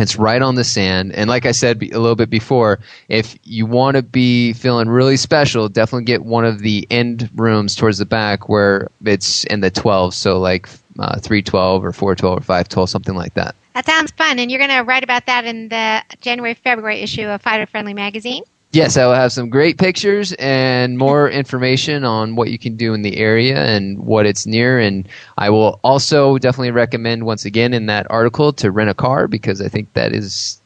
it's 0.00 0.16
right 0.16 0.42
on 0.42 0.54
the 0.54 0.64
sand, 0.64 1.12
and 1.14 1.28
like 1.28 1.46
I 1.46 1.52
said 1.52 1.82
a 1.82 1.98
little 1.98 2.16
bit 2.16 2.30
before, 2.30 2.78
if 3.08 3.36
you 3.44 3.66
want 3.66 3.96
to 3.96 4.02
be 4.02 4.52
feeling 4.52 4.88
really 4.88 5.16
special, 5.16 5.68
definitely 5.68 6.04
get 6.04 6.24
one 6.24 6.44
of 6.44 6.60
the 6.60 6.86
end 6.90 7.30
rooms 7.34 7.74
towards 7.74 7.98
the 7.98 8.06
back 8.06 8.48
where 8.48 8.88
it's 9.04 9.44
in 9.44 9.60
the 9.60 9.70
12, 9.70 10.14
so 10.14 10.38
like 10.38 10.68
uh, 10.98 11.18
312 11.18 11.84
or 11.84 11.92
412 11.92 12.38
or 12.38 12.40
512, 12.40 12.90
something 12.90 13.14
like 13.14 13.34
that. 13.34 13.54
That 13.74 13.86
sounds 13.86 14.10
fun. 14.12 14.38
And 14.38 14.50
you're 14.50 14.58
going 14.58 14.70
to 14.70 14.82
write 14.82 15.04
about 15.04 15.26
that 15.26 15.44
in 15.44 15.68
the 15.68 16.02
January 16.20 16.54
February 16.54 17.00
issue 17.00 17.26
of 17.26 17.40
Fido 17.40 17.66
Friendly 17.66 17.94
Magazine. 17.94 18.42
Yes, 18.72 18.96
I 18.96 19.04
will 19.04 19.14
have 19.14 19.32
some 19.32 19.50
great 19.50 19.78
pictures 19.78 20.32
and 20.38 20.96
more 20.96 21.28
information 21.28 22.04
on 22.04 22.36
what 22.36 22.50
you 22.50 22.58
can 22.58 22.76
do 22.76 22.94
in 22.94 23.02
the 23.02 23.16
area 23.16 23.64
and 23.64 23.98
what 23.98 24.26
it's 24.26 24.46
near. 24.46 24.78
And 24.78 25.08
I 25.38 25.50
will 25.50 25.80
also 25.82 26.38
definitely 26.38 26.70
recommend, 26.70 27.26
once 27.26 27.44
again, 27.44 27.74
in 27.74 27.86
that 27.86 28.06
article 28.10 28.52
to 28.54 28.70
rent 28.70 28.88
a 28.88 28.94
car 28.94 29.26
because 29.26 29.60
I 29.60 29.68
think 29.68 29.92
that 29.94 30.12
is 30.12 30.60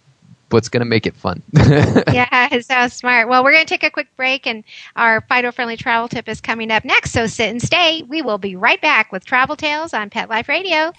what's 0.50 0.68
going 0.68 0.82
to 0.82 0.86
make 0.86 1.06
it 1.06 1.14
fun. 1.14 1.42
yeah, 2.12 2.60
so 2.60 2.88
smart. 2.88 3.28
Well, 3.28 3.42
we're 3.42 3.52
going 3.52 3.64
to 3.64 3.68
take 3.68 3.84
a 3.84 3.90
quick 3.90 4.14
break, 4.16 4.46
and 4.46 4.64
our 4.96 5.22
Fido 5.22 5.50
Friendly 5.50 5.78
Travel 5.78 6.08
Tip 6.08 6.28
is 6.28 6.42
coming 6.42 6.70
up 6.70 6.84
next. 6.84 7.12
So 7.12 7.26
sit 7.26 7.48
and 7.48 7.62
stay. 7.62 8.02
We 8.02 8.20
will 8.20 8.38
be 8.38 8.54
right 8.54 8.80
back 8.82 9.12
with 9.12 9.24
Travel 9.24 9.56
Tales 9.56 9.94
on 9.94 10.10
Pet 10.10 10.28
Life 10.28 10.48
Radio. 10.48 10.92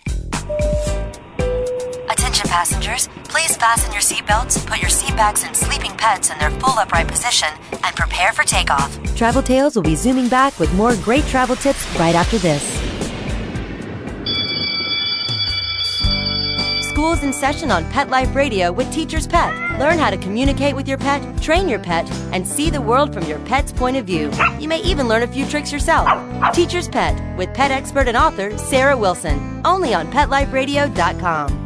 Attention 2.35 2.51
passengers, 2.51 3.09
Please 3.29 3.55
fasten 3.55 3.93
your 3.93 4.01
seatbelts, 4.01 4.65
put 4.65 4.81
your 4.81 4.89
seatbacks 4.89 5.45
and 5.45 5.55
sleeping 5.55 5.91
pets 5.95 6.31
in 6.31 6.37
their 6.37 6.51
full 6.51 6.77
upright 6.77 7.07
position, 7.07 7.47
and 7.71 7.95
prepare 7.95 8.33
for 8.33 8.43
takeoff. 8.43 8.97
Travel 9.15 9.41
Tales 9.41 9.73
will 9.73 9.83
be 9.83 9.95
zooming 9.95 10.27
back 10.27 10.59
with 10.59 10.73
more 10.73 10.97
great 10.97 11.23
travel 11.25 11.55
tips 11.55 11.85
right 11.97 12.13
after 12.13 12.37
this. 12.37 12.61
School's 16.89 17.23
in 17.23 17.31
session 17.31 17.71
on 17.71 17.89
Pet 17.89 18.09
Life 18.09 18.35
Radio 18.35 18.69
with 18.69 18.91
Teacher's 18.91 19.27
Pet. 19.27 19.53
Learn 19.79 19.97
how 19.97 20.09
to 20.09 20.17
communicate 20.17 20.75
with 20.75 20.89
your 20.89 20.97
pet, 20.97 21.41
train 21.41 21.69
your 21.69 21.79
pet, 21.79 22.09
and 22.33 22.45
see 22.45 22.69
the 22.69 22.81
world 22.81 23.13
from 23.13 23.23
your 23.25 23.39
pet's 23.39 23.71
point 23.71 23.95
of 23.95 24.05
view. 24.05 24.29
You 24.59 24.67
may 24.67 24.81
even 24.81 25.07
learn 25.07 25.23
a 25.23 25.27
few 25.27 25.45
tricks 25.45 25.71
yourself. 25.71 26.07
Teacher's 26.53 26.89
Pet 26.89 27.37
with 27.37 27.53
pet 27.53 27.71
expert 27.71 28.09
and 28.09 28.17
author 28.17 28.57
Sarah 28.57 28.97
Wilson. 28.97 29.61
Only 29.65 29.93
on 29.93 30.11
PetLifeRadio.com. 30.11 31.65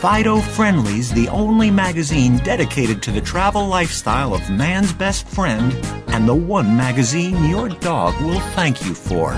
Fido 0.00 0.40
Friendly's 0.40 1.12
the 1.12 1.26
only 1.28 1.68
magazine 1.70 2.36
dedicated 2.38 3.02
to 3.02 3.10
the 3.10 3.20
travel 3.20 3.66
lifestyle 3.66 4.32
of 4.34 4.48
man's 4.50 4.92
best 4.92 5.26
friend 5.26 5.72
and 6.08 6.28
the 6.28 6.34
one 6.34 6.76
magazine 6.76 7.46
your 7.46 7.70
dog 7.70 8.14
will 8.22 8.40
thank 8.50 8.84
you 8.84 8.94
for. 8.94 9.32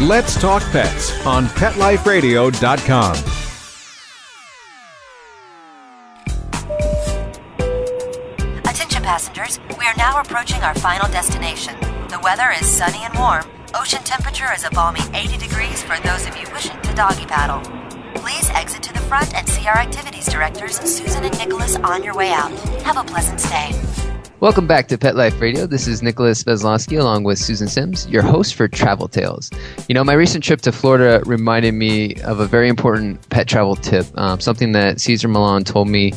Let's 0.00 0.40
Talk 0.40 0.62
Pets 0.72 1.26
on 1.26 1.44
PetLifeRadio.com. 1.44 3.16
Attention 8.64 9.02
passengers, 9.02 9.60
we 9.78 9.84
are 9.84 9.92
now 9.98 10.18
approaching 10.18 10.62
our 10.62 10.74
final 10.76 11.06
destination. 11.10 11.78
The 12.08 12.18
weather 12.22 12.50
is 12.50 12.66
sunny 12.66 13.04
and 13.04 13.12
warm. 13.18 13.44
Ocean 13.74 14.02
temperature 14.02 14.50
is 14.54 14.64
a 14.64 14.70
balmy 14.70 15.02
80 15.12 15.36
degrees 15.36 15.82
for 15.82 16.00
those 16.00 16.26
of 16.26 16.34
you 16.34 16.46
wishing 16.54 16.80
to 16.80 16.94
doggy 16.94 17.26
paddle. 17.26 17.60
Please 18.22 18.48
exit 18.54 18.82
to 18.84 18.94
the 18.94 19.00
front 19.00 19.34
and 19.34 19.46
see 19.46 19.66
our 19.68 19.76
activities 19.76 20.24
directors, 20.24 20.80
Susan 20.80 21.24
and 21.24 21.36
Nicholas, 21.36 21.76
on 21.76 22.02
your 22.02 22.14
way 22.14 22.32
out. 22.32 22.52
Have 22.84 22.96
a 22.96 23.04
pleasant 23.04 23.38
stay. 23.38 23.78
Welcome 24.40 24.66
back 24.66 24.88
to 24.88 24.96
Pet 24.96 25.16
Life 25.16 25.38
Radio. 25.38 25.66
This 25.66 25.86
is 25.86 26.02
Nicholas 26.02 26.42
Veslowski 26.42 26.98
along 26.98 27.24
with 27.24 27.38
Susan 27.38 27.68
Sims, 27.68 28.08
your 28.08 28.22
host 28.22 28.54
for 28.54 28.68
Travel 28.68 29.06
Tales. 29.06 29.50
You 29.86 29.94
know, 29.94 30.02
my 30.02 30.14
recent 30.14 30.42
trip 30.42 30.62
to 30.62 30.72
Florida 30.72 31.22
reminded 31.26 31.74
me 31.74 32.14
of 32.22 32.40
a 32.40 32.46
very 32.46 32.70
important 32.70 33.28
pet 33.28 33.46
travel 33.46 33.76
tip, 33.76 34.06
um, 34.18 34.40
something 34.40 34.72
that 34.72 34.98
Cesar 34.98 35.28
Millan 35.28 35.64
told 35.64 35.88
me 35.88 36.14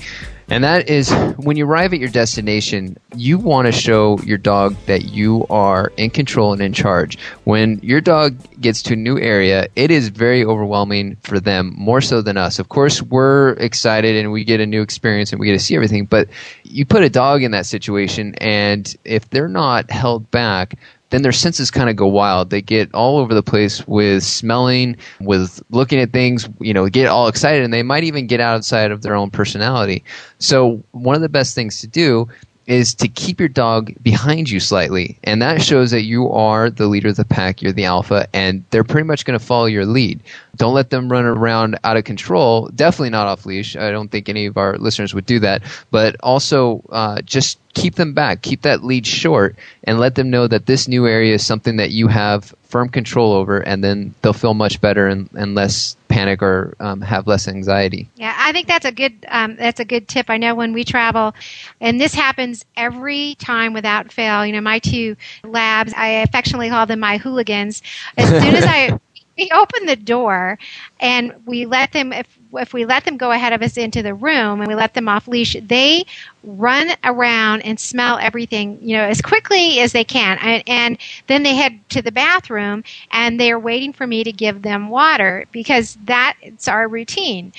and 0.50 0.64
that 0.64 0.90
is 0.90 1.12
when 1.38 1.58
you 1.58 1.66
arrive 1.66 1.94
at 1.94 2.00
your 2.00 2.10
destination, 2.10 2.98
you 3.16 3.38
want 3.38 3.66
to 3.68 3.72
show 3.72 4.20
your 4.20 4.38
dog 4.38 4.76
that 4.86 5.06
you 5.06 5.46
are 5.50 5.92
in 5.98 6.10
control 6.10 6.54
and 6.54 6.62
in 6.62 6.74
charge. 6.74 7.18
When 7.46 7.80
your 7.82 8.02
dog 8.02 8.36
gets 8.60 8.82
to 8.84 8.94
a 8.94 8.98
new 8.98 9.20
area, 9.20 9.68
it 9.76 9.92
is 9.92 10.10
very 10.10 10.44
overwhelming 10.44 11.18
for 11.22 11.40
them, 11.40 11.74
more 11.78 12.02
so 12.02 12.22
than 12.22 12.38
us. 12.38 12.60
Of 12.60 12.70
course, 12.70 13.02
we're 13.02 13.52
excited 13.54 14.16
and 14.16 14.32
we 14.32 14.44
get 14.44 14.60
a 14.60 14.66
new 14.66 14.82
experience 14.82 15.32
and 15.32 15.40
we 15.40 15.48
get 15.48 15.54
to 15.54 15.60
see 15.60 15.76
everything, 15.76 16.06
but 16.06 16.28
you 16.64 16.86
put 16.86 17.04
a 17.04 17.10
dog 17.10 17.44
in 17.44 17.52
that 17.52 17.66
situation, 17.66 18.36
and 18.36 18.96
if 19.06 19.30
they're 19.30 19.48
not 19.48 19.90
held 19.92 20.30
back, 20.32 20.76
then 21.14 21.22
their 21.22 21.32
senses 21.32 21.70
kind 21.70 21.92
of 21.92 21.96
go 21.96 22.08
wild. 22.08 22.50
They 22.50 22.60
get 22.60 22.92
all 22.92 23.20
over 23.20 23.36
the 23.36 23.44
place 23.44 23.88
with 23.88 24.24
smelling, 24.24 24.98
with 25.22 25.62
looking 25.70 26.00
at 26.00 26.12
things, 26.12 26.50
you 26.60 26.74
know, 26.74 26.90
get 26.90 27.06
all 27.06 27.28
excited, 27.28 27.64
and 27.64 27.72
they 27.72 27.84
might 27.84 28.04
even 28.04 28.26
get 28.26 28.40
outside 28.40 28.90
of 28.90 29.04
their 29.04 29.14
own 29.14 29.30
personality. 29.30 30.04
So, 30.40 30.82
one 30.90 31.14
of 31.14 31.22
the 31.22 31.30
best 31.30 31.54
things 31.54 31.80
to 31.82 31.88
do 31.88 32.28
is 32.66 32.94
to 32.96 33.08
keep 33.08 33.40
your 33.40 33.50
dog 33.50 33.94
behind 34.02 34.50
you 34.50 34.60
slightly. 34.60 35.18
And 35.24 35.42
that 35.42 35.62
shows 35.62 35.92
that 35.92 36.04
you 36.04 36.30
are 36.32 36.70
the 36.70 36.88
leader 36.88 37.10
of 37.10 37.16
the 37.16 37.26
pack, 37.26 37.62
you're 37.62 37.72
the 37.72 37.86
alpha, 37.86 38.28
and 38.34 38.64
they're 38.70 38.84
pretty 38.84 39.06
much 39.06 39.26
going 39.26 39.38
to 39.38 39.46
follow 39.46 39.66
your 39.66 39.86
lead. 39.86 40.20
Don't 40.56 40.74
let 40.74 40.90
them 40.90 41.12
run 41.12 41.26
around 41.26 41.80
out 41.84 41.98
of 41.98 42.04
control. 42.04 42.70
Definitely 42.70 43.10
not 43.10 43.28
off 43.28 43.46
leash. 43.46 43.76
I 43.76 43.92
don't 43.92 44.10
think 44.10 44.30
any 44.30 44.46
of 44.46 44.58
our 44.58 44.78
listeners 44.78 45.14
would 45.14 45.26
do 45.26 45.40
that. 45.40 45.64
But 45.92 46.16
also, 46.22 46.84
uh, 46.90 47.22
just 47.22 47.58
keep 47.74 47.96
them 47.96 48.14
back, 48.14 48.42
keep 48.42 48.62
that 48.62 48.84
lead 48.84 49.06
short, 49.06 49.56
and 49.84 50.00
let 50.00 50.16
them 50.16 50.30
know 50.30 50.48
that 50.48 50.68
this 50.68 50.88
new 50.88 51.08
area 51.08 51.34
is 51.34 51.46
something 51.46 51.78
that 51.78 51.92
you 51.92 52.08
have 52.08 52.54
firm 52.64 52.90
control 52.90 53.34
over, 53.34 53.60
and 53.60 53.84
then 53.84 54.14
they'll 54.22 54.34
feel 54.34 54.54
much 54.54 54.80
better 54.80 55.08
and, 55.08 55.30
and 55.34 55.56
less 55.56 55.96
panic 56.14 56.44
or 56.44 56.76
um, 56.80 57.02
have 57.02 57.26
less 57.26 57.48
anxiety. 57.48 58.08
Yeah, 58.16 58.36
I 58.38 58.52
think 58.52 58.68
that's 58.68 58.86
a 58.86 58.92
good 58.92 59.26
um, 59.30 59.56
that's 59.56 59.80
a 59.80 59.86
good 59.86 60.08
tip. 60.08 60.30
I 60.30 60.38
know 60.38 60.54
when 60.54 60.72
we 60.72 60.84
travel, 60.84 61.34
and 61.82 62.00
this 62.00 62.14
happens 62.14 62.64
every 62.78 63.36
time 63.40 63.74
without 63.74 64.12
fail. 64.12 64.46
You 64.46 64.54
know, 64.54 64.62
my 64.62 64.78
two 64.80 65.16
labs, 65.44 65.92
I 65.98 66.08
affectionately 66.22 66.70
call 66.70 66.86
them 66.86 67.00
my 67.00 67.18
hooligans. 67.18 67.82
As 68.16 68.30
soon 68.30 68.56
as 68.56 68.66
I 68.66 69.00
we 69.38 69.50
open 69.52 69.88
the 69.88 69.96
door 69.96 70.60
and 71.00 71.34
we 71.46 71.66
let 71.66 71.92
them 71.92 72.14
if 72.14 72.28
if 72.58 72.74
we 72.74 72.86
let 72.86 73.06
them 73.06 73.18
go 73.18 73.32
ahead 73.32 73.54
of 73.54 73.62
us 73.62 73.78
into 73.78 74.04
the 74.04 74.14
room 74.16 74.62
and 74.62 74.68
we 74.68 74.76
let 74.76 74.94
them 74.96 75.10
off 75.10 75.28
leash 75.28 75.56
they 75.68 76.06
run 76.44 76.92
around 77.04 77.62
and 77.64 77.80
smell 77.80 78.18
everything 78.20 78.80
you 78.82 78.96
know 78.98 79.04
as 79.04 79.22
quickly 79.22 79.80
as 79.82 79.94
they 79.94 80.04
can. 80.06 80.38
And, 80.42 80.64
and 80.68 80.98
then 81.28 81.44
they 81.44 81.56
head 81.56 81.80
to 81.92 82.02
the 82.02 82.12
bathroom 82.12 82.84
and 83.12 83.40
they're 83.40 83.60
waiting 83.60 83.94
for 83.94 84.08
me 84.08 84.24
to 84.24 84.32
give 84.32 84.62
them 84.64 84.90
water 84.90 85.46
because 85.52 85.98
that's 86.06 86.68
our 86.68 86.88
routine 86.88 87.54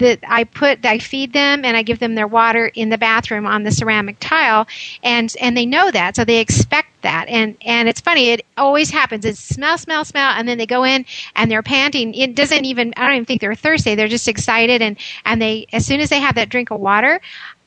that 0.00 0.18
I 0.26 0.44
put, 0.44 0.84
I 0.84 0.98
feed 0.98 1.32
them 1.32 1.64
and 1.64 1.76
I 1.76 1.82
give 1.82 2.00
them 2.00 2.14
their 2.16 2.26
water 2.26 2.66
in 2.74 2.90
the 2.90 2.98
bathroom 2.98 3.46
on 3.46 3.62
the 3.62 3.70
ceramic 3.70 4.18
tile, 4.20 4.66
and 5.02 5.34
and 5.40 5.56
they 5.56 5.66
know 5.66 5.90
that, 5.90 6.16
so 6.16 6.24
they 6.24 6.40
expect 6.40 6.88
that. 7.02 7.28
And 7.28 7.56
and 7.64 7.88
it's 7.88 8.00
funny, 8.00 8.30
it 8.30 8.44
always 8.56 8.90
happens. 8.90 9.24
It's 9.24 9.40
smell, 9.40 9.78
smell, 9.78 10.04
smell, 10.04 10.32
and 10.32 10.48
then 10.48 10.58
they 10.58 10.66
go 10.66 10.84
in 10.84 11.06
and 11.36 11.50
they're 11.50 11.62
panting. 11.62 12.14
It 12.14 12.34
doesn't 12.34 12.64
even, 12.64 12.92
I 12.96 13.06
don't 13.06 13.16
even 13.16 13.24
think 13.26 13.40
they're 13.40 13.54
thirsty. 13.54 13.94
They're 13.94 14.08
just 14.08 14.28
excited, 14.28 14.82
and 14.82 14.98
and 15.24 15.40
they 15.40 15.66
as 15.72 15.86
soon 15.86 16.00
as 16.00 16.10
they 16.10 16.20
have 16.20 16.34
that 16.34 16.48
drink 16.48 16.70
of 16.70 16.80
water, 16.80 17.20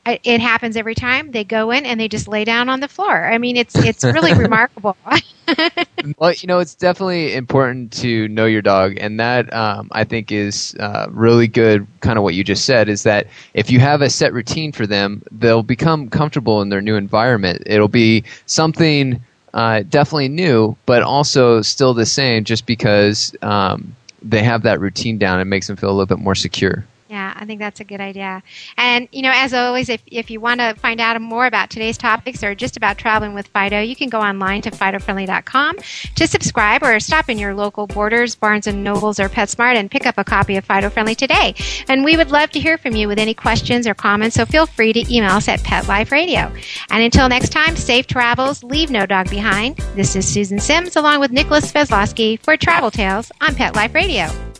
it 0.06 0.40
happens 0.40 0.76
every 0.76 0.94
time 0.94 1.30
they 1.30 1.44
go 1.44 1.70
in 1.70 1.86
and 1.86 1.98
they 1.98 2.08
just 2.08 2.28
lay 2.28 2.44
down 2.44 2.68
on 2.68 2.80
the 2.80 2.88
floor. 2.88 3.24
I 3.24 3.38
mean, 3.38 3.56
it's 3.56 3.74
it's 3.76 4.04
really 4.04 4.34
remarkable. 4.38 4.96
well, 6.18 6.32
you 6.32 6.46
know, 6.46 6.58
it's 6.58 6.74
definitely 6.74 7.34
important 7.34 7.92
to 7.92 8.28
know 8.28 8.46
your 8.46 8.62
dog, 8.62 8.96
and 8.98 9.18
that 9.20 9.52
um, 9.54 9.88
I 9.92 10.04
think 10.04 10.30
is 10.30 10.74
uh, 10.78 11.06
really 11.10 11.48
good. 11.48 11.86
Kind 12.00 12.18
of 12.18 12.24
what 12.24 12.34
you 12.34 12.44
just 12.44 12.64
said 12.64 12.88
is 12.88 13.04
that 13.04 13.28
if 13.54 13.70
you 13.70 13.80
have 13.80 14.02
a 14.02 14.10
set 14.10 14.32
routine 14.32 14.72
for 14.72 14.86
them, 14.86 15.22
they'll 15.30 15.62
become 15.62 16.10
comfortable 16.10 16.60
in 16.60 16.68
their 16.68 16.82
new 16.82 16.96
environment. 16.96 17.62
It'll 17.66 17.88
be 17.88 18.24
something 18.46 19.20
uh, 19.54 19.82
definitely 19.88 20.28
new, 20.28 20.76
but 20.84 21.02
also 21.02 21.62
still 21.62 21.94
the 21.94 22.06
same, 22.06 22.44
just 22.44 22.66
because 22.66 23.34
um, 23.40 23.96
they 24.22 24.42
have 24.42 24.62
that 24.62 24.80
routine 24.80 25.18
down. 25.18 25.40
It 25.40 25.46
makes 25.46 25.66
them 25.66 25.76
feel 25.76 25.90
a 25.90 25.92
little 25.92 26.06
bit 26.06 26.18
more 26.18 26.34
secure. 26.34 26.84
Yeah, 27.14 27.32
I 27.36 27.44
think 27.44 27.60
that's 27.60 27.78
a 27.78 27.84
good 27.84 28.00
idea. 28.00 28.42
And, 28.76 29.06
you 29.12 29.22
know, 29.22 29.30
as 29.32 29.54
always, 29.54 29.88
if, 29.88 30.02
if 30.08 30.32
you 30.32 30.40
want 30.40 30.58
to 30.58 30.74
find 30.74 31.00
out 31.00 31.20
more 31.22 31.46
about 31.46 31.70
today's 31.70 31.96
topics 31.96 32.42
or 32.42 32.56
just 32.56 32.76
about 32.76 32.98
traveling 32.98 33.34
with 33.34 33.46
Fido, 33.46 33.80
you 33.80 33.94
can 33.94 34.08
go 34.08 34.18
online 34.20 34.62
to 34.62 34.72
FidoFriendly.com 34.72 35.76
to 36.16 36.26
subscribe 36.26 36.82
or 36.82 36.98
stop 36.98 37.28
in 37.30 37.38
your 37.38 37.54
local 37.54 37.86
Borders, 37.86 38.34
Barnes 38.34 38.66
& 38.66 38.74
Nobles, 38.74 39.20
or 39.20 39.28
PetSmart 39.28 39.76
and 39.76 39.88
pick 39.88 40.06
up 40.06 40.18
a 40.18 40.24
copy 40.24 40.56
of 40.56 40.64
Fido 40.64 40.90
Friendly 40.90 41.14
today. 41.14 41.54
And 41.86 42.04
we 42.04 42.16
would 42.16 42.32
love 42.32 42.50
to 42.50 42.58
hear 42.58 42.78
from 42.78 42.96
you 42.96 43.06
with 43.06 43.20
any 43.20 43.32
questions 43.32 43.86
or 43.86 43.94
comments, 43.94 44.34
so 44.34 44.44
feel 44.44 44.66
free 44.66 44.92
to 44.92 45.14
email 45.14 45.36
us 45.36 45.46
at 45.46 45.62
Pet 45.62 45.86
Life 45.86 46.10
Radio. 46.10 46.52
And 46.90 47.04
until 47.04 47.28
next 47.28 47.50
time, 47.50 47.76
safe 47.76 48.08
travels, 48.08 48.64
leave 48.64 48.90
no 48.90 49.06
dog 49.06 49.30
behind. 49.30 49.76
This 49.94 50.16
is 50.16 50.26
Susan 50.26 50.58
Sims 50.58 50.96
along 50.96 51.20
with 51.20 51.30
Nicholas 51.30 51.70
Veslowski 51.70 52.40
for 52.40 52.56
Travel 52.56 52.90
Tales 52.90 53.30
on 53.40 53.54
Pet 53.54 53.76
Life 53.76 53.94
Radio. 53.94 54.53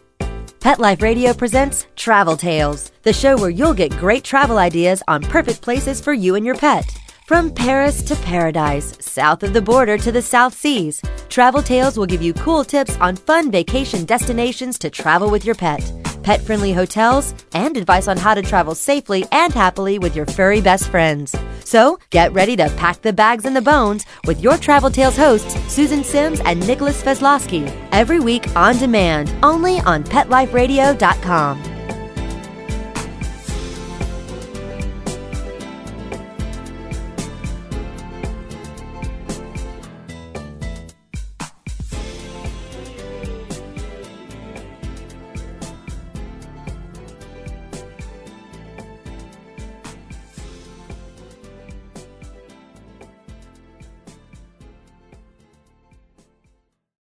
Pet 0.64 0.80
Life 0.80 1.02
Radio 1.02 1.34
presents 1.34 1.86
Travel 1.94 2.38
Tales, 2.38 2.90
the 3.02 3.12
show 3.12 3.36
where 3.36 3.50
you'll 3.50 3.74
get 3.74 3.98
great 3.98 4.24
travel 4.24 4.56
ideas 4.56 5.02
on 5.06 5.20
perfect 5.20 5.60
places 5.60 6.00
for 6.00 6.14
you 6.14 6.36
and 6.36 6.46
your 6.46 6.54
pet. 6.54 7.03
From 7.24 7.50
Paris 7.50 8.02
to 8.02 8.16
paradise, 8.16 8.98
south 9.00 9.42
of 9.42 9.54
the 9.54 9.62
border 9.62 9.96
to 9.96 10.12
the 10.12 10.20
South 10.20 10.52
Seas, 10.52 11.00
Travel 11.30 11.62
Tales 11.62 11.96
will 11.96 12.04
give 12.04 12.20
you 12.20 12.34
cool 12.34 12.64
tips 12.64 12.98
on 13.00 13.16
fun 13.16 13.50
vacation 13.50 14.04
destinations 14.04 14.78
to 14.80 14.90
travel 14.90 15.30
with 15.30 15.42
your 15.42 15.54
pet, 15.54 15.90
pet 16.22 16.42
friendly 16.42 16.74
hotels, 16.74 17.34
and 17.54 17.78
advice 17.78 18.08
on 18.08 18.18
how 18.18 18.34
to 18.34 18.42
travel 18.42 18.74
safely 18.74 19.24
and 19.32 19.54
happily 19.54 19.98
with 19.98 20.14
your 20.14 20.26
furry 20.26 20.60
best 20.60 20.90
friends. 20.90 21.34
So 21.64 21.98
get 22.10 22.30
ready 22.34 22.56
to 22.56 22.68
pack 22.76 23.00
the 23.00 23.14
bags 23.14 23.46
and 23.46 23.56
the 23.56 23.62
bones 23.62 24.04
with 24.26 24.42
your 24.42 24.58
Travel 24.58 24.90
Tales 24.90 25.16
hosts, 25.16 25.54
Susan 25.72 26.04
Sims 26.04 26.40
and 26.44 26.60
Nicholas 26.66 27.02
Veslowski, 27.02 27.74
every 27.92 28.20
week 28.20 28.54
on 28.54 28.76
demand, 28.76 29.34
only 29.42 29.80
on 29.80 30.04
PetLifeRadio.com. 30.04 31.73